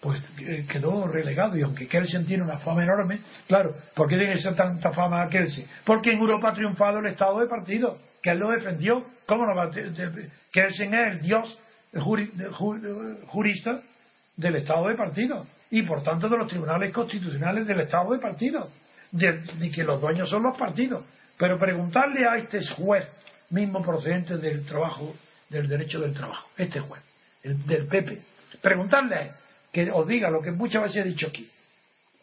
pues 0.00 0.20
eh, 0.40 0.66
quedó 0.70 1.06
relegado. 1.08 1.56
Y 1.56 1.62
aunque 1.62 1.86
Kelsen 1.86 2.26
tiene 2.26 2.44
una 2.44 2.58
fama 2.58 2.82
enorme, 2.84 3.20
claro, 3.46 3.74
¿por 3.94 4.08
qué 4.08 4.16
tiene 4.16 4.34
esa 4.34 4.54
tanta 4.54 4.90
fama 4.92 5.22
a 5.22 5.28
Kelsen? 5.28 5.66
Porque 5.84 6.12
en 6.12 6.18
Europa 6.18 6.50
ha 6.50 6.54
triunfado 6.54 6.98
el 6.98 7.06
Estado 7.06 7.40
de 7.40 7.46
partido, 7.46 7.98
que 8.22 8.30
él 8.30 8.38
lo 8.38 8.50
defendió. 8.50 9.04
¿Cómo 9.26 9.46
no 9.46 9.54
va 9.54 9.70
Kelsen 10.52 10.94
es 10.94 11.08
el 11.08 11.20
dios 11.20 11.58
jurista 13.28 13.80
del 14.36 14.56
Estado 14.56 14.88
de 14.88 14.94
partido 14.94 15.46
y 15.70 15.82
por 15.82 16.02
tanto 16.02 16.28
de 16.28 16.36
los 16.36 16.48
tribunales 16.48 16.92
constitucionales 16.92 17.66
del 17.66 17.80
Estado 17.80 18.12
de 18.12 18.18
partido, 18.18 18.68
de 19.10 19.70
que 19.74 19.84
los 19.84 20.00
dueños 20.00 20.28
son 20.28 20.42
los 20.42 20.56
partidos. 20.56 21.04
Pero 21.38 21.58
preguntarle 21.58 22.26
a 22.26 22.36
este 22.36 22.64
juez 22.74 23.06
mismo 23.50 23.82
procedente 23.82 24.36
del 24.38 24.64
trabajo 24.66 25.14
del 25.50 25.68
derecho 25.68 26.00
del 26.00 26.12
trabajo, 26.12 26.46
este 26.56 26.80
juez, 26.80 27.02
el 27.42 27.66
del 27.66 27.86
PP. 27.86 28.18
Preguntarle 28.60 29.16
a 29.16 29.22
que 29.78 29.92
os 29.92 30.08
diga 30.08 30.28
lo 30.28 30.42
que 30.42 30.50
muchas 30.50 30.82
veces 30.82 31.06
he 31.06 31.08
dicho 31.08 31.28
aquí, 31.28 31.48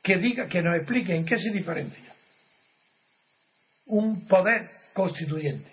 que 0.04 0.18
diga, 0.18 0.48
que 0.48 0.62
nos 0.62 0.76
explique 0.76 1.16
en 1.16 1.26
qué 1.26 1.38
se 1.40 1.52
diferencia 1.52 2.14
un 3.88 4.28
poder 4.28 4.70
constituyente 4.94 5.72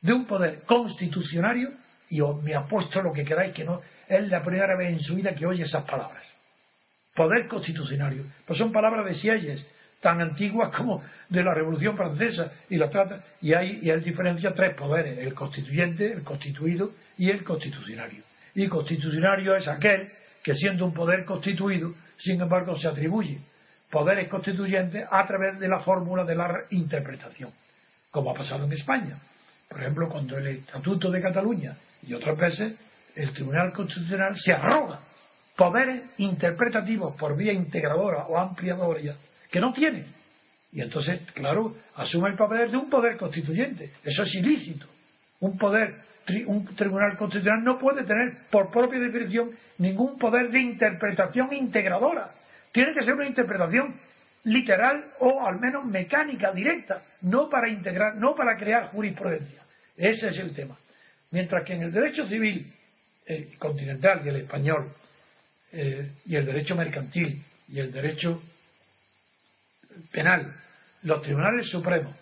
de 0.00 0.12
un 0.12 0.24
poder 0.26 0.60
constitucionario, 0.62 1.68
y 2.08 2.20
os 2.20 2.42
me 2.42 2.54
apuesto 2.54 3.02
lo 3.02 3.12
que 3.12 3.24
queráis, 3.24 3.52
que 3.52 3.64
no 3.64 3.80
es 4.08 4.28
la 4.28 4.40
primera 4.42 4.76
vez 4.76 4.90
en 4.90 5.00
su 5.00 5.16
vida 5.16 5.34
que 5.34 5.44
oye 5.44 5.64
esas 5.64 5.84
palabras. 5.84 6.22
Poder 7.14 7.48
constitucionario. 7.48 8.22
Pues 8.46 8.58
son 8.58 8.72
palabras 8.72 9.04
de 9.04 9.16
Sieyes, 9.16 9.66
tan 10.00 10.22
antiguas 10.22 10.72
como 10.74 11.02
de 11.28 11.42
la 11.42 11.52
Revolución 11.52 11.96
Francesa 11.96 12.50
y 12.70 12.76
la 12.76 12.88
trata 12.88 13.20
y 13.42 13.52
hay 13.52 13.80
y 13.82 13.90
hay 13.90 14.00
diferencia 14.00 14.54
tres 14.54 14.74
poderes 14.76 15.18
el 15.18 15.34
constituyente 15.34 16.12
el 16.12 16.22
constituido 16.22 16.92
y 17.18 17.28
el 17.28 17.42
constitucionario 17.42 18.22
y 18.54 18.68
constitucionario 18.68 19.56
es 19.56 19.66
aquel 19.66 20.08
que 20.48 20.54
siendo 20.54 20.86
un 20.86 20.94
poder 20.94 21.26
constituido 21.26 21.92
sin 22.18 22.40
embargo 22.40 22.74
se 22.78 22.88
atribuye 22.88 23.38
poderes 23.90 24.30
constituyentes 24.30 25.04
a 25.10 25.26
través 25.26 25.58
de 25.60 25.68
la 25.68 25.80
fórmula 25.80 26.24
de 26.24 26.34
la 26.34 26.54
interpretación 26.70 27.50
como 28.10 28.30
ha 28.30 28.34
pasado 28.34 28.64
en 28.64 28.72
España 28.72 29.18
por 29.68 29.82
ejemplo 29.82 30.08
cuando 30.08 30.38
el 30.38 30.46
Estatuto 30.46 31.10
de 31.10 31.20
Cataluña 31.20 31.76
y 32.02 32.14
otras 32.14 32.38
veces 32.38 32.72
el 33.14 33.30
Tribunal 33.34 33.74
Constitucional 33.74 34.38
se 34.38 34.54
arroga 34.54 35.00
poderes 35.54 36.02
interpretativos 36.16 37.14
por 37.16 37.36
vía 37.36 37.52
integradora 37.52 38.24
o 38.28 38.38
ampliadora 38.38 39.16
que 39.50 39.60
no 39.60 39.72
tiene. 39.74 40.06
Y 40.72 40.80
entonces, 40.80 41.20
claro, 41.34 41.74
asume 41.96 42.30
el 42.30 42.36
papel 42.36 42.70
de 42.70 42.76
un 42.76 42.88
poder 42.88 43.16
constituyente. 43.16 43.90
Eso 44.04 44.22
es 44.22 44.34
ilícito. 44.36 44.86
Un 45.40 45.56
poder, 45.56 45.94
un 46.46 46.64
tribunal 46.76 47.16
constitucional 47.16 47.62
no 47.62 47.78
puede 47.78 48.04
tener, 48.04 48.36
por 48.50 48.70
propia 48.70 48.98
definición, 48.98 49.50
ningún 49.78 50.18
poder 50.18 50.50
de 50.50 50.60
interpretación 50.60 51.52
integradora. 51.54 52.30
Tiene 52.72 52.92
que 52.94 53.04
ser 53.04 53.14
una 53.14 53.26
interpretación 53.26 53.94
literal 54.44 55.04
o 55.20 55.46
al 55.46 55.60
menos 55.60 55.84
mecánica, 55.84 56.52
directa, 56.52 57.02
no 57.22 57.48
para 57.48 57.68
integrar, 57.68 58.16
no 58.16 58.34
para 58.34 58.56
crear 58.56 58.88
jurisprudencia. 58.88 59.62
Ese 59.96 60.28
es 60.28 60.38
el 60.38 60.54
tema. 60.54 60.76
Mientras 61.30 61.64
que 61.64 61.74
en 61.74 61.82
el 61.82 61.92
derecho 61.92 62.26
civil 62.26 62.66
eh, 63.26 63.50
continental 63.58 64.22
y 64.24 64.28
el 64.28 64.36
español, 64.36 64.90
eh, 65.72 66.10
y 66.24 66.36
el 66.36 66.46
derecho 66.46 66.74
mercantil 66.76 67.42
y 67.68 67.78
el 67.78 67.92
derecho 67.92 68.42
penal, 70.10 70.50
los 71.02 71.22
tribunales 71.22 71.68
supremos, 71.68 72.14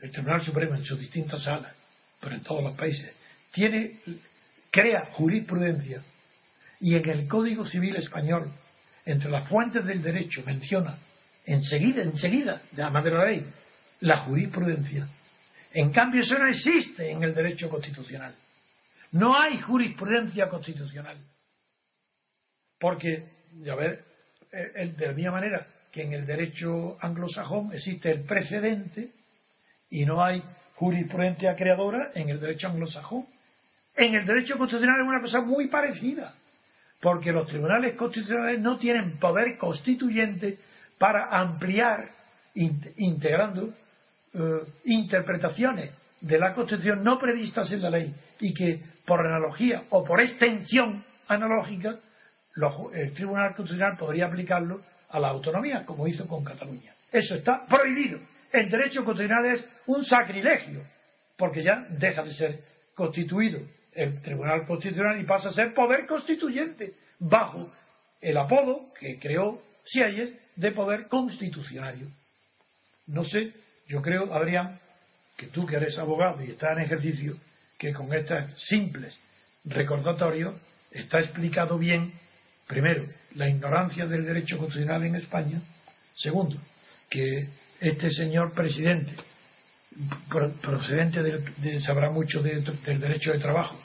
el 0.00 0.10
Tribunal 0.12 0.42
Supremo 0.42 0.74
en 0.74 0.84
sus 0.84 0.98
distintas 0.98 1.42
salas, 1.42 1.74
pero 2.20 2.34
en 2.34 2.42
todos 2.42 2.62
los 2.62 2.76
países, 2.76 3.14
tiene, 3.52 3.98
crea 4.70 5.04
jurisprudencia 5.12 6.02
y 6.80 6.94
en 6.94 7.08
el 7.08 7.28
Código 7.28 7.66
Civil 7.66 7.96
Español, 7.96 8.50
entre 9.04 9.30
las 9.30 9.48
fuentes 9.48 9.84
del 9.84 10.02
derecho, 10.02 10.42
menciona 10.44 10.96
enseguida, 11.46 12.02
enseguida, 12.02 12.60
madre 12.90 13.10
de 13.10 13.16
la 13.16 13.24
ley, 13.24 13.46
la 14.00 14.18
jurisprudencia. 14.24 15.08
En 15.72 15.92
cambio, 15.92 16.22
eso 16.22 16.38
no 16.38 16.48
existe 16.48 17.10
en 17.10 17.22
el 17.24 17.34
derecho 17.34 17.68
constitucional. 17.68 18.34
No 19.12 19.34
hay 19.34 19.60
jurisprudencia 19.60 20.48
constitucional. 20.48 21.16
Porque, 22.78 23.24
a 23.70 23.74
ver, 23.74 24.04
eh, 24.52 24.92
de 24.96 25.06
la 25.06 25.12
misma 25.12 25.32
manera, 25.32 25.66
que 25.90 26.02
en 26.02 26.12
el 26.12 26.26
derecho 26.26 26.96
anglosajón 27.00 27.72
existe 27.72 28.10
el 28.10 28.24
precedente 28.24 29.10
y 29.90 30.04
no 30.04 30.22
hay 30.22 30.42
jurisprudencia 30.78 31.56
creadora 31.56 32.12
en 32.14 32.28
el 32.28 32.40
derecho 32.40 32.68
anglosajón. 32.68 33.24
En 33.96 34.14
el 34.14 34.24
derecho 34.24 34.56
constitucional 34.56 35.00
es 35.00 35.08
una 35.08 35.20
cosa 35.20 35.40
muy 35.40 35.68
parecida. 35.68 36.32
porque 37.00 37.30
los 37.30 37.46
tribunales 37.46 37.94
constitucionales 37.94 38.60
no 38.60 38.76
tienen 38.76 39.18
poder 39.18 39.56
constituyente 39.56 40.58
para 40.98 41.28
ampliar, 41.30 42.08
integrando 42.54 43.68
eh, 44.34 44.40
interpretaciones 44.86 45.92
de 46.20 46.38
la 46.38 46.52
Constitución 46.54 47.04
no 47.04 47.16
previstas 47.18 47.70
en 47.70 47.82
la 47.82 47.90
ley 47.90 48.12
y 48.40 48.52
que 48.52 48.80
por 49.06 49.24
analogía 49.24 49.84
o 49.90 50.02
por 50.02 50.20
extensión 50.20 51.04
analógica 51.28 51.94
el 52.94 53.14
Tribunal 53.14 53.54
Constitucional 53.54 53.96
podría 53.96 54.26
aplicarlo 54.26 54.80
a 55.10 55.20
la 55.20 55.28
autonomía, 55.28 55.86
como 55.86 56.08
hizo 56.08 56.26
con 56.26 56.42
Cataluña. 56.42 56.92
Eso 57.12 57.36
está 57.36 57.64
prohibido. 57.68 58.18
El 58.52 58.70
derecho 58.70 59.04
constitucional 59.04 59.46
es 59.54 59.64
un 59.86 60.04
sacrilegio, 60.04 60.82
porque 61.36 61.62
ya 61.62 61.86
deja 61.90 62.22
de 62.22 62.34
ser 62.34 62.58
constituido 62.94 63.60
el 63.94 64.20
Tribunal 64.22 64.66
Constitucional 64.66 65.20
y 65.20 65.24
pasa 65.24 65.50
a 65.50 65.52
ser 65.52 65.74
poder 65.74 66.06
constituyente, 66.06 66.92
bajo 67.20 67.70
el 68.20 68.36
apodo 68.36 68.92
que 68.98 69.18
creó 69.18 69.60
Sieyes 69.86 70.30
de 70.56 70.72
poder 70.72 71.08
constitucionario. 71.08 72.06
No 73.06 73.24
sé, 73.24 73.52
yo 73.86 74.02
creo, 74.02 74.32
Adrián, 74.34 74.78
que 75.36 75.46
tú 75.46 75.66
que 75.66 75.76
eres 75.76 75.96
abogado 75.98 76.44
y 76.44 76.50
estás 76.50 76.76
en 76.76 76.84
ejercicio, 76.84 77.34
que 77.78 77.92
con 77.92 78.12
estos 78.12 78.44
simples 78.66 79.16
recordatorios 79.64 80.54
está 80.90 81.20
explicado 81.20 81.78
bien, 81.78 82.12
primero, 82.66 83.04
la 83.34 83.48
ignorancia 83.48 84.06
del 84.06 84.26
derecho 84.26 84.58
constitucional 84.58 85.04
en 85.04 85.14
España, 85.14 85.60
segundo, 86.16 86.56
que 87.08 87.48
este 87.80 88.10
señor 88.10 88.52
presidente, 88.52 89.12
procedente 90.60 91.22
de, 91.22 91.80
sabrá 91.80 92.10
mucho 92.10 92.42
del 92.42 92.64
derecho 93.00 93.32
de 93.32 93.38
trabajo, 93.38 93.78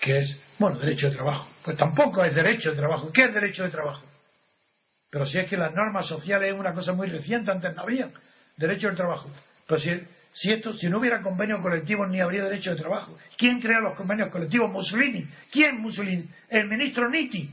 que 0.00 0.18
es, 0.18 0.36
bueno, 0.58 0.78
derecho 0.78 1.10
de 1.10 1.16
trabajo, 1.16 1.48
pues 1.64 1.76
tampoco 1.76 2.22
es 2.24 2.34
derecho 2.34 2.70
de 2.70 2.76
trabajo. 2.76 3.10
¿Qué 3.12 3.24
es 3.24 3.34
derecho 3.34 3.64
de 3.64 3.70
trabajo? 3.70 4.02
Pero 5.10 5.26
si 5.26 5.38
es 5.38 5.48
que 5.48 5.56
las 5.56 5.74
normas 5.74 6.06
sociales 6.06 6.52
es 6.52 6.58
una 6.58 6.74
cosa 6.74 6.92
muy 6.92 7.08
reciente, 7.08 7.50
antes 7.50 7.74
no 7.74 7.82
había 7.82 8.08
derecho 8.56 8.88
de 8.88 8.96
trabajo. 8.96 9.30
Pero 9.66 9.80
si 9.80 9.90
si, 10.38 10.52
esto, 10.52 10.72
si 10.72 10.88
no 10.88 10.98
hubiera 10.98 11.20
convenios 11.20 11.60
colectivos 11.60 12.08
ni 12.08 12.20
habría 12.20 12.44
derecho 12.44 12.70
de 12.70 12.76
trabajo. 12.76 13.18
¿Quién 13.36 13.60
crea 13.60 13.80
los 13.80 13.96
convenios 13.96 14.30
colectivos? 14.30 14.70
Mussolini. 14.70 15.26
¿Quién 15.50 15.80
Mussolini? 15.80 16.28
El 16.48 16.68
ministro 16.68 17.10
Nitti, 17.10 17.50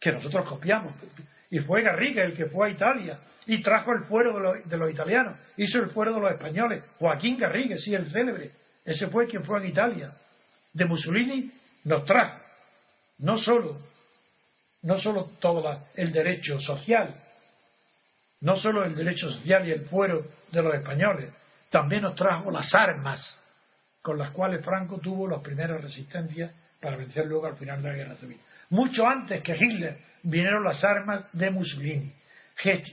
que 0.00 0.12
nosotros 0.12 0.48
copiamos. 0.48 0.94
Y 1.50 1.58
fue 1.58 1.82
Garriga 1.82 2.24
el 2.24 2.34
que 2.34 2.46
fue 2.46 2.68
a 2.68 2.70
Italia 2.70 3.18
y 3.48 3.62
trajo 3.62 3.92
el 3.92 4.04
fuero 4.04 4.34
de 4.64 4.76
los, 4.76 4.90
italianos. 4.90 5.36
Hizo 5.56 5.78
el 5.78 5.90
fuero 5.90 6.14
de 6.14 6.20
los 6.20 6.30
españoles. 6.32 6.84
Joaquín 6.98 7.38
Garriga, 7.38 7.76
sí, 7.78 7.94
el 7.94 8.10
célebre. 8.10 8.50
Ese 8.84 9.08
fue 9.08 9.26
quien 9.26 9.42
fue 9.42 9.60
a 9.60 9.66
Italia. 9.66 10.12
De 10.74 10.84
Mussolini 10.84 11.50
nos 11.84 12.04
trajo 12.04 12.40
no 13.20 13.38
solo, 13.38 13.78
no 14.82 14.98
solo 14.98 15.30
todo 15.40 15.64
el 15.96 16.12
derecho 16.12 16.60
social, 16.60 17.12
no 18.42 18.56
solo 18.58 18.84
el 18.84 18.94
derecho 18.94 19.30
social 19.30 19.66
y 19.66 19.72
el 19.72 19.86
fuero 19.86 20.24
de 20.52 20.62
los 20.62 20.74
españoles, 20.74 21.32
también 21.70 22.02
nos 22.02 22.14
trajo 22.14 22.50
las 22.50 22.72
armas 22.74 23.34
con 24.02 24.18
las 24.18 24.32
cuales 24.32 24.64
Franco 24.64 25.00
tuvo 25.00 25.26
las 25.26 25.42
primeras 25.42 25.82
resistencias 25.82 26.52
para 26.80 26.96
vencer 26.96 27.26
luego 27.26 27.46
al 27.46 27.56
final 27.56 27.82
de 27.82 27.88
la 27.88 27.96
guerra 27.96 28.14
civil. 28.16 28.38
Mucho 28.70 29.06
antes 29.06 29.42
que 29.42 29.56
Hitler 29.56 29.96
vinieron 30.22 30.62
las 30.62 30.84
armas 30.84 31.26
de 31.32 31.50
Mussolini. 31.50 32.12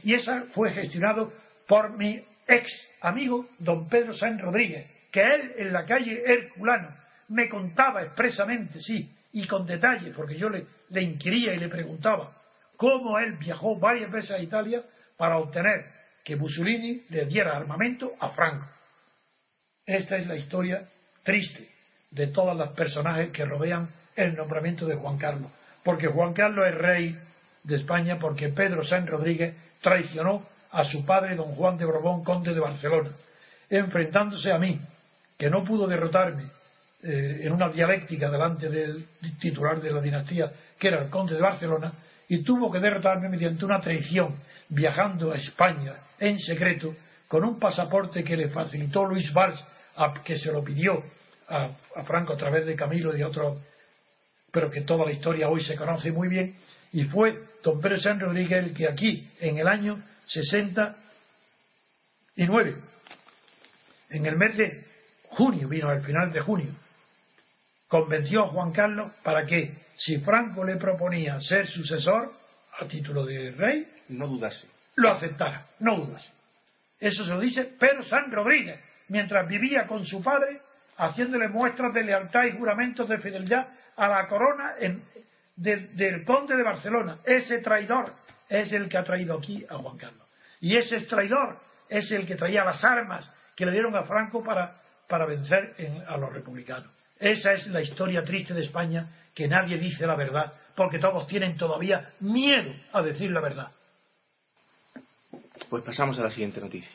Y 0.04 0.14
esa 0.14 0.44
fue 0.54 0.72
gestionado 0.74 1.32
por 1.68 1.98
mi 1.98 2.22
ex 2.48 2.72
amigo 3.02 3.48
don 3.60 3.90
Pedro 3.90 4.14
Sáenz 4.14 4.42
Rodríguez, 4.42 4.88
que 5.12 5.22
él 5.22 5.54
en 5.58 5.74
la 5.74 5.86
calle 5.86 6.24
Herculano 6.26 6.90
me 7.30 7.50
contaba 7.50 8.04
expresamente, 8.04 8.80
sí, 8.80 9.12
y 9.34 9.48
con 9.48 9.66
detalle, 9.66 10.12
porque 10.12 10.38
yo 10.38 10.50
le, 10.50 10.66
le 10.90 11.02
inquiría 11.02 11.54
y 11.54 11.60
le 11.60 11.70
preguntaba 11.70 12.32
cómo 12.78 13.18
él 13.20 13.34
viajó 13.38 13.80
varias 13.80 14.12
veces 14.12 14.32
a 14.32 14.40
Italia 14.40 14.82
para 15.18 15.38
obtener 15.38 15.86
que 16.24 16.36
Mussolini 16.36 17.02
le 17.10 17.26
diera 17.26 17.58
armamento 17.58 18.12
a 18.20 18.30
Franco. 18.30 18.66
Esta 19.86 20.18
es 20.18 20.28
la 20.28 20.36
historia 20.36 20.82
triste 21.24 21.68
de 22.12 22.28
todos 22.28 22.58
los 22.58 22.70
personajes 22.70 23.32
que 23.32 23.46
rodean 23.46 23.90
el 24.16 24.36
nombramiento 24.36 24.86
de 24.86 24.96
Juan 24.96 25.18
Carlos. 25.18 25.52
Porque 25.84 26.08
Juan 26.08 26.34
Carlos 26.34 26.66
es 26.68 26.76
rey 26.76 27.20
de 27.66 27.78
España 27.78 28.18
porque 28.20 28.50
Pedro 28.50 28.84
San 28.84 29.06
Rodríguez 29.08 29.56
traicionó 29.82 30.44
a 30.72 30.86
su 30.86 31.06
padre 31.06 31.36
don 31.36 31.56
Juan 31.56 31.78
de 31.78 31.86
Borbón, 31.86 32.24
conde 32.24 32.54
de 32.54 32.60
Barcelona, 32.60 33.10
enfrentándose 33.70 34.52
a 34.52 34.58
mí, 34.58 34.80
que 35.38 35.50
no 35.50 35.64
pudo 35.64 35.88
derrotarme 35.88 36.44
eh, 37.04 37.42
en 37.44 37.54
una 37.54 37.70
dialéctica 37.70 38.30
delante 38.30 38.70
del 38.70 39.06
titular 39.40 39.82
de 39.82 39.92
la 39.92 40.02
dinastía, 40.02 40.50
que 40.80 40.88
era 40.88 41.04
el 41.04 41.10
conde 41.10 41.36
de 41.36 41.42
Barcelona, 41.42 41.92
y 42.28 42.44
tuvo 42.44 42.72
que 42.72 42.80
derrotarme 42.80 43.30
mediante 43.30 43.66
una 43.66 43.80
traición, 43.80 44.36
viajando 44.70 45.32
a 45.32 45.38
España 45.38 45.94
en 46.20 46.40
secreto 46.40 46.94
con 47.28 47.44
un 47.44 47.60
pasaporte 47.60 48.24
que 48.24 48.38
le 48.38 48.50
facilitó 48.50 49.06
Luis 49.06 49.32
Valls, 49.34 49.60
que 50.24 50.38
se 50.38 50.52
lo 50.52 50.64
pidió 50.64 51.04
a, 51.48 51.68
Franco 52.04 52.34
a 52.34 52.38
través 52.38 52.66
de 52.66 52.76
Camilo 52.76 53.14
y 53.14 53.18
de 53.18 53.26
otros, 53.26 53.58
pero 54.52 54.70
que 54.70 54.82
toda 54.82 55.06
la 55.06 55.12
historia 55.12 55.50
hoy 55.50 55.64
se 55.64 55.76
conoce 55.76 56.12
muy 56.12 56.28
bien, 56.28 56.56
y 56.96 57.04
fue 57.04 57.44
don 57.62 57.80
Pedro 57.82 58.00
San 58.00 58.20
Rodríguez 58.22 58.64
el 58.64 58.74
que 58.74 58.88
aquí, 58.88 59.30
en 59.42 59.58
el 59.58 59.68
año 59.68 60.02
69, 60.28 62.76
en 64.12 64.26
el 64.26 64.38
mes 64.38 64.56
de 64.56 64.86
junio, 65.24 65.68
vino 65.68 65.90
al 65.90 66.06
final 66.06 66.32
de 66.32 66.40
junio, 66.40 66.72
convenció 67.90 68.46
a 68.46 68.48
Juan 68.48 68.72
Carlos 68.72 69.12
para 69.24 69.46
que, 69.46 69.74
si 69.98 70.20
Franco 70.20 70.64
le 70.64 70.78
proponía 70.78 71.38
ser 71.42 71.68
sucesor 71.68 72.32
a 72.80 72.86
título 72.86 73.26
de 73.26 73.52
rey, 73.52 73.86
no 74.10 74.28
dudase 74.28 74.66
lo 74.96 75.12
aceptara, 75.12 75.66
no 75.82 75.98
dudas. 75.98 76.26
Eso 76.98 77.26
se 77.26 77.32
lo 77.32 77.42
dice 77.42 77.76
Pedro 77.78 78.04
San 78.04 78.32
Rodríguez, 78.32 78.80
mientras 79.10 79.46
vivía 79.50 79.86
con 79.86 80.06
su 80.06 80.24
padre, 80.24 80.62
haciéndole 80.96 81.50
muestras 81.50 81.94
de 81.94 82.06
lealtad 82.06 82.46
y 82.46 82.58
juramentos 82.58 83.10
de 83.10 83.18
fidelidad 83.18 83.68
a 83.98 84.08
la 84.08 84.26
corona 84.30 84.76
del 85.56 86.24
conde 86.26 86.56
de 86.56 86.64
Barcelona. 86.64 87.18
Ese 87.26 87.60
traidor 87.60 88.14
es 88.50 88.72
el 88.72 88.90
que 88.90 88.98
ha 88.98 89.04
traído 89.04 89.38
aquí 89.38 89.64
a 89.70 89.78
Juan 89.78 89.98
Carlos. 89.98 90.28
Y 90.62 90.78
ese 90.78 91.02
traidor 91.02 91.58
es 91.90 92.12
el 92.12 92.26
que 92.26 92.36
traía 92.36 92.64
las 92.64 92.84
armas 92.84 93.30
que 93.56 93.66
le 93.66 93.72
dieron 93.72 93.96
a 93.96 94.04
Franco 94.04 94.44
para, 94.44 94.76
para 95.08 95.26
vencer 95.26 95.76
a 96.08 96.18
los 96.18 96.34
republicanos. 96.34 96.90
Esa 97.20 97.54
es 97.54 97.68
la 97.68 97.82
historia 97.82 98.22
triste 98.22 98.54
de 98.54 98.64
España, 98.64 99.08
que 99.34 99.48
nadie 99.48 99.78
dice 99.78 100.06
la 100.06 100.16
verdad, 100.16 100.52
porque 100.76 101.00
todos 101.00 101.28
tienen 101.28 101.58
todavía 101.58 102.10
miedo 102.20 102.74
a 102.92 103.02
decir 103.02 103.32
la 103.32 103.42
verdad. 103.42 103.68
Pues 105.70 105.84
pasamos 105.84 106.18
a 106.20 106.24
la 106.24 106.32
siguiente 106.32 106.60
noticia. 106.60 106.92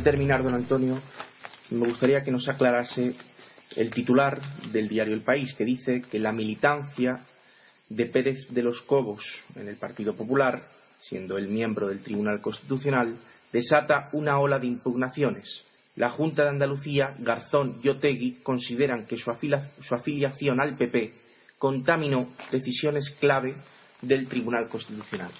De 0.00 0.04
terminar, 0.04 0.42
don 0.42 0.54
Antonio, 0.54 0.98
me 1.70 1.86
gustaría 1.86 2.24
que 2.24 2.30
nos 2.30 2.48
aclarase 2.48 3.14
el 3.76 3.90
titular 3.90 4.40
del 4.72 4.88
diario 4.88 5.12
El 5.12 5.20
País, 5.20 5.54
que 5.54 5.64
dice 5.64 6.02
que 6.10 6.18
la 6.18 6.32
militancia 6.32 7.20
de 7.90 8.06
Pérez 8.06 8.48
de 8.48 8.62
los 8.62 8.80
Cobos 8.82 9.22
en 9.56 9.68
el 9.68 9.76
Partido 9.76 10.14
Popular, 10.14 10.62
siendo 11.02 11.36
el 11.36 11.48
miembro 11.48 11.86
del 11.86 12.02
Tribunal 12.02 12.40
Constitucional, 12.40 13.14
desata 13.52 14.08
una 14.12 14.38
ola 14.38 14.58
de 14.58 14.68
impugnaciones. 14.68 15.44
La 15.96 16.08
Junta 16.08 16.44
de 16.44 16.50
Andalucía, 16.50 17.14
Garzón 17.18 17.78
y 17.82 17.90
Otegui 17.90 18.38
consideran 18.42 19.06
que 19.06 19.18
su, 19.18 19.30
afiliación 19.30 20.62
al 20.62 20.78
PP 20.78 21.12
contaminó 21.58 22.32
decisiones 22.50 23.10
clave 23.20 23.54
del 24.00 24.28
Tribunal 24.28 24.66
Constitucional. 24.68 25.30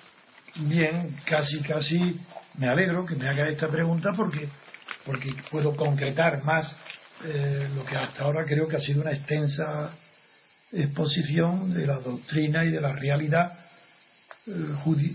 Bien, 0.56 1.16
casi, 1.24 1.60
casi 1.60 2.20
me 2.58 2.68
alegro 2.68 3.06
que 3.06 3.14
me 3.14 3.28
haga 3.28 3.46
esta 3.46 3.68
pregunta 3.68 4.12
porque 4.12 4.48
porque 5.04 5.34
puedo 5.50 5.74
concretar 5.76 6.44
más 6.44 6.76
eh, 7.24 7.68
lo 7.74 7.84
que 7.84 7.96
hasta 7.96 8.24
ahora 8.24 8.44
creo 8.44 8.68
que 8.68 8.76
ha 8.76 8.80
sido 8.80 9.02
una 9.02 9.12
extensa 9.12 9.90
exposición 10.72 11.74
de 11.74 11.86
la 11.86 11.98
doctrina 11.98 12.64
y 12.64 12.70
de 12.70 12.80
la 12.80 12.92
realidad 12.92 13.58
eh, 14.46 14.52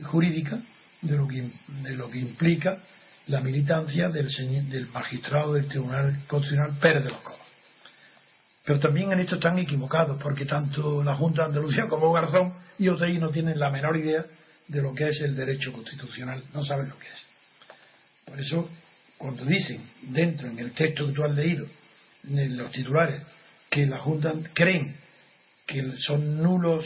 jurídica 0.03 0.59
de 1.01 1.17
lo, 1.17 1.27
que, 1.27 1.49
de 1.83 1.95
lo 1.95 2.09
que 2.09 2.19
implica 2.19 2.77
la 3.27 3.41
militancia 3.41 4.09
del, 4.09 4.29
del 4.69 4.87
magistrado 4.87 5.53
del 5.53 5.67
Tribunal 5.67 6.19
Constitucional 6.27 6.77
Pérez 6.79 7.03
de 7.05 7.09
los 7.11 7.21
Cobos. 7.21 7.39
Pero 8.65 8.79
también 8.79 9.11
en 9.11 9.19
esto 9.19 9.35
están 9.35 9.57
equivocados, 9.59 10.21
porque 10.21 10.45
tanto 10.45 11.03
la 11.03 11.15
Junta 11.15 11.43
de 11.43 11.49
Andalucía 11.49 11.87
como 11.87 12.11
Garzón 12.11 12.51
y 12.79 12.89
OTI 12.89 13.19
no 13.19 13.29
tienen 13.29 13.59
la 13.59 13.69
menor 13.69 13.95
idea 13.97 14.25
de 14.67 14.81
lo 14.81 14.93
que 14.93 15.09
es 15.09 15.21
el 15.21 15.35
derecho 15.35 15.71
constitucional, 15.71 16.43
no 16.53 16.63
saben 16.65 16.89
lo 16.89 16.97
que 16.97 17.07
es. 17.07 17.25
Por 18.25 18.41
eso, 18.41 18.69
cuando 19.17 19.45
dicen 19.45 19.81
dentro 20.01 20.47
en 20.47 20.59
el 20.59 20.71
texto 20.71 21.07
que 21.07 21.13
tú 21.13 21.23
has 21.23 21.35
leído, 21.35 21.65
en 22.27 22.57
los 22.57 22.71
titulares, 22.71 23.21
que 23.69 23.85
la 23.85 23.99
Junta 23.99 24.33
creen 24.53 24.95
que 25.67 25.93
son 25.99 26.41
nulos, 26.41 26.85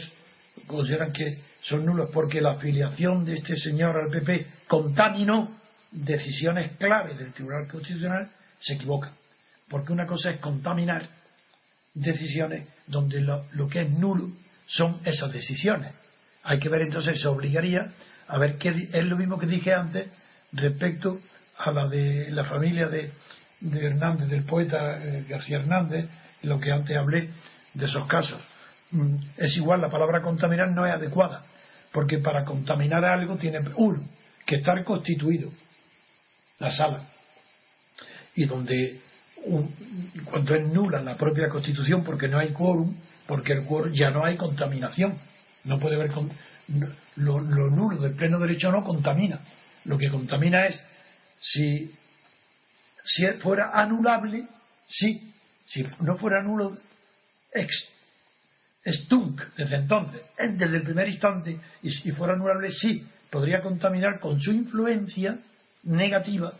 consideran 0.67 1.13
que 1.13 1.37
son 1.61 1.85
nulos 1.85 2.09
porque 2.13 2.41
la 2.41 2.51
afiliación 2.51 3.25
de 3.25 3.35
este 3.35 3.57
señor 3.57 3.97
al 3.97 4.09
PP 4.09 4.45
contaminó 4.67 5.57
decisiones 5.91 6.77
claves 6.77 7.17
del 7.17 7.33
Tribunal 7.33 7.67
Constitucional, 7.67 8.29
se 8.61 8.73
equivocan. 8.73 9.11
Porque 9.69 9.93
una 9.93 10.05
cosa 10.05 10.31
es 10.31 10.37
contaminar 10.39 11.07
decisiones 11.93 12.67
donde 12.87 13.21
lo, 13.21 13.69
que 13.69 13.81
es 13.81 13.89
nulo 13.89 14.29
son 14.67 14.99
esas 15.05 15.31
decisiones. 15.31 15.93
Hay 16.43 16.59
que 16.59 16.69
ver 16.69 16.81
entonces, 16.81 17.21
se 17.21 17.27
obligaría 17.27 17.91
a 18.27 18.37
ver 18.37 18.57
qué 18.57 18.89
es 18.93 19.05
lo 19.05 19.17
mismo 19.17 19.37
que 19.37 19.47
dije 19.47 19.71
antes 19.73 20.07
respecto 20.53 21.19
a 21.57 21.71
la 21.71 21.87
de 21.87 22.31
la 22.31 22.45
familia 22.45 22.87
de, 22.87 23.11
de 23.61 23.85
Hernández, 23.85 24.29
del 24.29 24.43
poeta 24.43 24.97
eh, 25.03 25.25
García 25.27 25.57
Hernández, 25.57 26.05
lo 26.43 26.59
que 26.59 26.71
antes 26.71 26.95
hablé 26.95 27.29
de 27.73 27.85
esos 27.85 28.07
casos. 28.07 28.39
Mm, 28.91 29.15
es 29.37 29.57
igual, 29.57 29.81
la 29.81 29.89
palabra 29.89 30.21
contaminar 30.21 30.69
no 30.71 30.85
es 30.85 30.95
adecuada, 30.95 31.43
porque 31.91 32.19
para 32.19 32.45
contaminar 32.45 33.03
algo 33.05 33.35
tiene 33.35 33.59
uno 33.75 34.03
que 34.45 34.55
estar 34.55 34.83
constituido, 34.83 35.51
la 36.59 36.71
sala, 36.71 37.03
y 38.35 38.45
donde 38.45 38.99
cuando 40.25 40.55
es 40.55 40.67
nula 40.67 41.01
la 41.01 41.15
propia 41.15 41.49
constitución 41.49 42.03
porque 42.03 42.27
no 42.27 42.39
hay 42.39 42.49
quórum, 42.49 42.93
porque 43.27 43.53
el 43.53 43.63
quórum 43.63 43.93
ya 43.93 44.09
no 44.09 44.25
hay 44.25 44.35
contaminación. 44.35 45.17
No 45.65 45.79
puede 45.79 45.95
haber. 45.95 46.11
lo, 47.17 47.39
nulo 47.41 47.97
del 48.01 48.15
pleno 48.15 48.39
derecho 48.39 48.71
no 48.71 48.83
contamina. 48.83 49.39
Lo 49.85 49.97
que 49.97 50.09
contamina 50.09 50.65
es 50.65 50.79
si, 51.41 51.93
si 53.05 53.27
fuera 53.41 53.71
anulable, 53.73 54.47
sí. 54.89 55.33
Si 55.67 55.85
no 55.99 56.17
fuera 56.17 56.41
nulo, 56.41 56.75
ex, 57.53 57.87
stunk 58.85 59.41
desde 59.55 59.75
entonces, 59.75 60.21
desde 60.37 60.77
el 60.77 60.83
primer 60.83 61.07
instante, 61.07 61.59
y 61.83 61.91
si 61.91 62.11
fuera 62.11 62.33
anulable, 62.33 62.71
sí. 62.71 63.05
Podría 63.29 63.61
contaminar 63.61 64.19
con 64.19 64.41
su 64.41 64.51
influencia 64.51 65.37
negativa 65.83 66.51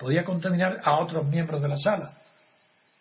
podía 0.00 0.24
contaminar 0.24 0.80
a 0.82 0.98
otros 0.98 1.26
miembros 1.26 1.60
de 1.60 1.68
la 1.68 1.76
sala. 1.76 2.10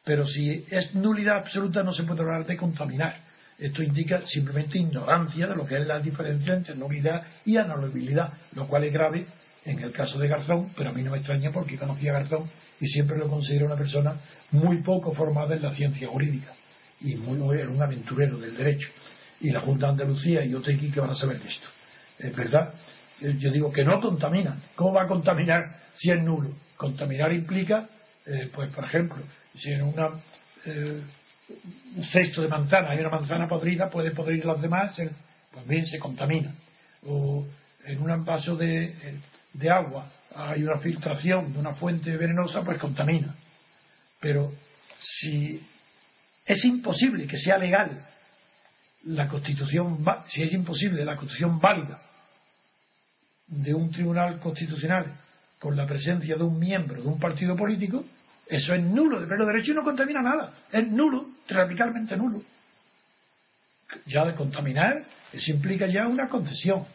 Pero 0.04 0.28
si 0.28 0.66
es 0.70 0.94
nulidad 0.94 1.38
absoluta 1.38 1.82
no 1.82 1.94
se 1.94 2.04
puede 2.04 2.22
hablar 2.22 2.46
de 2.46 2.58
contaminar. 2.58 3.16
Esto 3.60 3.84
indica 3.84 4.22
simplemente 4.28 4.80
ignorancia 4.80 5.48
de 5.48 5.56
lo 5.56 5.66
que 5.66 5.78
es 5.78 5.86
la 5.86 6.00
diferencia 6.00 6.56
entre 6.56 6.76
nulidad 6.76 7.22
y 7.46 7.58
anulabilidad, 7.58 8.32
lo 8.56 8.68
cual 8.68 8.86
es 8.86 8.94
grave 8.94 9.26
en 9.66 9.80
el 9.80 9.92
caso 9.92 10.18
de 10.18 10.28
Garzón, 10.28 10.70
pero 10.78 10.90
a 10.90 10.94
mí 10.94 11.04
no 11.04 11.12
me 11.12 11.18
extraña 11.18 11.52
porque 11.52 11.78
conocía 11.78 12.12
a 12.12 12.20
Garzón 12.20 12.50
y 12.80 12.88
siempre 12.88 13.18
lo 13.18 13.28
considero 13.28 13.66
una 13.66 13.76
persona 13.76 14.14
muy 14.52 14.78
poco 14.82 15.14
formada 15.14 15.56
en 15.56 15.62
la 15.62 15.76
ciencia 15.76 16.08
jurídica 16.08 16.54
y 17.02 17.16
muy, 17.16 17.38
un 17.40 17.82
aventurero 17.82 18.38
del 18.38 18.56
derecho. 18.56 18.90
Y 19.42 19.52
la 19.52 19.62
Junta 19.62 19.88
de 19.88 19.92
Andalucía 19.94 20.44
y 20.44 20.54
Otegui 20.54 20.92
que 20.92 21.00
van 21.00 21.12
a 21.12 21.16
saber 21.16 21.40
de 21.40 21.50
esto. 21.50 21.68
Es 22.18 22.36
verdad, 22.36 22.74
eh, 23.22 23.36
yo 23.40 23.52
digo 23.52 23.72
que 23.72 23.84
no 23.84 24.00
contamina. 24.02 24.58
¿Cómo 24.76 24.94
va 24.94 25.04
a 25.04 25.08
contaminar 25.08 25.80
si 25.98 26.12
es 26.12 26.22
nulo? 26.22 26.50
Contaminar 26.76 27.32
implica, 27.32 27.88
eh, 28.26 28.50
pues 28.54 28.70
por 28.72 28.84
ejemplo, 28.84 29.18
si 29.58 29.72
en 29.72 29.84
una, 29.84 30.10
eh, 30.66 31.02
un 31.96 32.04
cesto 32.06 32.42
de 32.42 32.48
manzana 32.48 32.92
hay 32.92 33.00
una 33.00 33.10
manzana 33.10 33.48
podrida, 33.48 33.90
puede 33.90 34.12
podrir 34.12 34.46
las 34.46 34.62
demás, 34.62 34.96
pues 35.52 35.68
bien, 35.68 35.88
se 35.88 36.00
contamina. 36.00 36.54
O 37.08 37.46
en 37.86 38.02
un 38.02 38.26
vaso 38.26 38.56
de, 38.56 38.94
de 39.54 39.70
agua 39.72 40.12
hay 40.36 40.64
una 40.64 40.78
filtración 40.80 41.54
de 41.54 41.60
una 41.60 41.74
fuente 41.74 42.16
venenosa, 42.18 42.64
pues 42.64 42.80
contamina. 42.80 43.34
Pero 44.20 44.52
si 45.02 45.62
es 46.46 46.66
imposible 46.66 47.26
que 47.26 47.40
sea 47.40 47.58
legal 47.58 48.06
la 49.06 49.28
constitución, 49.28 50.04
si 50.28 50.44
es 50.44 50.54
imposible 50.54 51.06
la 51.06 51.16
constitución 51.16 51.60
válida 51.60 52.00
de 53.48 53.74
un 53.74 53.92
tribunal 53.92 54.40
constitucional 54.40 55.06
con 55.60 55.76
la 55.76 55.88
presencia 55.88 56.36
de 56.36 56.44
un 56.44 56.60
miembro 56.60 57.02
de 57.02 57.08
un 57.08 57.20
partido 57.20 57.56
político, 57.56 58.04
eso 58.50 58.74
es 58.74 58.84
nulo 58.84 59.22
de 59.22 59.28
pleno 59.28 59.46
derecho 59.46 59.72
y 59.72 59.76
no 59.76 59.84
contamina 59.84 60.22
nada. 60.22 60.52
Es 60.72 60.88
nulo, 60.88 61.26
radicalmente 61.48 62.18
nulo. 62.18 62.42
Ya 64.06 64.26
de 64.26 64.36
contaminar, 64.36 65.04
eso 65.32 65.52
implica 65.52 65.86
ya 65.88 66.08
una 66.08 66.28
concesión. 66.28 66.86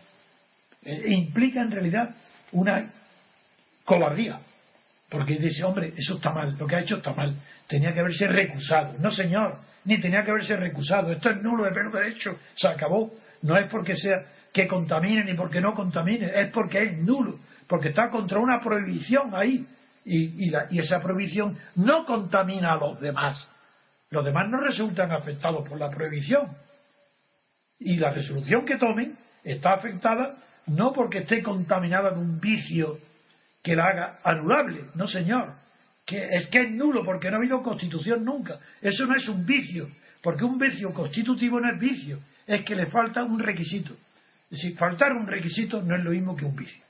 E 0.82 1.12
implica 1.12 1.62
en 1.62 1.70
realidad 1.70 2.14
una 2.52 2.90
cobardía. 3.84 4.38
Porque 5.09 5.36
dice, 5.36 5.62
hombre, 5.64 5.92
eso 5.96 6.16
está 6.16 6.30
mal, 6.32 6.57
lo 6.59 6.66
que 6.66 6.76
ha 6.76 6.80
hecho 6.80 6.96
está 6.96 7.12
mal. 7.12 7.34
Tenía 7.68 7.92
que 7.92 8.00
haberse 8.00 8.26
recusado. 8.26 8.94
No, 8.98 9.11
señor, 9.11 9.59
ni 9.84 10.00
tenía 10.00 10.24
que 10.24 10.32
haberse 10.32 10.57
recusado. 10.57 11.12
Esto 11.12 11.30
es 11.30 11.42
nulo 11.42 11.64
de 11.64 11.70
pleno 11.70 11.90
derecho. 11.90 12.36
Se 12.57 12.68
acabó. 12.68 13.12
No 13.42 13.57
es 13.57 13.70
porque 13.70 13.96
sea 13.96 14.24
que 14.52 14.66
contamine 14.66 15.24
ni 15.24 15.34
porque 15.34 15.61
no 15.61 15.74
contamine, 15.74 16.30
es 16.34 16.50
porque 16.50 16.82
es 16.82 16.98
nulo 16.98 17.38
porque 17.68 17.88
está 17.88 18.11
contra 18.11 18.38
una 18.38 18.61
prohibición 18.61 19.34
ahí. 19.34 19.66
Y, 20.05 20.52
esa 20.78 21.00
prohibición 21.00 21.57
no 21.76 22.05
contamina 22.05 22.74
a 22.74 22.76
los 22.76 23.00
demás. 23.00 23.36
Los 24.11 24.24
demás 24.24 24.48
no 24.50 24.61
resultan 24.61 25.12
afectados 25.12 25.68
por 25.68 25.78
la 25.78 25.90
prohibición. 25.90 26.48
Y 27.78 27.96
la 27.96 28.11
resolución 28.11 28.64
que 28.64 28.78
tomen 28.78 29.16
está 29.42 29.74
afectada 29.74 30.36
no 30.66 30.92
porque 30.92 31.18
esté 31.18 31.42
contaminada 31.42 32.11
de 32.11 32.18
un 32.18 32.40
vicio 32.40 32.98
que 33.62 33.74
la 33.74 33.84
haga 33.86 34.18
anulable, 34.24 34.84
no 34.94 35.09
señor. 35.09 35.55
Que 36.07 36.36
es 36.36 36.48
que 36.48 36.62
es 36.62 36.70
nulo 36.70 37.02
porque 37.05 37.30
no 37.30 37.36
ha 37.36 37.38
habido 37.38 37.62
constitución 37.62 38.24
nunca. 38.24 38.59
Eso 38.82 39.07
no 39.07 39.16
es 39.16 39.26
un 39.28 39.46
vicio, 39.46 39.88
porque 40.22 40.44
un 40.44 40.59
vicio 40.59 40.92
constitutivo 40.92 41.61
no 41.61 41.72
es 41.72 41.80
vicio, 41.80 42.18
es 42.46 42.62
que 42.64 42.74
le 42.74 42.86
falta 42.86 43.24
un 43.24 43.38
requisito. 43.38 43.94
Es 44.44 44.62
decir, 44.62 44.76
faltar 44.76 45.12
un 45.12 45.26
requisito 45.26 45.80
no 45.80 45.96
es 45.96 46.05
lo 46.05 46.11
mismo 46.11 46.36
que 46.36 46.44
un 46.44 46.55
vicio 46.55 46.84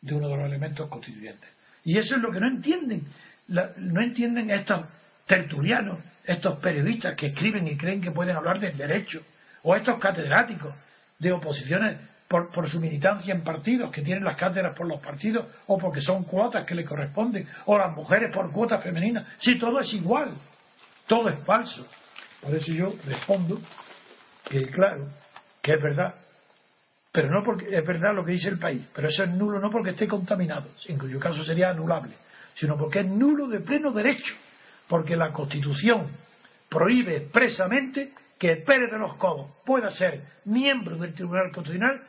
de 0.00 0.14
uno 0.14 0.28
de 0.28 0.36
los 0.36 0.46
elementos 0.46 0.88
constituyentes. 0.88 1.57
Y 1.84 1.98
eso 1.98 2.16
es 2.16 2.22
lo 2.22 2.30
que 2.30 2.40
no 2.40 2.48
entienden. 2.48 3.02
no 3.48 4.02
entienden 4.02 4.50
estos 4.50 4.86
tertulianos, 5.26 5.98
estos 6.24 6.58
periodistas 6.58 7.14
que 7.16 7.28
escriben 7.28 7.66
y 7.68 7.76
creen 7.76 8.00
que 8.00 8.10
pueden 8.10 8.36
hablar 8.36 8.58
del 8.58 8.76
derecho, 8.76 9.20
o 9.62 9.76
estos 9.76 9.98
catedráticos 9.98 10.74
de 11.18 11.32
oposiciones 11.32 11.96
por, 12.28 12.68
su 12.68 12.78
militancia 12.78 13.34
en 13.34 13.42
partidos, 13.42 13.90
que 13.90 14.02
tienen 14.02 14.24
las 14.24 14.36
cátedras 14.36 14.76
por 14.76 14.86
los 14.86 15.00
partidos, 15.00 15.46
o 15.66 15.78
porque 15.78 16.00
son 16.00 16.24
cuotas 16.24 16.66
que 16.66 16.74
le 16.74 16.84
corresponden, 16.84 17.48
o 17.64 17.78
las 17.78 17.94
mujeres 17.94 18.30
por 18.32 18.50
cuotas 18.52 18.82
femeninas. 18.82 19.24
Si 19.40 19.58
todo 19.58 19.80
es 19.80 19.92
igual, 19.94 20.32
todo 21.06 21.28
es 21.30 21.38
falso. 21.44 21.86
Por 22.42 22.54
eso 22.54 22.72
yo 22.72 22.94
respondo 23.06 23.60
que, 24.44 24.62
claro, 24.66 25.08
que 25.62 25.72
es 25.72 25.82
verdad 25.82 26.14
pero 27.18 27.30
no 27.30 27.42
porque 27.42 27.76
es 27.76 27.84
verdad 27.84 28.14
lo 28.14 28.24
que 28.24 28.30
dice 28.30 28.48
el 28.48 28.60
país, 28.60 28.88
pero 28.94 29.08
eso 29.08 29.24
es 29.24 29.30
nulo 29.30 29.58
no 29.58 29.72
porque 29.72 29.90
esté 29.90 30.06
contaminado, 30.06 30.68
en 30.86 30.96
cuyo 30.96 31.18
caso 31.18 31.42
sería 31.42 31.70
anulable, 31.70 32.12
sino 32.54 32.78
porque 32.78 33.00
es 33.00 33.08
nulo 33.08 33.48
de 33.48 33.58
pleno 33.58 33.90
derecho, 33.90 34.34
porque 34.86 35.16
la 35.16 35.32
Constitución 35.32 36.12
prohíbe 36.70 37.16
expresamente 37.16 38.12
que 38.38 38.62
Pérez 38.64 38.92
de 38.92 38.98
los 38.98 39.16
Cobos 39.16 39.50
pueda 39.66 39.90
ser 39.90 40.20
miembro 40.44 40.96
del 40.96 41.12
Tribunal 41.12 41.50
Constitucional, 41.52 42.00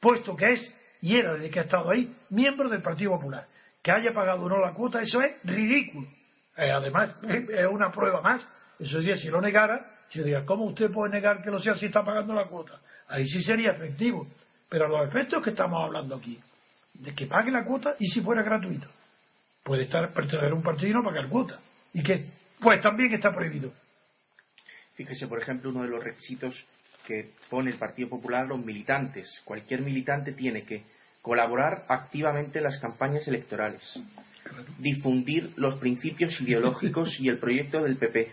puesto 0.00 0.34
que 0.34 0.54
es, 0.54 0.74
y 1.02 1.18
era 1.18 1.34
desde 1.34 1.50
que 1.50 1.60
ha 1.60 1.64
estado 1.64 1.90
ahí, 1.90 2.10
miembro 2.30 2.70
del 2.70 2.80
Partido 2.80 3.10
Popular. 3.10 3.44
Que 3.82 3.92
haya 3.92 4.14
pagado 4.14 4.46
o 4.46 4.48
no 4.48 4.58
la 4.58 4.72
cuota, 4.72 5.02
eso 5.02 5.20
es 5.20 5.36
ridículo. 5.44 6.08
Eh, 6.56 6.70
además, 6.70 7.10
es 7.28 7.66
una 7.70 7.92
prueba 7.92 8.22
más. 8.22 8.40
Eso 8.80 9.00
sería, 9.00 9.18
si 9.18 9.28
lo 9.28 9.42
negara, 9.42 9.84
si 10.10 10.20
diría, 10.20 10.46
¿cómo 10.46 10.64
usted 10.64 10.90
puede 10.90 11.12
negar 11.12 11.42
que 11.42 11.50
lo 11.50 11.60
sea 11.60 11.74
si 11.74 11.86
está 11.86 12.02
pagando 12.02 12.32
la 12.32 12.46
cuota? 12.46 12.80
Ahí 13.08 13.26
sí 13.26 13.42
sería 13.42 13.72
efectivo. 13.72 14.26
Pero 14.68 14.88
los 14.88 15.08
efectos 15.08 15.42
que 15.42 15.50
estamos 15.50 15.82
hablando 15.82 16.16
aquí, 16.16 16.38
de 16.94 17.14
que 17.14 17.26
pague 17.26 17.50
la 17.50 17.64
cuota 17.64 17.94
y 17.98 18.08
si 18.08 18.20
fuera 18.20 18.42
gratuito, 18.42 18.88
puede 19.62 19.84
estar 19.84 20.12
pertenecer 20.12 20.50
a 20.50 20.54
un 20.54 20.62
partido 20.62 20.90
y 20.90 20.94
no 20.94 21.02
pagar 21.02 21.28
cuota. 21.28 21.58
¿Y 21.92 22.02
qué? 22.02 22.24
Pues 22.60 22.80
también 22.80 23.12
está 23.14 23.32
prohibido. 23.32 23.72
Fíjese, 24.94 25.28
por 25.28 25.40
ejemplo, 25.40 25.70
uno 25.70 25.82
de 25.82 25.88
los 25.88 26.02
requisitos 26.02 26.54
que 27.06 27.30
pone 27.48 27.70
el 27.70 27.78
Partido 27.78 28.08
Popular 28.08 28.46
los 28.46 28.64
militantes. 28.64 29.40
Cualquier 29.44 29.82
militante 29.82 30.32
tiene 30.32 30.64
que 30.64 30.82
colaborar 31.22 31.84
activamente 31.88 32.58
en 32.58 32.64
las 32.64 32.78
campañas 32.78 33.26
electorales, 33.28 33.82
difundir 34.78 35.52
los 35.56 35.78
principios 35.78 36.40
ideológicos 36.40 37.18
y 37.18 37.28
el 37.28 37.38
proyecto 37.38 37.82
del 37.82 37.96
PP, 37.96 38.30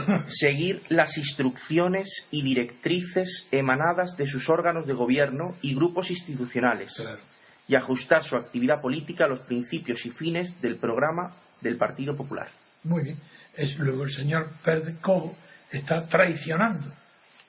seguir 0.28 0.82
las 0.88 1.16
instrucciones 1.16 2.08
y 2.30 2.42
directrices 2.42 3.46
emanadas 3.50 4.16
de 4.16 4.26
sus 4.26 4.48
órganos 4.48 4.86
de 4.86 4.92
gobierno 4.92 5.54
y 5.62 5.74
grupos 5.74 6.10
institucionales 6.10 6.92
y 7.68 7.76
ajustar 7.76 8.24
su 8.24 8.36
actividad 8.36 8.80
política 8.80 9.24
a 9.24 9.28
los 9.28 9.40
principios 9.40 10.04
y 10.04 10.10
fines 10.10 10.60
del 10.60 10.76
programa 10.76 11.34
del 11.60 11.76
Partido 11.76 12.16
Popular. 12.16 12.48
Muy 12.84 13.04
bien. 13.04 13.16
Es, 13.56 13.78
luego 13.78 14.04
el 14.04 14.12
señor 14.12 14.48
Pérez 14.64 14.98
Cobo 15.00 15.36
está 15.70 16.06
traicionando 16.06 16.86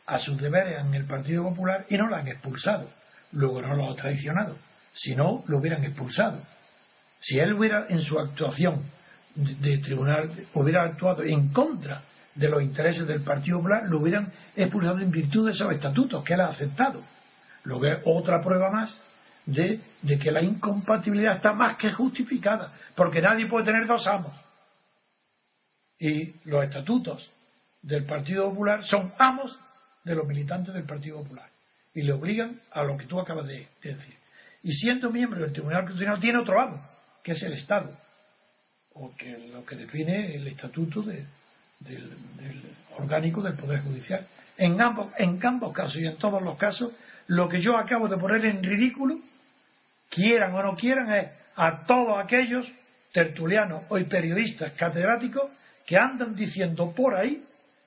a 0.05 0.19
sus 0.19 0.37
deberes 0.37 0.85
en 0.85 0.93
el 0.93 1.05
Partido 1.05 1.43
Popular 1.43 1.85
y 1.89 1.97
no 1.97 2.07
lo 2.07 2.15
han 2.15 2.27
expulsado. 2.27 2.89
Luego 3.31 3.61
no 3.61 3.75
lo 3.75 3.91
ha 3.91 3.95
traicionado. 3.95 4.55
Si 4.95 5.15
no, 5.15 5.43
lo 5.47 5.57
hubieran 5.57 5.83
expulsado. 5.83 6.39
Si 7.21 7.39
él 7.39 7.53
hubiera 7.53 7.87
en 7.89 8.03
su 8.03 8.19
actuación 8.19 8.83
de, 9.35 9.77
tribunal 9.79 10.29
hubiera 10.53 10.83
actuado 10.83 11.23
en 11.23 11.49
contra 11.49 12.01
de 12.35 12.49
los 12.49 12.61
intereses 12.63 13.07
del 13.07 13.21
Partido 13.21 13.57
Popular, 13.57 13.83
lo 13.87 13.99
hubieran 13.99 14.31
expulsado 14.55 14.99
en 14.99 15.11
virtud 15.11 15.45
de 15.45 15.51
esos 15.51 15.71
estatutos 15.71 16.23
que 16.23 16.33
él 16.33 16.41
ha 16.41 16.47
aceptado. 16.47 17.03
Luego 17.63 17.85
es 17.85 17.99
otra 18.05 18.41
prueba 18.41 18.69
más 18.69 18.99
de, 19.45 19.79
de, 20.01 20.19
que 20.19 20.31
la 20.31 20.41
incompatibilidad 20.41 21.37
está 21.37 21.53
más 21.53 21.77
que 21.77 21.91
justificada, 21.91 22.71
porque 22.95 23.21
nadie 23.21 23.47
puede 23.47 23.65
tener 23.65 23.85
dos 23.87 24.05
amos. 24.07 24.33
Y 25.99 26.33
los 26.49 26.63
estatutos 26.63 27.29
del 27.81 28.05
Partido 28.05 28.49
Popular 28.49 28.83
son 28.85 29.13
amos 29.17 29.57
de 30.03 30.15
los 30.15 30.25
militantes 30.27 30.73
del 30.73 30.85
Partido 30.85 31.19
Popular 31.19 31.47
y 31.93 32.01
le 32.01 32.13
obligan 32.13 32.59
a 32.71 32.83
lo 32.83 32.97
que 32.97 33.05
tú 33.05 33.19
acabas 33.19 33.47
de, 33.47 33.67
decir. 33.81 34.15
Y 34.63 34.73
siendo 34.73 35.11
miembro 35.11 35.41
del 35.41 35.53
Tribunal 35.53 35.81
Constitucional 35.81 36.19
tiene 36.19 36.39
otro 36.39 36.59
amo, 36.59 36.81
que 37.23 37.33
es 37.33 37.43
el 37.43 37.53
Estado, 37.53 37.95
o 38.93 39.15
que 39.15 39.49
lo 39.51 39.65
que 39.65 39.75
define 39.75 40.35
el 40.35 40.47
estatuto 40.47 41.01
del, 41.83 42.11
orgánico 42.97 43.41
del 43.41 43.55
Poder 43.55 43.81
Judicial. 43.81 44.25
En 44.57 44.81
ambos, 44.81 45.11
en 45.17 45.39
ambos 45.45 45.73
casos 45.73 45.97
y 45.97 46.05
en 46.05 46.15
todos 46.17 46.41
los 46.41 46.57
casos, 46.57 46.91
lo 47.27 47.49
que 47.49 47.61
yo 47.61 47.77
acabo 47.77 48.07
de 48.07 48.17
poner 48.17 48.45
en 48.45 48.63
ridículo, 48.63 49.17
quieran 50.09 50.53
o 50.53 50.61
no 50.61 50.75
quieran, 50.75 51.11
es 51.13 51.27
a 51.55 51.85
todos 51.85 52.23
aquellos 52.23 52.67
tertulianos 53.11 53.83
o 53.89 53.97
periodistas 54.07 54.73
catedráticos 54.73 55.51
que 55.85 55.97
andan 55.97 56.35
diciendo 56.35 56.93
por 56.95 57.15
ahí 57.15 57.43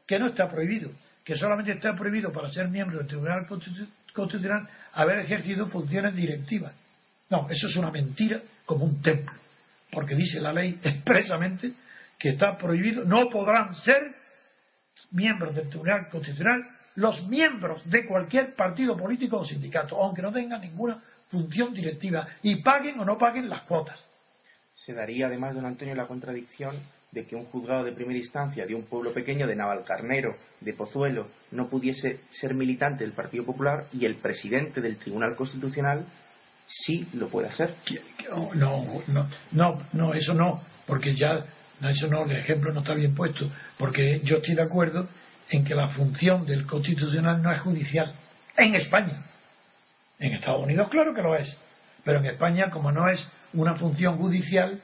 que 0.07 0.19
no 0.19 0.29
está 0.29 0.49
prohibido, 0.49 0.91
que 1.25 1.37
solamente 1.37 1.73
está 1.73 1.95
prohibido 1.95 2.33
para 2.33 2.51
ser 2.51 2.69
miembro 2.69 2.99
del 2.99 3.07
Tribunal 3.07 3.47
Constitucional 3.47 4.69
haber 4.95 5.21
ejercido 5.21 5.67
funciones 5.69 6.15
directivas. 6.15 6.73
No, 7.29 7.49
eso 7.51 7.67
es 7.69 7.77
una 7.77 7.91
mentira 7.91 8.41
como 8.65 8.85
un 8.85 9.03
templo, 9.03 9.35
porque 9.91 10.15
dice 10.15 10.41
la 10.41 10.53
ley 10.53 10.79
expresamente 10.83 11.73
que 12.27 12.33
está 12.33 12.59
prohibido, 12.59 13.05
no 13.05 13.31
podrán 13.31 13.73
ser 13.77 14.13
miembros 15.13 15.55
del 15.55 15.69
Tribunal 15.69 16.09
Constitucional 16.09 16.61
los 16.97 17.25
miembros 17.29 17.89
de 17.89 18.05
cualquier 18.05 18.53
partido 18.57 18.97
político 18.97 19.39
o 19.39 19.45
sindicato, 19.45 20.03
aunque 20.03 20.23
no 20.23 20.33
tengan 20.33 20.61
ninguna 20.61 21.01
función 21.31 21.73
directiva 21.73 22.27
y 22.43 22.57
paguen 22.63 22.99
o 22.99 23.05
no 23.05 23.17
paguen 23.17 23.49
las 23.49 23.63
cuotas. 23.63 24.01
Se 24.75 24.93
daría 24.93 25.29
además, 25.29 25.55
don 25.55 25.67
Antonio, 25.67 25.95
la 25.95 26.07
contradicción 26.07 26.75
de 27.13 27.25
que 27.25 27.37
un 27.37 27.45
juzgado 27.45 27.85
de 27.85 27.93
primera 27.93 28.19
instancia 28.19 28.67
de 28.67 28.75
un 28.75 28.87
pueblo 28.87 29.13
pequeño 29.13 29.47
de 29.47 29.55
Navalcarnero, 29.55 30.35
de 30.61 30.73
Pozuelo, 30.73 31.29
no 31.53 31.69
pudiese 31.69 32.23
ser 32.33 32.55
militante 32.55 33.05
del 33.05 33.13
Partido 33.13 33.45
Popular 33.45 33.85
y 33.93 34.05
el 34.05 34.17
presidente 34.17 34.81
del 34.81 34.99
Tribunal 34.99 35.37
Constitucional 35.37 36.05
sí 36.69 37.07
lo 37.15 37.29
puede 37.29 37.51
hacer. 37.51 37.73
No, 38.29 38.53
no, 39.07 39.29
no, 39.53 39.83
no, 39.93 40.15
eso 40.15 40.35
no, 40.35 40.61
porque 40.87 41.15
ya, 41.15 41.45
eso 41.83 42.09
no, 42.09 42.25
el 42.25 42.37
ejemplo 42.37 42.73
no 42.73 42.81
está 42.81 42.95
bien 42.95 43.15
puesto, 43.15 43.51
porque 43.79 44.21
yo 44.25 44.37
estoy 44.37 44.55
de 44.55 44.63
acuerdo 44.63 45.09
en 45.51 45.65
que 45.65 45.75
la 45.75 45.89
función 45.91 46.47
del 46.47 46.67
Constitucional 46.67 47.43
no 47.43 47.53
es 47.53 47.61
judicial, 47.61 48.13
en 48.57 48.75
España. 48.75 49.23
En 50.19 50.33
Estados 50.33 50.63
Unidos, 50.63 50.89
claro 50.91 51.15
que 51.15 51.23
lo 51.23 51.37
es, 51.37 51.57
pero 52.05 52.21
en 52.21 52.27
España, 52.27 52.71
como 52.71 52.91
no 52.91 53.09
es 53.09 53.27
una 53.53 53.75
función 53.75 54.17
judicial, 54.17 54.81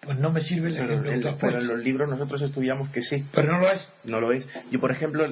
pues 0.00 0.18
no 0.18 0.30
me 0.30 0.40
sirve 0.40 0.68
el 0.68 0.78
ejemplo. 0.78 1.36
Pero, 1.38 1.58
en 1.58 1.66
los 1.66 1.78
libros 1.80 2.08
nosotros 2.08 2.40
estudiamos 2.40 2.88
que 2.90 3.02
sí. 3.02 3.22
Pero 3.32 3.52
no 3.52 3.60
lo 3.60 3.70
es. 3.70 3.86
No 4.04 4.20
lo 4.20 4.32
es. 4.32 4.48
Yo, 4.70 4.80
por 4.80 4.90
ejemplo, 4.90 5.26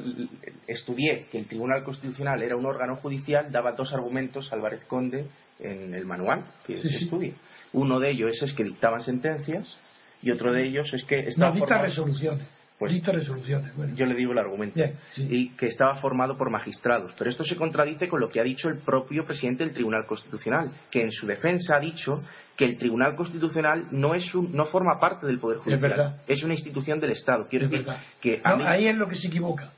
estudié 0.66 1.26
que 1.32 1.38
el 1.38 1.46
Tribunal 1.46 1.82
Constitucional 1.82 2.42
era 2.42 2.54
un 2.54 2.66
órgano 2.66 2.96
judicial, 2.96 3.50
daba 3.50 3.72
dos 3.72 3.94
argumentos 3.94 4.52
Álvarez 4.52 4.84
Conde 4.86 5.24
en 5.58 5.94
el 5.94 6.04
manual 6.04 6.44
que 6.66 6.82
se 6.82 6.96
estudia. 6.96 7.32
Uno 7.72 7.98
de 7.98 8.10
ellos 8.10 8.42
es 8.42 8.52
que 8.52 8.64
dictaban 8.64 9.02
sentencias 9.02 9.78
y 10.22 10.30
otro 10.30 10.52
de 10.52 10.66
ellos 10.66 10.92
es 10.92 11.04
que 11.04 11.18
estaba 11.18 11.50
no, 11.50 11.56
dicta 11.56 11.78
resoluciones. 11.78 12.46
Pues, 12.78 13.04
resoluciones. 13.04 13.72
Yo 13.96 14.06
le 14.06 14.14
digo 14.14 14.30
el 14.32 14.38
argumento. 14.38 14.80
Y 15.16 15.50
que 15.50 15.66
estaba 15.66 15.96
formado 15.96 16.38
por 16.38 16.48
magistrados. 16.48 17.12
Pero 17.18 17.28
esto 17.28 17.44
se 17.44 17.56
contradice 17.56 18.06
con 18.08 18.20
lo 18.20 18.28
que 18.28 18.40
ha 18.40 18.44
dicho 18.44 18.68
el 18.68 18.78
propio 18.78 19.24
presidente 19.24 19.64
del 19.64 19.74
Tribunal 19.74 20.06
Constitucional, 20.06 20.70
que 20.90 21.02
en 21.02 21.10
su 21.10 21.26
defensa 21.26 21.76
ha 21.76 21.80
dicho 21.80 22.22
que 22.56 22.64
el 22.64 22.78
Tribunal 22.78 23.16
Constitucional 23.16 23.86
no 23.90 24.14
es 24.14 24.32
un, 24.32 24.54
no 24.54 24.64
forma 24.66 25.00
parte 25.00 25.26
del 25.26 25.40
Poder 25.40 25.58
Judicial. 25.58 26.14
Es, 26.28 26.42
una 26.44 26.54
institución 26.54 27.00
del 27.00 27.10
Estado. 27.10 27.48
Quiero 27.48 27.68
decir 27.68 27.84
que 28.20 28.40
ahí 28.44 28.86
es 28.86 28.96
lo 28.96 29.08
que 29.08 29.16
se 29.16 29.26
equivoca. 29.26 29.72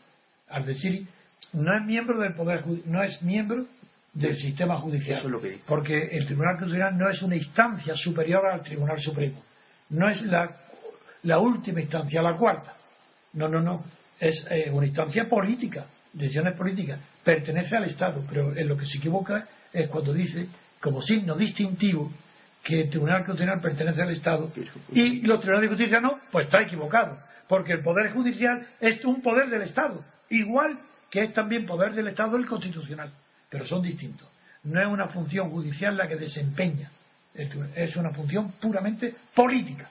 Al 0.49 0.67
decir 0.67 1.07
no 1.55 1.77
es 1.77 1.85
miembro 1.87 2.19
del 2.19 2.35
Poder 2.35 2.65
no 2.87 3.03
es 3.03 3.23
miembro 3.23 3.65
del 4.13 4.37
sistema 4.37 4.79
judicial. 4.79 5.23
porque 5.67 6.09
el 6.13 6.27
Tribunal 6.27 6.57
Constitucional 6.59 6.99
no 6.99 7.09
es 7.09 7.23
una 7.23 7.37
instancia 7.37 7.95
superior 7.95 8.45
al 8.47 8.63
Tribunal 8.63 9.01
Supremo. 9.01 9.41
No 9.91 10.09
es 10.09 10.23
la, 10.23 10.51
la 11.25 11.39
última 11.39 11.81
instancia, 11.81 12.23
la 12.23 12.37
cuarta. 12.37 12.75
No, 13.35 13.49
no, 13.49 13.61
no. 13.61 13.85
Es 14.19 14.47
eh, 14.51 14.71
una 14.71 14.87
instancia 14.87 15.25
política, 15.25 15.87
decisiones 16.13 16.57
políticas. 16.57 17.01
Pertenece 17.25 17.77
al 17.77 17.85
Estado, 17.85 18.23
pero 18.29 18.57
en 18.57 18.69
lo 18.69 18.77
que 18.77 18.87
se 18.87 18.99
equivoca 18.99 19.47
es 19.73 19.89
cuando 19.89 20.13
dice, 20.13 20.47
como 20.81 21.01
signo 21.03 21.35
distintivo, 21.35 22.11
que 22.63 22.83
el 22.83 22.91
Tribunal 22.91 23.25
Constitucional 23.25 23.61
pertenece 23.61 24.03
al 24.03 24.11
Estado 24.11 24.51
y 24.93 25.23
los 25.23 25.41
tribunales 25.41 25.71
de 25.71 25.77
justicia 25.77 26.01
no, 26.01 26.19
pues 26.31 26.47
está 26.47 26.61
equivocado, 26.61 27.19
porque 27.49 27.73
el 27.73 27.83
Poder 27.83 28.13
Judicial 28.13 28.67
es 28.81 29.03
un 29.05 29.23
poder 29.23 29.49
del 29.49 29.63
Estado, 29.63 30.05
igual 30.29 30.79
que 31.11 31.25
es 31.25 31.35
también 31.35 31.67
poder 31.67 31.95
del 31.95 32.09
Estado 32.09 32.37
el 32.37 32.47
Constitucional, 32.47 33.11
pero 33.49 33.67
son 33.67 33.83
distintos. 33.83 34.29
No 34.65 34.81
es 34.81 34.89
una 34.89 35.09
función 35.09 35.51
judicial 35.51 35.97
la 35.97 36.07
que 36.07 36.17
desempeña, 36.17 36.91
es 37.35 37.97
una 37.97 38.11
función 38.11 38.53
puramente 38.61 39.15
política, 39.35 39.89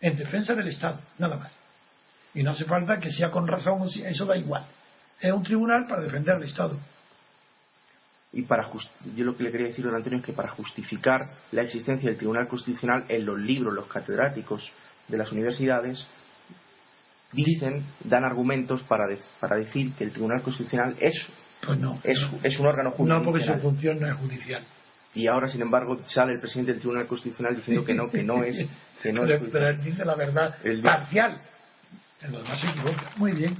en 0.00 0.16
defensa 0.16 0.54
del 0.54 0.68
Estado, 0.68 1.00
nada 1.18 1.36
más. 1.36 1.52
Y 2.34 2.42
no 2.42 2.52
hace 2.52 2.64
falta 2.64 2.98
que 2.98 3.10
sea 3.10 3.30
con 3.30 3.46
razón, 3.46 3.88
eso 3.88 4.26
da 4.26 4.36
igual. 4.36 4.64
Es 5.20 5.32
un 5.32 5.42
tribunal 5.42 5.86
para 5.86 6.02
defender 6.02 6.34
al 6.34 6.42
Estado 6.42 6.78
y 8.36 8.42
para 8.42 8.68
yo 9.16 9.24
lo 9.24 9.34
que 9.34 9.44
le 9.44 9.50
quería 9.50 9.68
decir 9.68 9.84
don 9.84 9.94
Antonio 9.94 10.18
es 10.18 10.24
que 10.24 10.34
para 10.34 10.48
justificar 10.48 11.22
la 11.52 11.62
existencia 11.62 12.10
del 12.10 12.18
Tribunal 12.18 12.46
Constitucional 12.46 13.04
en 13.08 13.24
los 13.24 13.38
libros, 13.38 13.72
los 13.72 13.86
catedráticos 13.88 14.70
de 15.08 15.16
las 15.16 15.32
universidades 15.32 16.06
dicen, 17.32 17.82
dan 18.04 18.24
argumentos 18.24 18.82
para, 18.82 19.06
para 19.40 19.56
decir 19.56 19.92
que 19.94 20.04
el 20.04 20.10
Tribunal 20.10 20.42
Constitucional 20.42 20.94
es, 21.00 21.14
pues 21.64 21.78
no, 21.78 21.98
es, 22.04 22.18
es, 22.42 22.58
un 22.58 22.66
órgano 22.66 22.90
judicial. 22.90 23.18
No, 23.18 23.24
porque 23.24 23.46
su 23.46 23.54
función 23.54 24.00
no 24.00 24.06
es 24.06 24.14
judicial. 24.16 24.62
Y 25.16 25.28
ahora, 25.28 25.48
sin 25.48 25.62
embargo, 25.62 25.98
sale 26.06 26.34
el 26.34 26.40
presidente 26.40 26.72
del 26.72 26.80
Tribunal 26.80 27.06
Constitucional 27.06 27.56
diciendo 27.56 27.86
que 27.86 27.94
no, 27.94 28.10
que 28.10 28.22
no 28.22 28.44
es. 28.44 28.66
Que 29.02 29.12
no 29.12 29.22
pero, 29.22 29.68
él 29.68 29.82
dice 29.82 30.04
la 30.04 30.14
verdad 30.14 30.54
parcial. 30.82 31.40
En 32.22 32.32
lo 32.32 32.42
demás 32.42 32.60
se 32.60 32.68
equivoca. 32.68 33.10
Muy 33.16 33.32
bien. 33.32 33.56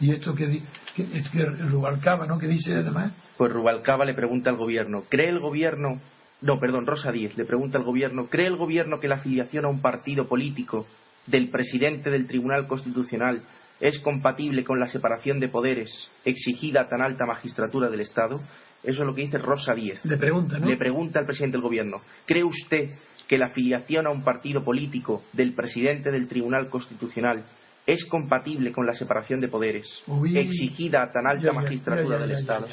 ¿Y 0.00 0.12
esto 0.12 0.34
que, 0.34 0.44
es 0.44 1.30
que 1.30 1.44
Rubalcaba, 1.44 2.26
¿no? 2.26 2.38
¿Qué 2.38 2.46
dice 2.46 2.74
además? 2.74 3.12
Pues 3.38 3.52
Rubalcaba 3.52 4.04
le 4.04 4.12
pregunta 4.12 4.50
al 4.50 4.56
gobierno, 4.56 5.04
¿cree 5.08 5.30
el 5.30 5.38
gobierno, 5.38 5.98
no, 6.42 6.58
perdón, 6.58 6.86
Rosa 6.86 7.10
Díez 7.10 7.36
le 7.38 7.46
pregunta 7.46 7.78
al 7.78 7.84
gobierno, 7.84 8.26
¿cree 8.26 8.48
el 8.48 8.56
gobierno 8.56 9.00
que 9.00 9.08
la 9.08 9.14
afiliación 9.14 9.64
a 9.64 9.68
un 9.68 9.80
partido 9.80 10.26
político 10.26 10.86
del 11.26 11.48
presidente 11.48 12.10
del 12.10 12.26
Tribunal 12.26 12.66
Constitucional 12.66 13.40
es 13.80 13.98
compatible 14.00 14.64
con 14.64 14.78
la 14.78 14.88
separación 14.88 15.40
de 15.40 15.48
poderes 15.48 16.08
exigida 16.24 16.82
a 16.82 16.88
tan 16.88 17.00
alta 17.00 17.24
magistratura 17.24 17.88
del 17.88 18.00
Estado? 18.00 18.40
Eso 18.82 19.02
es 19.02 19.06
lo 19.06 19.14
que 19.14 19.22
dice 19.22 19.38
Rosa 19.38 19.74
Díez. 19.74 20.04
Le 20.04 20.16
pregunta, 20.16 20.58
¿no? 20.58 20.66
Le 20.66 20.76
pregunta 20.76 21.20
al 21.20 21.26
presidente 21.26 21.56
del 21.56 21.62
gobierno, 21.62 22.00
¿cree 22.26 22.42
usted 22.42 22.90
que 23.28 23.38
la 23.38 23.46
afiliación 23.46 24.06
a 24.06 24.10
un 24.10 24.22
partido 24.22 24.62
político 24.62 25.22
del 25.32 25.54
presidente 25.54 26.10
del 26.10 26.28
Tribunal 26.28 26.68
Constitucional 26.68 27.42
es 27.86 28.04
compatible 28.04 28.72
con 28.72 28.86
la 28.86 28.94
separación 28.94 29.40
de 29.40 29.48
poderes 29.48 30.02
exigida 30.34 31.02
a 31.02 31.10
tan 31.10 31.26
alta 31.26 31.52
magistratura 31.52 32.18
del 32.18 32.32
Estado. 32.32 32.68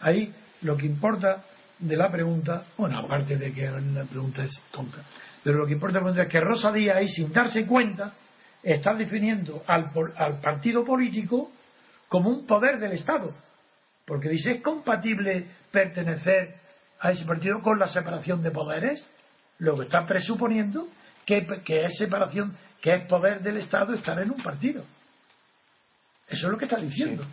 Ahí 0.00 0.32
lo 0.62 0.76
que 0.76 0.86
importa 0.86 1.44
de 1.78 1.96
la 1.96 2.10
pregunta, 2.10 2.64
bueno, 2.76 2.98
aparte 2.98 3.36
de 3.36 3.52
que 3.52 3.68
la 3.68 4.04
pregunta 4.04 4.44
es 4.44 4.62
tonta, 4.70 4.98
pero 5.44 5.58
lo 5.58 5.66
que 5.66 5.74
importa 5.74 5.98
es 5.98 6.28
que 6.28 6.40
Rosa 6.40 6.72
Díaz 6.72 6.96
ahí, 6.96 7.08
sin 7.08 7.32
darse 7.32 7.66
cuenta, 7.66 8.12
está 8.62 8.94
definiendo 8.94 9.62
al, 9.66 9.90
al 10.16 10.40
partido 10.40 10.84
político 10.84 11.50
como 12.08 12.30
un 12.30 12.46
poder 12.46 12.78
del 12.78 12.92
Estado. 12.92 13.32
Porque 14.08 14.30
dice, 14.30 14.52
¿es 14.52 14.62
compatible 14.62 15.46
pertenecer 15.70 16.56
a 17.00 17.12
ese 17.12 17.24
partido 17.24 17.60
con 17.60 17.78
la 17.78 17.86
separación 17.88 18.42
de 18.42 18.50
poderes, 18.50 19.06
lo 19.58 19.76
que 19.76 19.84
está 19.84 20.06
presuponiendo 20.06 20.88
que, 21.24 21.46
que 21.64 21.84
es 21.84 21.98
separación, 21.98 22.56
que 22.80 22.94
es 22.94 23.06
poder 23.06 23.42
del 23.42 23.58
Estado 23.58 23.94
estar 23.94 24.18
en 24.18 24.30
un 24.30 24.42
partido. 24.42 24.82
Eso 26.28 26.46
es 26.46 26.52
lo 26.52 26.58
que 26.58 26.64
está 26.64 26.78
diciendo. 26.78 27.24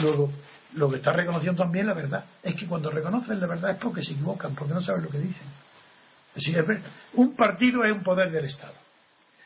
Luego, 0.00 0.32
lo 0.74 0.88
que 0.88 0.96
está 0.96 1.12
reconociendo 1.12 1.62
también 1.62 1.86
la 1.86 1.94
verdad 1.94 2.24
es 2.42 2.54
que 2.54 2.66
cuando 2.66 2.90
reconocen 2.90 3.40
la 3.40 3.46
verdad 3.46 3.72
es 3.72 3.76
porque 3.78 4.02
se 4.02 4.12
equivocan, 4.12 4.54
porque 4.54 4.74
no 4.74 4.80
saben 4.80 5.02
lo 5.02 5.10
que 5.10 5.18
dicen. 5.18 5.48
Es 6.34 6.44
decir, 6.44 6.82
un 7.14 7.34
partido 7.34 7.84
es 7.84 7.92
un 7.92 8.04
poder 8.04 8.30
del 8.30 8.44
Estado. 8.44 8.74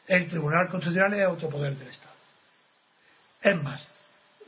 El 0.07 0.29
Tribunal 0.29 0.69
Constitucional 0.69 1.15
es 1.15 1.27
otro 1.27 1.49
poder 1.49 1.75
del 1.77 1.89
Estado. 1.89 2.15
Es 3.43 3.63
más, 3.63 3.87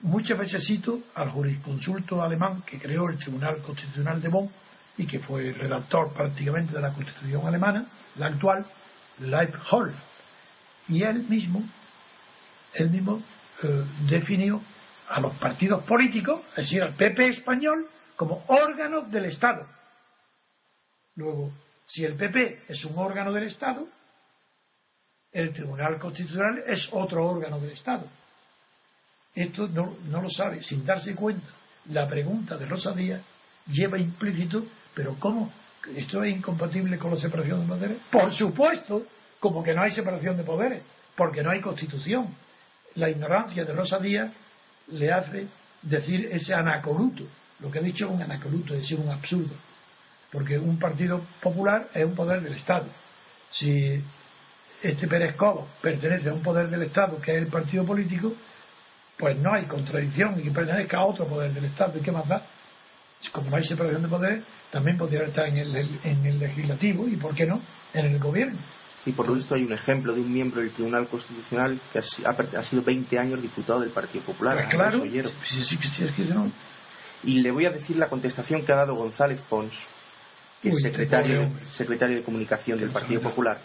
muchas 0.03 0.38
veces 0.38 0.64
cito 0.66 1.01
al 1.14 1.30
jurisconsulto 1.30 2.22
alemán 2.22 2.62
que 2.62 2.78
creó 2.78 3.09
el 3.09 3.18
Tribunal 3.18 3.59
Constitucional 3.62 4.20
de 4.20 4.28
Bonn 4.28 4.51
y 4.99 5.07
que 5.07 5.18
fue 5.18 5.49
el 5.49 5.55
redactor 5.55 6.12
prácticamente 6.12 6.74
de 6.74 6.80
la 6.80 6.92
Constitución 6.92 7.47
alemana, 7.47 7.86
la 8.16 8.26
actual, 8.26 8.64
Leibholz. 9.20 9.94
Y 10.88 11.03
él 11.03 11.24
mismo, 11.28 11.62
él 12.74 12.90
mismo 12.90 13.22
eh, 13.62 13.84
definió 14.09 14.61
a 15.09 15.20
los 15.20 15.34
partidos 15.36 15.84
políticos, 15.84 16.40
es 16.51 16.57
decir, 16.57 16.82
al 16.82 16.94
PP 16.94 17.28
español, 17.28 17.86
como 18.16 18.44
órganos 18.49 19.11
del 19.11 19.26
Estado. 19.26 19.66
Luego, 21.16 21.53
si 21.86 22.05
el 22.05 22.16
PP 22.16 22.64
es 22.68 22.84
un 22.84 22.99
órgano 22.99 23.32
del 23.32 23.44
Estado, 23.44 23.86
el 25.32 25.53
Tribunal 25.53 25.99
Constitucional 25.99 26.64
es 26.66 26.88
otro 26.92 27.26
órgano 27.26 27.61
del 27.61 27.72
Estado. 27.72 28.07
Esto 29.37 29.68
no, 29.68 29.95
no 30.09 30.22
lo 30.22 30.30
sabe, 30.30 30.64
sin 30.64 30.84
darse 30.84 31.14
cuenta. 31.14 31.47
La 31.91 32.09
pregunta 32.09 32.57
de 32.57 32.64
Rosa 32.64 32.93
Díaz 32.93 33.20
lleva 33.66 33.99
implícito, 33.99 34.64
pero 34.95 35.14
¿cómo? 35.20 35.53
¿Esto 35.95 36.24
es 36.24 36.34
incompatible 36.34 36.97
con 36.97 37.12
la 37.12 37.18
separación 37.18 37.61
de 37.61 37.66
poderes? 37.66 37.99
Por 38.11 38.32
supuesto, 38.32 39.07
como 39.39 39.62
que 39.62 39.74
no 39.74 39.82
hay 39.82 39.91
separación 39.91 40.39
de 40.39 40.43
poderes, 40.43 40.82
porque 41.14 41.43
no 41.43 41.51
hay 41.51 41.61
constitución. 41.61 42.34
La 42.95 43.11
ignorancia 43.11 43.64
de 43.64 43.74
Rosa 43.74 43.99
Díaz 43.99 44.32
le 44.89 45.12
hace 45.12 45.47
decir 45.82 46.30
ese 46.32 46.55
anacoluto. 46.55 47.24
Lo 47.61 47.70
que 47.70 47.78
ha 47.78 47.82
dicho 47.82 48.07
es 48.07 48.12
un 48.12 48.22
anacoluto, 48.22 48.74
es 48.74 48.80
decir, 48.80 48.99
un 48.99 49.11
absurdo. 49.11 49.55
Porque 50.32 50.59
un 50.59 50.78
partido 50.78 51.20
popular 51.43 51.89
es 51.93 52.05
un 52.05 52.14
poder 52.14 52.43
del 52.43 52.55
Estado. 52.55 52.87
Si 53.53 54.03
este 54.82 55.07
Pérez 55.07 55.37
Cobo 55.37 55.68
pertenece 55.82 56.30
a 56.30 56.32
un 56.32 56.43
poder 56.43 56.68
del 56.68 56.82
Estado, 56.82 57.20
que 57.20 57.32
es 57.32 57.39
el 57.39 57.49
partido 57.49 57.84
político, 57.84 58.34
pues 59.19 59.39
no 59.39 59.55
hay 59.55 59.64
contradicción 59.64 60.39
y 60.39 60.45
que 60.45 60.51
pertenezca 60.51 60.99
a 60.99 61.05
otro 61.07 61.27
poder 61.27 61.53
del 61.53 61.64
Estado. 61.64 61.99
¿Y 61.99 62.03
qué 62.03 62.12
más 62.12 62.29
da? 62.29 62.43
Como 63.33 63.51
no 63.51 63.57
hay 63.57 63.64
separación 63.64 64.03
de 64.03 64.09
poderes, 64.09 64.43
también 64.71 64.97
podría 64.99 65.25
estar 65.25 65.47
en 65.47 65.57
el, 65.57 65.77
en 66.05 66.27
el 66.27 66.39
legislativo 66.39 67.09
y, 67.09 67.17
¿por 67.17 67.35
qué 67.35 67.47
no?, 67.47 67.61
en 67.95 68.07
el 68.07 68.19
gobierno. 68.19 68.59
Y 69.07 69.12
por 69.12 69.29
lo 69.29 69.35
visto 69.35 69.55
hay 69.55 69.64
un 69.64 69.73
ejemplo 69.73 70.12
de 70.12 70.21
un 70.21 70.33
miembro 70.33 70.61
del 70.61 70.71
Tribunal 70.73 71.07
Constitucional 71.09 71.79
que 71.93 72.01
ha, 72.01 72.64
sido 72.64 72.83
20 72.83 73.19
años 73.19 73.41
diputado 73.41 73.81
del 73.81 73.91
Partido 73.91 74.25
Popular. 74.25 74.57
Pues 74.57 74.69
claro, 74.69 75.03
sí, 75.03 75.64
sí, 75.64 75.79
sí, 76.17 76.29
no. 76.35 76.51
Y 77.23 77.41
le 77.41 77.51
voy 77.53 77.67
a 77.67 77.71
decir 77.71 77.97
la 77.97 78.09
contestación 78.09 78.64
que 78.64 78.73
ha 78.73 78.77
dado 78.77 78.95
González 78.95 79.41
Pons, 79.49 79.73
que 80.61 80.71
es 80.71 80.83
secretario, 80.83 81.51
secretario 81.73 82.17
de 82.17 82.23
Comunicación 82.23 82.81
del 82.81 82.91
Partido 82.91 83.23
Popular, 83.23 83.59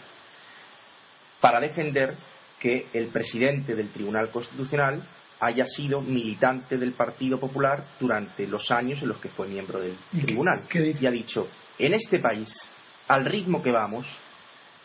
para 1.40 1.60
defender 1.60 2.14
que 2.60 2.86
el 2.92 3.08
presidente 3.08 3.74
del 3.74 3.88
Tribunal 3.88 4.30
Constitucional 4.30 5.02
haya 5.42 5.66
sido 5.66 6.00
militante 6.00 6.78
del 6.78 6.92
Partido 6.92 7.38
Popular 7.38 7.82
durante 7.98 8.46
los 8.46 8.70
años 8.70 9.02
en 9.02 9.08
los 9.08 9.18
que 9.18 9.28
fue 9.28 9.48
miembro 9.48 9.80
del 9.80 9.96
tribunal. 10.20 10.62
y 10.72 11.06
ha 11.06 11.10
dicho, 11.10 11.48
en 11.80 11.94
este 11.94 12.20
país, 12.20 12.48
al 13.08 13.24
ritmo 13.24 13.60
que 13.60 13.72
vamos, 13.72 14.06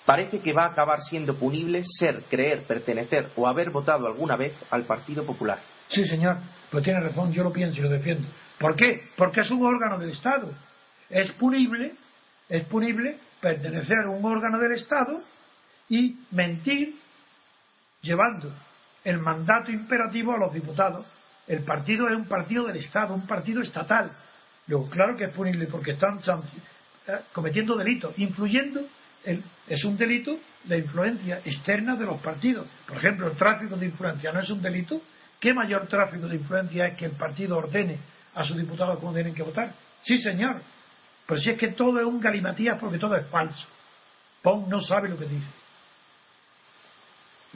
parece 0.03 0.39
que 0.39 0.53
va 0.53 0.63
a 0.63 0.69
acabar 0.69 1.01
siendo 1.03 1.35
punible 1.35 1.83
ser, 1.85 2.23
creer, 2.23 2.63
pertenecer 2.63 3.29
o 3.35 3.47
haber 3.47 3.69
votado 3.69 4.07
alguna 4.07 4.35
vez 4.35 4.53
al 4.71 4.81
Partido 4.83 5.23
Popular. 5.23 5.59
Sí, 5.89 6.03
señor, 6.05 6.37
pues 6.71 6.83
tiene 6.83 7.01
razón, 7.01 7.31
yo 7.31 7.43
lo 7.43 7.53
pienso 7.53 7.77
y 7.79 7.83
lo 7.83 7.89
defiendo. 7.89 8.27
¿Por 8.57 8.75
qué? 8.75 9.03
Porque 9.15 9.41
es 9.41 9.51
un 9.51 9.63
órgano 9.63 9.99
del 9.99 10.09
Estado. 10.09 10.51
Es 11.07 11.31
punible, 11.33 11.93
es 12.49 12.65
punible 12.65 13.15
pertenecer 13.39 13.99
a 14.07 14.09
un 14.09 14.25
órgano 14.25 14.57
del 14.57 14.71
Estado 14.71 15.21
y 15.87 16.15
mentir 16.31 16.95
llevando 18.01 18.51
el 19.07 19.19
mandato 19.19 19.71
imperativo 19.71 20.33
a 20.33 20.37
los 20.37 20.53
diputados. 20.53 21.05
El 21.47 21.63
partido 21.63 22.09
es 22.09 22.15
un 22.15 22.25
partido 22.25 22.65
del 22.65 22.75
Estado, 22.75 23.13
un 23.13 23.25
partido 23.25 23.61
estatal. 23.61 24.11
Luego, 24.67 24.89
claro 24.89 25.15
que 25.15 25.23
es 25.23 25.33
punible 25.33 25.67
porque 25.67 25.91
están 25.91 26.19
eh, 27.07 27.11
cometiendo 27.31 27.77
delitos, 27.77 28.19
influyendo. 28.19 28.81
es 29.23 29.83
un 29.85 29.97
delito 29.97 30.37
la 30.67 30.75
influencia 30.75 31.39
externa 31.45 31.95
de 31.95 32.05
los 32.05 32.19
partidos. 32.19 32.67
Por 32.85 32.97
ejemplo, 32.97 33.27
el 33.27 33.37
tráfico 33.37 33.77
de 33.77 33.85
influencia 33.85 34.33
no 34.33 34.41
es 34.41 34.49
un 34.49 34.61
delito. 34.61 35.01
¿Qué 35.39 35.53
mayor 35.53 35.87
tráfico 35.87 36.27
de 36.27 36.35
influencia 36.35 36.87
es 36.87 36.97
que 36.97 37.05
el 37.05 37.11
partido 37.11 37.57
ordene 37.57 37.97
a 38.35 38.45
sus 38.45 38.57
diputados 38.57 38.99
cómo 38.99 39.13
tienen 39.13 39.33
que 39.33 39.43
votar? 39.43 39.71
Sí, 40.03 40.17
señor. 40.17 40.57
Pero 41.25 41.39
si 41.39 41.51
es 41.51 41.57
que 41.57 41.69
todo 41.69 41.97
es 41.97 42.05
un 42.05 42.19
galimatías 42.19 42.77
porque 42.77 42.97
todo 42.97 43.15
es 43.15 43.25
falso. 43.27 43.67
Pong 44.41 44.67
no 44.67 44.81
sabe 44.81 45.07
lo 45.07 45.17
que 45.17 45.25
dice. 45.25 45.47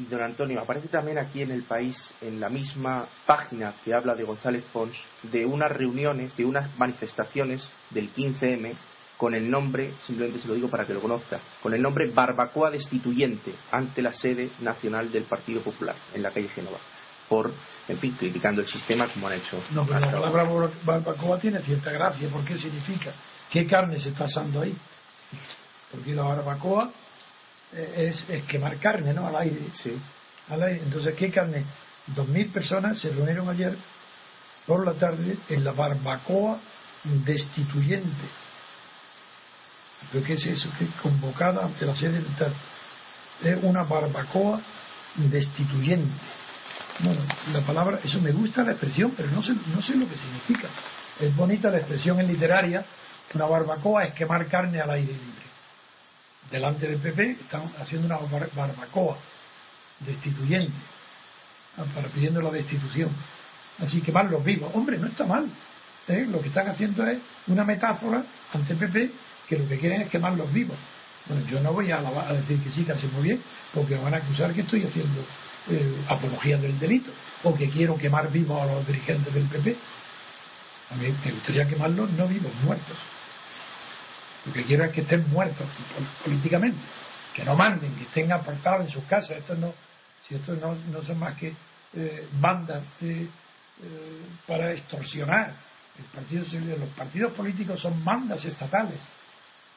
Y 0.01 0.05
don 0.05 0.23
Antonio, 0.23 0.59
aparece 0.59 0.87
también 0.87 1.19
aquí 1.19 1.43
en 1.43 1.51
el 1.51 1.61
país, 1.61 1.95
en 2.21 2.39
la 2.39 2.49
misma 2.49 3.05
página 3.27 3.75
que 3.85 3.93
habla 3.93 4.15
de 4.15 4.23
González 4.23 4.63
Pons, 4.73 4.97
de 5.23 5.45
unas 5.45 5.71
reuniones, 5.71 6.35
de 6.35 6.43
unas 6.43 6.75
manifestaciones 6.79 7.69
del 7.91 8.11
15M 8.11 8.73
con 9.15 9.35
el 9.35 9.51
nombre, 9.51 9.93
simplemente 10.07 10.41
se 10.41 10.47
lo 10.47 10.55
digo 10.55 10.69
para 10.69 10.85
que 10.85 10.95
lo 10.95 11.01
conozca, 11.01 11.39
con 11.61 11.75
el 11.75 11.81
nombre 11.83 12.09
Barbacoa 12.09 12.71
Destituyente 12.71 13.53
ante 13.71 14.01
la 14.01 14.11
sede 14.11 14.49
nacional 14.61 15.11
del 15.11 15.25
Partido 15.25 15.61
Popular 15.61 15.95
en 16.15 16.23
la 16.23 16.31
calle 16.31 16.47
Génova, 16.47 16.79
por, 17.29 17.51
en 17.87 17.99
fin, 17.99 18.15
criticando 18.17 18.61
el 18.61 18.67
sistema 18.67 19.07
como 19.07 19.27
han 19.27 19.33
hecho. 19.33 19.61
No, 19.69 19.85
pero 19.85 19.99
la 19.99 20.09
palabra 20.09 20.71
barbacoa 20.83 21.37
tiene 21.37 21.59
cierta 21.59 21.91
gracia, 21.91 22.27
¿por 22.29 22.43
qué 22.43 22.57
significa? 22.57 23.13
¿Qué 23.51 23.67
carne 23.67 23.99
se 23.99 24.09
está 24.09 24.23
asando 24.23 24.61
ahí? 24.61 24.75
Porque 25.91 26.15
la 26.15 26.23
barbacoa 26.23 26.89
eh, 27.73 28.13
es, 28.27 28.45
quemar 28.45 28.77
carne, 28.77 29.13
¿no? 29.13 29.27
Al 29.27 29.35
aire. 29.37 29.67
Sí. 29.81 29.97
Al 30.49 30.63
aire. 30.63 30.81
Entonces, 30.83 31.15
¿qué 31.15 31.31
carne? 31.31 31.63
Dos 32.07 32.27
mil 32.27 32.47
personas 32.47 32.99
se 32.99 33.09
reunieron 33.09 33.49
ayer 33.49 33.77
por 34.65 34.85
la 34.85 34.93
tarde 34.93 35.37
en 35.49 35.63
la 35.63 35.71
barbacoa 35.71 36.59
destituyente. 37.03 38.27
¿Pero 40.11 40.25
qué 40.25 40.33
es 40.33 40.45
eso? 40.45 40.69
Que 40.77 40.87
convocada 41.01 41.65
ante 41.65 41.85
la 41.85 41.95
sede 41.95 42.13
del 42.13 42.35
tal. 42.35 42.53
Es 43.43 43.57
una 43.61 43.83
barbacoa 43.83 44.59
destituyente. 45.15 46.11
Bueno, 46.99 47.21
la 47.53 47.61
palabra, 47.61 47.99
eso 48.03 48.19
me 48.19 48.31
gusta 48.31 48.63
la 48.63 48.71
expresión, 48.71 49.13
pero 49.15 49.29
no 49.31 49.41
sé, 49.41 49.53
no 49.73 49.81
sé 49.81 49.95
lo 49.95 50.07
que 50.07 50.15
significa. 50.15 50.67
Es 51.19 51.35
bonita 51.35 51.69
la 51.69 51.77
expresión 51.77 52.19
en 52.19 52.27
literaria. 52.27 52.83
Una 53.33 53.45
barbacoa 53.45 54.05
es 54.05 54.13
quemar 54.13 54.47
carne 54.47 54.81
al 54.81 54.89
aire 54.91 55.13
libre 55.13 55.50
delante 56.51 56.87
del 56.87 56.99
PP 56.99 57.31
están 57.31 57.71
haciendo 57.79 58.07
una 58.07 58.17
barbacoa 58.55 59.17
destituyente, 59.99 60.73
ah, 61.77 61.85
para 61.95 62.07
pidiendo 62.09 62.41
la 62.41 62.51
destitución. 62.51 63.09
Así 63.79 64.01
que 64.01 64.11
van 64.11 64.29
los 64.29 64.43
vivos. 64.43 64.71
Hombre, 64.75 64.97
no 64.97 65.07
está 65.07 65.25
mal. 65.25 65.49
¿eh? 66.07 66.27
Lo 66.29 66.41
que 66.41 66.49
están 66.49 66.67
haciendo 66.67 67.05
es 67.07 67.19
una 67.47 67.63
metáfora 67.63 68.23
ante 68.53 68.73
el 68.73 68.79
PP 68.79 69.11
que 69.47 69.57
lo 69.57 69.67
que 69.67 69.79
quieren 69.79 70.01
es 70.01 70.09
quemar 70.09 70.33
los 70.33 70.51
vivos. 70.51 70.77
Bueno, 71.27 71.45
yo 71.47 71.59
no 71.61 71.73
voy 71.73 71.91
a, 71.91 72.01
decir 72.33 72.59
que 72.63 72.71
sí, 72.71 72.83
que 72.83 72.93
muy 73.07 73.23
bien, 73.23 73.41
porque 73.73 73.95
me 73.95 74.01
van 74.01 74.15
a 74.15 74.17
acusar 74.17 74.53
que 74.53 74.61
estoy 74.61 74.83
haciendo 74.83 75.21
eh, 75.69 75.95
apología 76.07 76.57
del 76.57 76.77
delito, 76.79 77.11
o 77.43 77.55
que 77.55 77.69
quiero 77.69 77.95
quemar 77.95 78.31
vivos 78.31 78.61
a 78.61 78.65
los 78.65 78.87
dirigentes 78.87 79.33
del 79.33 79.43
PP. 79.43 79.75
A 80.89 80.95
mí 80.95 81.13
me 81.23 81.31
gustaría 81.31 81.65
quemarlos 81.65 82.09
no 82.11 82.27
vivos, 82.27 82.51
muertos. 82.63 82.97
Lo 84.45 84.53
que 84.53 84.63
quiero 84.63 84.85
es 84.85 84.91
que 84.91 85.01
estén 85.01 85.29
muertos 85.29 85.67
políticamente, 86.23 86.79
que 87.35 87.43
no 87.43 87.55
manden, 87.55 87.95
que 87.95 88.03
estén 88.03 88.31
apartados 88.31 88.81
en 88.81 88.89
sus 88.89 89.03
casas. 89.05 89.37
Esto 89.37 89.55
no, 89.55 89.73
si 90.27 90.35
estos 90.35 90.59
no, 90.59 90.75
no 90.91 91.03
son 91.03 91.19
más 91.19 91.35
que 91.37 91.53
eh, 91.93 92.27
bandas 92.39 92.83
eh, 93.01 93.27
para 94.47 94.71
extorsionar. 94.71 95.53
El 95.97 96.05
partido, 96.05 96.45
los 96.77 96.89
partidos 96.89 97.33
políticos 97.33 97.81
son 97.81 98.03
bandas 98.03 98.43
estatales 98.45 98.97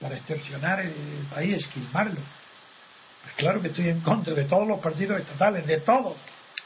para 0.00 0.16
extorsionar 0.16 0.80
el, 0.80 1.26
país, 1.32 1.58
esquilmarlo. 1.58 2.20
Pues 3.22 3.34
claro 3.36 3.60
que 3.60 3.68
estoy 3.68 3.88
en 3.88 4.00
contra 4.00 4.32
de 4.32 4.44
todos 4.44 4.66
los 4.66 4.80
partidos 4.80 5.20
estatales, 5.20 5.66
de 5.66 5.80
todos. 5.80 6.16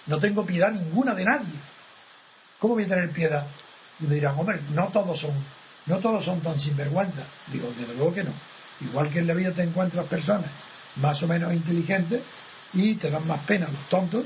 No 0.07 0.18
tengo 0.18 0.44
piedad 0.44 0.70
ninguna 0.70 1.14
de 1.14 1.24
nadie. 1.24 1.55
¿Cómo 2.59 2.74
voy 2.74 2.84
a 2.84 2.88
tener 2.88 3.11
piedad? 3.11 3.46
Y 4.01 4.05
me 4.05 4.16
dirán, 4.16 4.38
hombre, 4.38 4.61
no 4.70 4.88
todos 4.88 5.20
son 5.20 5.32
no 5.89 5.99
todos 5.99 6.24
son 6.24 6.41
tan 6.41 6.61
sinvergüenza. 6.61 7.22
Digo, 7.53 7.72
desde 7.76 7.95
luego 7.95 8.14
que 8.14 8.24
no. 8.24 8.32
Igual 8.80 9.11
que 9.11 9.20
en 9.20 9.26
la 9.26 9.34
vida 9.34 9.53
te 9.53 9.62
encuentras 9.62 10.07
personas 10.07 10.51
más 10.97 11.22
o 11.22 11.26
menos 11.26 11.53
inteligentes 11.53 12.22
y 12.72 12.95
te 12.95 13.11
dan 13.11 13.26
más 13.26 13.41
pena 13.45 13.68
los 13.68 13.89
tontos, 13.89 14.24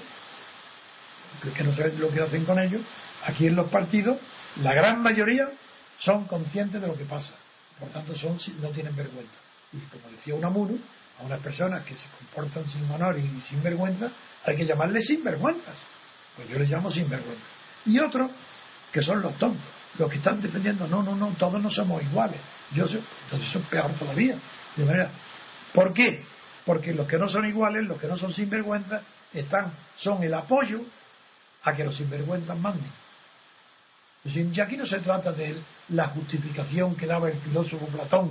que 1.57 1.65
no 1.65 1.75
saben 1.75 1.99
lo 2.01 2.11
que 2.11 2.21
hacen 2.21 2.45
con 2.45 2.59
ellos. 2.59 2.83
Aquí 3.25 3.47
en 3.47 3.57
los 3.57 3.69
partidos, 3.69 4.19
la 4.63 4.75
gran 4.75 5.03
mayoría 5.03 5.49
son 6.01 6.25
conscientes 6.25 6.81
de 6.81 6.87
lo 6.87 6.97
que 6.97 7.05
pasa. 7.05 7.33
Por 7.79 7.89
tanto, 7.91 8.17
son, 8.17 8.39
no 8.61 8.69
tienen 8.69 8.95
vergüenza. 8.95 9.33
Y 9.73 9.79
como 9.87 10.11
decía 10.11 10.35
Unamuno, 10.35 10.75
a 11.21 11.25
unas 11.25 11.41
personas 11.41 11.85
que 11.85 11.95
se 11.95 12.07
comportan 12.19 12.69
sin 12.69 12.91
honor 12.91 13.19
y 13.19 13.41
sin 13.43 13.63
vergüenza, 13.63 14.11
hay 14.45 14.57
que 14.57 14.67
llamarles 14.67 15.07
sinvergüenzas. 15.07 15.75
Pues 16.37 16.49
yo 16.49 16.59
les 16.59 16.69
llamo 16.69 16.91
sinvergüenza. 16.91 17.43
Y 17.87 17.99
otros, 17.99 18.31
que 18.93 19.03
son 19.03 19.23
los 19.23 19.35
tontos, 19.39 19.63
los 19.99 20.11
que 20.11 20.17
están 20.17 20.41
defendiendo, 20.41 20.87
no, 20.87 21.03
no, 21.03 21.15
no, 21.15 21.29
todos 21.39 21.63
no 21.63 21.71
somos 21.71 22.03
iguales. 22.03 22.41
Yo 22.73 22.89
soy, 22.89 23.03
entonces 23.25 23.57
es 23.57 23.67
peor 23.69 23.91
todavía. 23.93 24.37
De 24.77 24.85
manera, 24.85 25.11
¿Por 25.73 25.93
qué? 25.93 26.23
Porque 26.65 26.93
los 26.93 27.09
que 27.09 27.19
no 27.19 27.29
son 27.29 27.47
iguales, 27.47 27.87
los 27.87 28.01
que 28.01 28.07
no 28.07 28.17
son 28.17 28.33
sinvergüenzas, 28.33 29.03
están, 29.33 29.73
son 29.97 30.23
el 30.23 30.35
apoyo 30.35 30.81
a 31.65 31.73
que 31.75 31.85
los 31.85 31.97
sinvergüenzas 31.97 32.59
manden. 32.59 32.91
Y 34.25 34.61
aquí 34.61 34.77
no 34.77 34.87
se 34.87 35.01
trata 35.01 35.33
de 35.33 35.57
la 35.89 36.09
justificación 36.09 36.95
que 36.95 37.07
daba 37.07 37.29
el 37.29 37.39
filósofo 37.39 37.87
Platón 37.87 38.31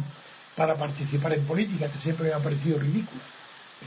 para 0.55 0.76
participar 0.76 1.34
en 1.34 1.45
política, 1.45 1.91
que 1.91 1.99
siempre 1.99 2.30
me 2.30 2.34
ha 2.34 2.39
parecido 2.39 2.80
ridículo. 2.80 3.22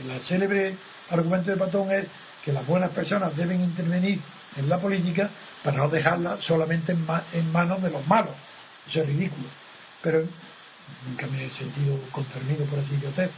El 0.03 0.19
célebre 0.21 0.75
argumento 1.09 1.51
de 1.51 1.57
Platón 1.57 1.91
es 1.91 2.05
que 2.43 2.51
las 2.51 2.65
buenas 2.67 2.91
personas 2.91 3.35
deben 3.35 3.61
intervenir 3.61 4.19
en 4.57 4.69
la 4.69 4.77
política 4.77 5.29
para 5.63 5.77
no 5.77 5.89
dejarla 5.89 6.37
solamente 6.41 6.91
en, 7.33 7.51
manos 7.51 7.81
de 7.81 7.89
los 7.89 8.05
malos. 8.07 8.35
Eso 8.87 9.01
es 9.01 9.07
ridículo. 9.07 9.47
Pero 10.01 10.23
nunca 11.07 11.27
me 11.27 11.45
he 11.45 11.49
sentido 11.49 11.99
concernido 12.11 12.65
por 12.65 12.79
ese 12.79 12.93
idiotez. 12.93 13.31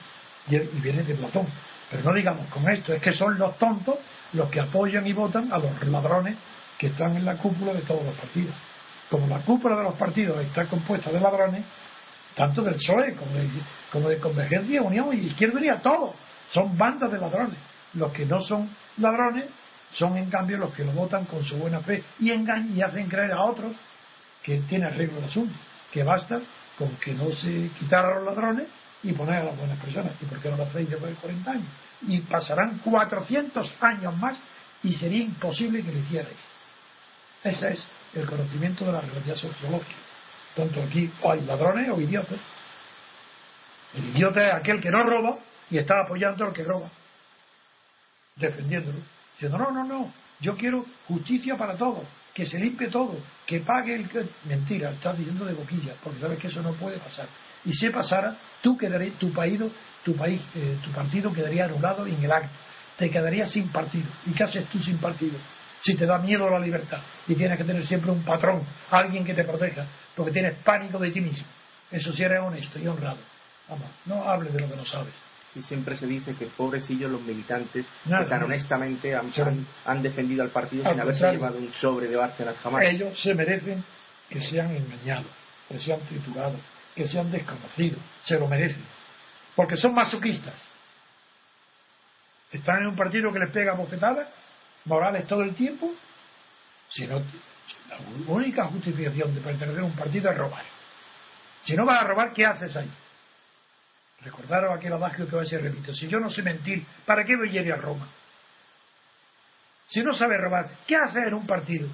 Y, 0.50 0.58
viene 0.82 1.04
de 1.04 1.16
Platón. 1.16 1.48
Pero 1.90 2.04
no 2.04 2.16
digamos 2.16 2.48
con 2.48 2.70
esto, 2.70 2.94
es 2.94 3.02
que 3.02 3.14
son 3.14 3.38
los 3.38 3.58
tontos 3.58 3.96
los 4.34 4.50
que 4.50 4.60
apoyan 4.60 5.08
y 5.08 5.14
votan 5.14 5.52
a 5.54 5.58
los 5.58 5.88
ladrones 5.88 6.38
que 6.78 6.88
están 6.88 7.16
en 7.16 7.24
la 7.24 7.38
cúpula 7.38 7.74
de 7.74 7.82
todos 7.82 8.04
los 8.06 8.14
partidos. 8.16 8.54
Como 9.10 9.26
la 9.28 9.40
cúpula 9.40 9.78
de 9.78 9.84
los 9.84 9.96
partidos 9.96 10.40
está 10.46 10.66
compuesta 10.66 11.12
de 11.12 11.20
ladrones, 11.22 11.64
tanto 12.36 12.62
del 12.62 12.76
PSOE 12.76 13.16
como 13.16 13.34
de, 13.34 13.50
como 13.92 14.10
de 14.10 14.20
Convergencia, 14.20 14.82
Unión 14.82 15.10
y 15.14 15.28
Izquierda 15.28 15.60
y 15.62 15.82
todo, 15.82 16.14
son 16.52 16.78
bandas 16.78 17.12
de 17.12 17.20
ladrones. 17.20 17.58
Los 17.94 18.12
que 18.12 18.26
no 18.26 18.42
son 18.42 18.70
ladrones 18.98 19.46
son 19.94 20.18
en 20.18 20.30
cambio 20.30 20.58
los 20.58 20.74
que 20.74 20.84
lo 20.84 20.92
votan 20.92 21.26
con 21.26 21.44
su 21.44 21.58
buena 21.58 21.80
fe 21.80 22.04
y 22.20 22.32
engañan 22.32 22.78
y 22.78 22.82
hacen 22.82 23.08
creer 23.08 23.32
a 23.32 23.44
otros 23.44 23.74
que 24.44 24.60
tiene 24.62 24.86
arreglo 24.86 25.18
el 25.20 25.26
asunto, 25.26 25.54
que 25.92 26.04
basta 26.04 26.40
con 26.78 26.96
que 26.98 27.14
no 27.14 27.32
se 27.32 27.70
quitara 27.80 28.10
a 28.10 28.16
los 28.16 28.26
ladrones 28.26 28.68
y 29.04 29.14
poner 29.14 29.42
a 29.42 29.44
las 29.46 29.58
buenas 29.58 29.80
personas. 29.80 30.14
¿Y 30.22 30.26
por 30.26 30.40
qué 30.40 30.50
no 30.50 30.58
lo 30.58 30.64
hacéis 30.64 30.90
después 30.90 31.14
de 31.14 31.22
40 31.22 31.52
años? 31.52 31.68
Y 32.08 32.20
pasarán 32.22 32.78
400 32.80 33.74
años 33.82 34.18
más 34.18 34.38
y 34.84 34.94
sería 34.94 35.24
imposible 35.24 35.84
que 35.84 35.92
lo 35.92 36.00
hicierais. 36.00 36.38
Ese 37.44 37.74
es 37.74 37.84
el 38.14 38.26
conocimiento 38.26 38.86
de 38.86 38.92
la 38.92 39.02
realidad 39.02 39.36
sociológica. 39.36 39.96
Tanto 40.56 40.82
aquí 40.82 41.12
o 41.22 41.32
hay 41.32 41.42
ladrones 41.42 41.90
o 41.90 42.00
idiotas. 42.00 42.40
El 43.94 44.10
idiota 44.10 44.48
es 44.48 44.54
aquel 44.56 44.82
que 44.82 44.90
no 44.90 45.04
roba 45.04 45.38
y 45.70 45.78
está 45.78 46.02
apoyando 46.02 46.46
al 46.46 46.54
que 46.54 46.64
roba, 46.64 46.90
defendiéndolo. 48.36 49.00
Diciendo, 49.34 49.58
no, 49.58 49.72
no, 49.72 49.84
no, 49.84 50.14
yo 50.40 50.56
quiero 50.56 50.86
justicia 51.08 51.56
para 51.56 51.76
todos, 51.76 52.04
que 52.34 52.46
se 52.46 52.60
limpie 52.60 52.88
todo, 52.88 53.18
que 53.46 53.60
pague 53.60 53.96
el 53.96 54.10
que... 54.10 54.26
Mentira, 54.46 54.92
estás 54.92 55.18
diciendo 55.18 55.46
de 55.46 55.54
boquilla, 55.54 55.94
porque 56.04 56.20
sabes 56.20 56.40
que 56.40 56.48
eso 56.48 56.62
no 56.62 56.74
puede 56.74 56.98
pasar. 56.98 57.28
Y 57.66 57.74
si 57.74 57.90
pasara, 57.90 58.36
tú 58.62 58.78
quedarías, 58.78 59.16
tu 59.16 59.32
país, 59.34 59.60
tu 60.04 60.16
país, 60.16 60.42
eh, 60.56 60.78
tu 60.84 60.92
partido 60.92 61.34
quedaría 61.34 61.66
anulado 61.66 62.06
en 62.06 62.24
el 62.24 62.32
acto. 62.32 62.50
Te 62.98 63.10
quedarías 63.10 63.52
sin 63.52 63.68
partido. 63.70 64.08
¿Y 64.26 64.32
qué 64.32 64.44
haces 64.44 64.66
tú 64.70 64.80
sin 64.80 64.98
partido? 64.98 65.38
Si 65.82 65.96
te 65.96 66.06
da 66.06 66.18
miedo 66.18 66.50
la 66.50 66.60
libertad 66.60 67.00
y 67.28 67.36
tienes 67.36 67.58
que 67.58 67.64
tener 67.64 67.86
siempre 67.86 68.12
un 68.12 68.24
patrón, 68.24 68.64
alguien 68.90 69.24
que 69.24 69.34
te 69.34 69.44
proteja, 69.44 69.86
porque 70.16 70.32
tienes 70.32 70.56
pánico 70.64 70.98
de 70.98 71.12
ti 71.12 71.22
mismo. 71.22 71.46
Eso 71.92 72.12
sí 72.14 72.24
eres 72.24 72.42
honesto 72.42 72.80
y 72.80 72.88
honrado. 72.88 73.18
Vamos, 73.70 73.88
no 74.06 74.24
hables 74.24 74.54
de 74.54 74.62
lo 74.62 74.70
que 74.70 74.76
no 74.76 74.86
sabes 74.86 75.14
y 75.58 75.64
siempre 75.64 75.98
se 75.98 76.06
dice 76.06 76.36
que 76.36 76.46
pobrecillos 76.46 77.12
los 77.12 77.22
militantes 77.22 77.86
que 78.06 78.26
tan 78.26 78.44
honestamente 78.44 79.16
han, 79.16 80.02
defendido 80.02 80.44
al 80.44 80.50
partido 80.50 80.90
sin 80.90 81.02
haberse 81.02 81.32
llevado 81.32 81.58
un 81.58 81.74
sobre 81.74 82.08
de 82.08 82.16
Bárcenas 82.16 82.56
jamás. 82.58 82.86
Ellos 82.86 83.20
se 83.22 83.34
merecen 83.34 83.84
que 84.30 84.42
sean 84.42 84.76
engañados, 84.76 85.32
que 85.68 85.80
sean 85.80 86.00
triturados, 86.02 86.60
que 86.96 87.08
sean 87.08 87.32
desconocidos, 87.32 88.00
se 88.24 88.38
lo 88.38 88.48
merecen, 88.48 88.84
porque 89.56 89.76
son 89.78 89.94
masoquistas. 89.94 90.54
Están 92.52 92.82
en 92.82 92.88
un 92.88 92.96
partido 92.96 93.34
que 93.34 93.40
les 93.40 93.52
pega 93.52 93.74
bofetadas 93.74 94.28
morales 94.86 95.28
todo 95.28 95.42
el 95.42 95.56
tiempo, 95.56 95.92
si 96.90 97.08
no, 97.08 97.20
la 97.20 97.98
única 98.28 98.66
justificación 98.66 99.34
de 99.34 99.42
pertenecer 99.42 99.82
a 99.82 99.86
un 99.86 99.96
partido 99.96 100.30
es 100.30 100.38
robar. 100.38 100.64
Si 101.66 101.76
no 101.76 101.86
vas 101.86 102.02
a 102.02 102.08
robar, 102.08 102.32
¿qué 102.34 102.46
haces 102.46 102.76
ahí? 102.76 102.90
Recordaros 104.28 104.78
aquel 104.78 104.92
adagio 104.92 105.26
que 105.26 105.38
va 105.38 105.44
a 105.44 105.46
ser 105.46 105.64
repito. 105.64 105.96
Si 105.96 106.10
yo 106.10 106.20
no 106.20 106.30
sé 106.30 106.44
mentir, 106.44 106.84
¿para 107.06 107.24
qué 107.24 107.38
voy 107.38 107.58
a 107.58 107.62
ir 107.62 107.72
a 107.72 107.78
Roma? 107.78 108.08
Si 109.90 110.04
no 110.04 110.12
sabe 110.14 110.38
robar, 110.38 110.70
¿qué 110.86 110.98
hace 110.98 111.20
en 111.20 111.34
un 111.34 111.48
partido? 111.48 111.88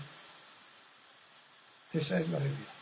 Esa 1.93 2.19
es 2.19 2.27
la 2.29 2.39
realidad. 2.39 2.73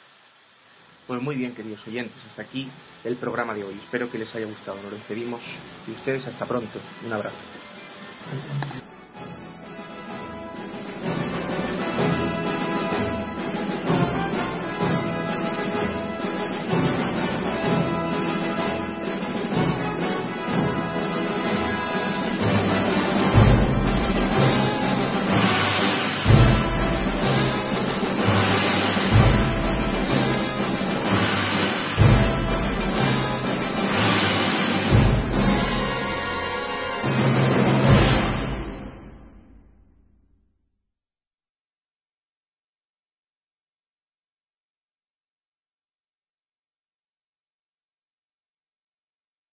Pues 1.06 1.22
muy 1.22 1.36
bien, 1.36 1.54
queridos 1.54 1.86
oyentes, 1.86 2.16
hasta 2.30 2.44
aquí 2.44 2.72
el 3.04 3.18
programa 3.18 3.54
de 3.54 3.66
hoy. 3.66 3.78
Espero 3.84 4.10
que 4.10 4.18
les 4.18 4.34
haya 4.34 4.46
gustado. 4.46 4.82
Nos 4.82 4.94
despedimos 4.94 5.42
y 5.86 5.92
ustedes 5.92 6.26
hasta 6.28 6.46
pronto. 6.46 6.80
Un 7.06 7.12
abrazo. 7.12 7.36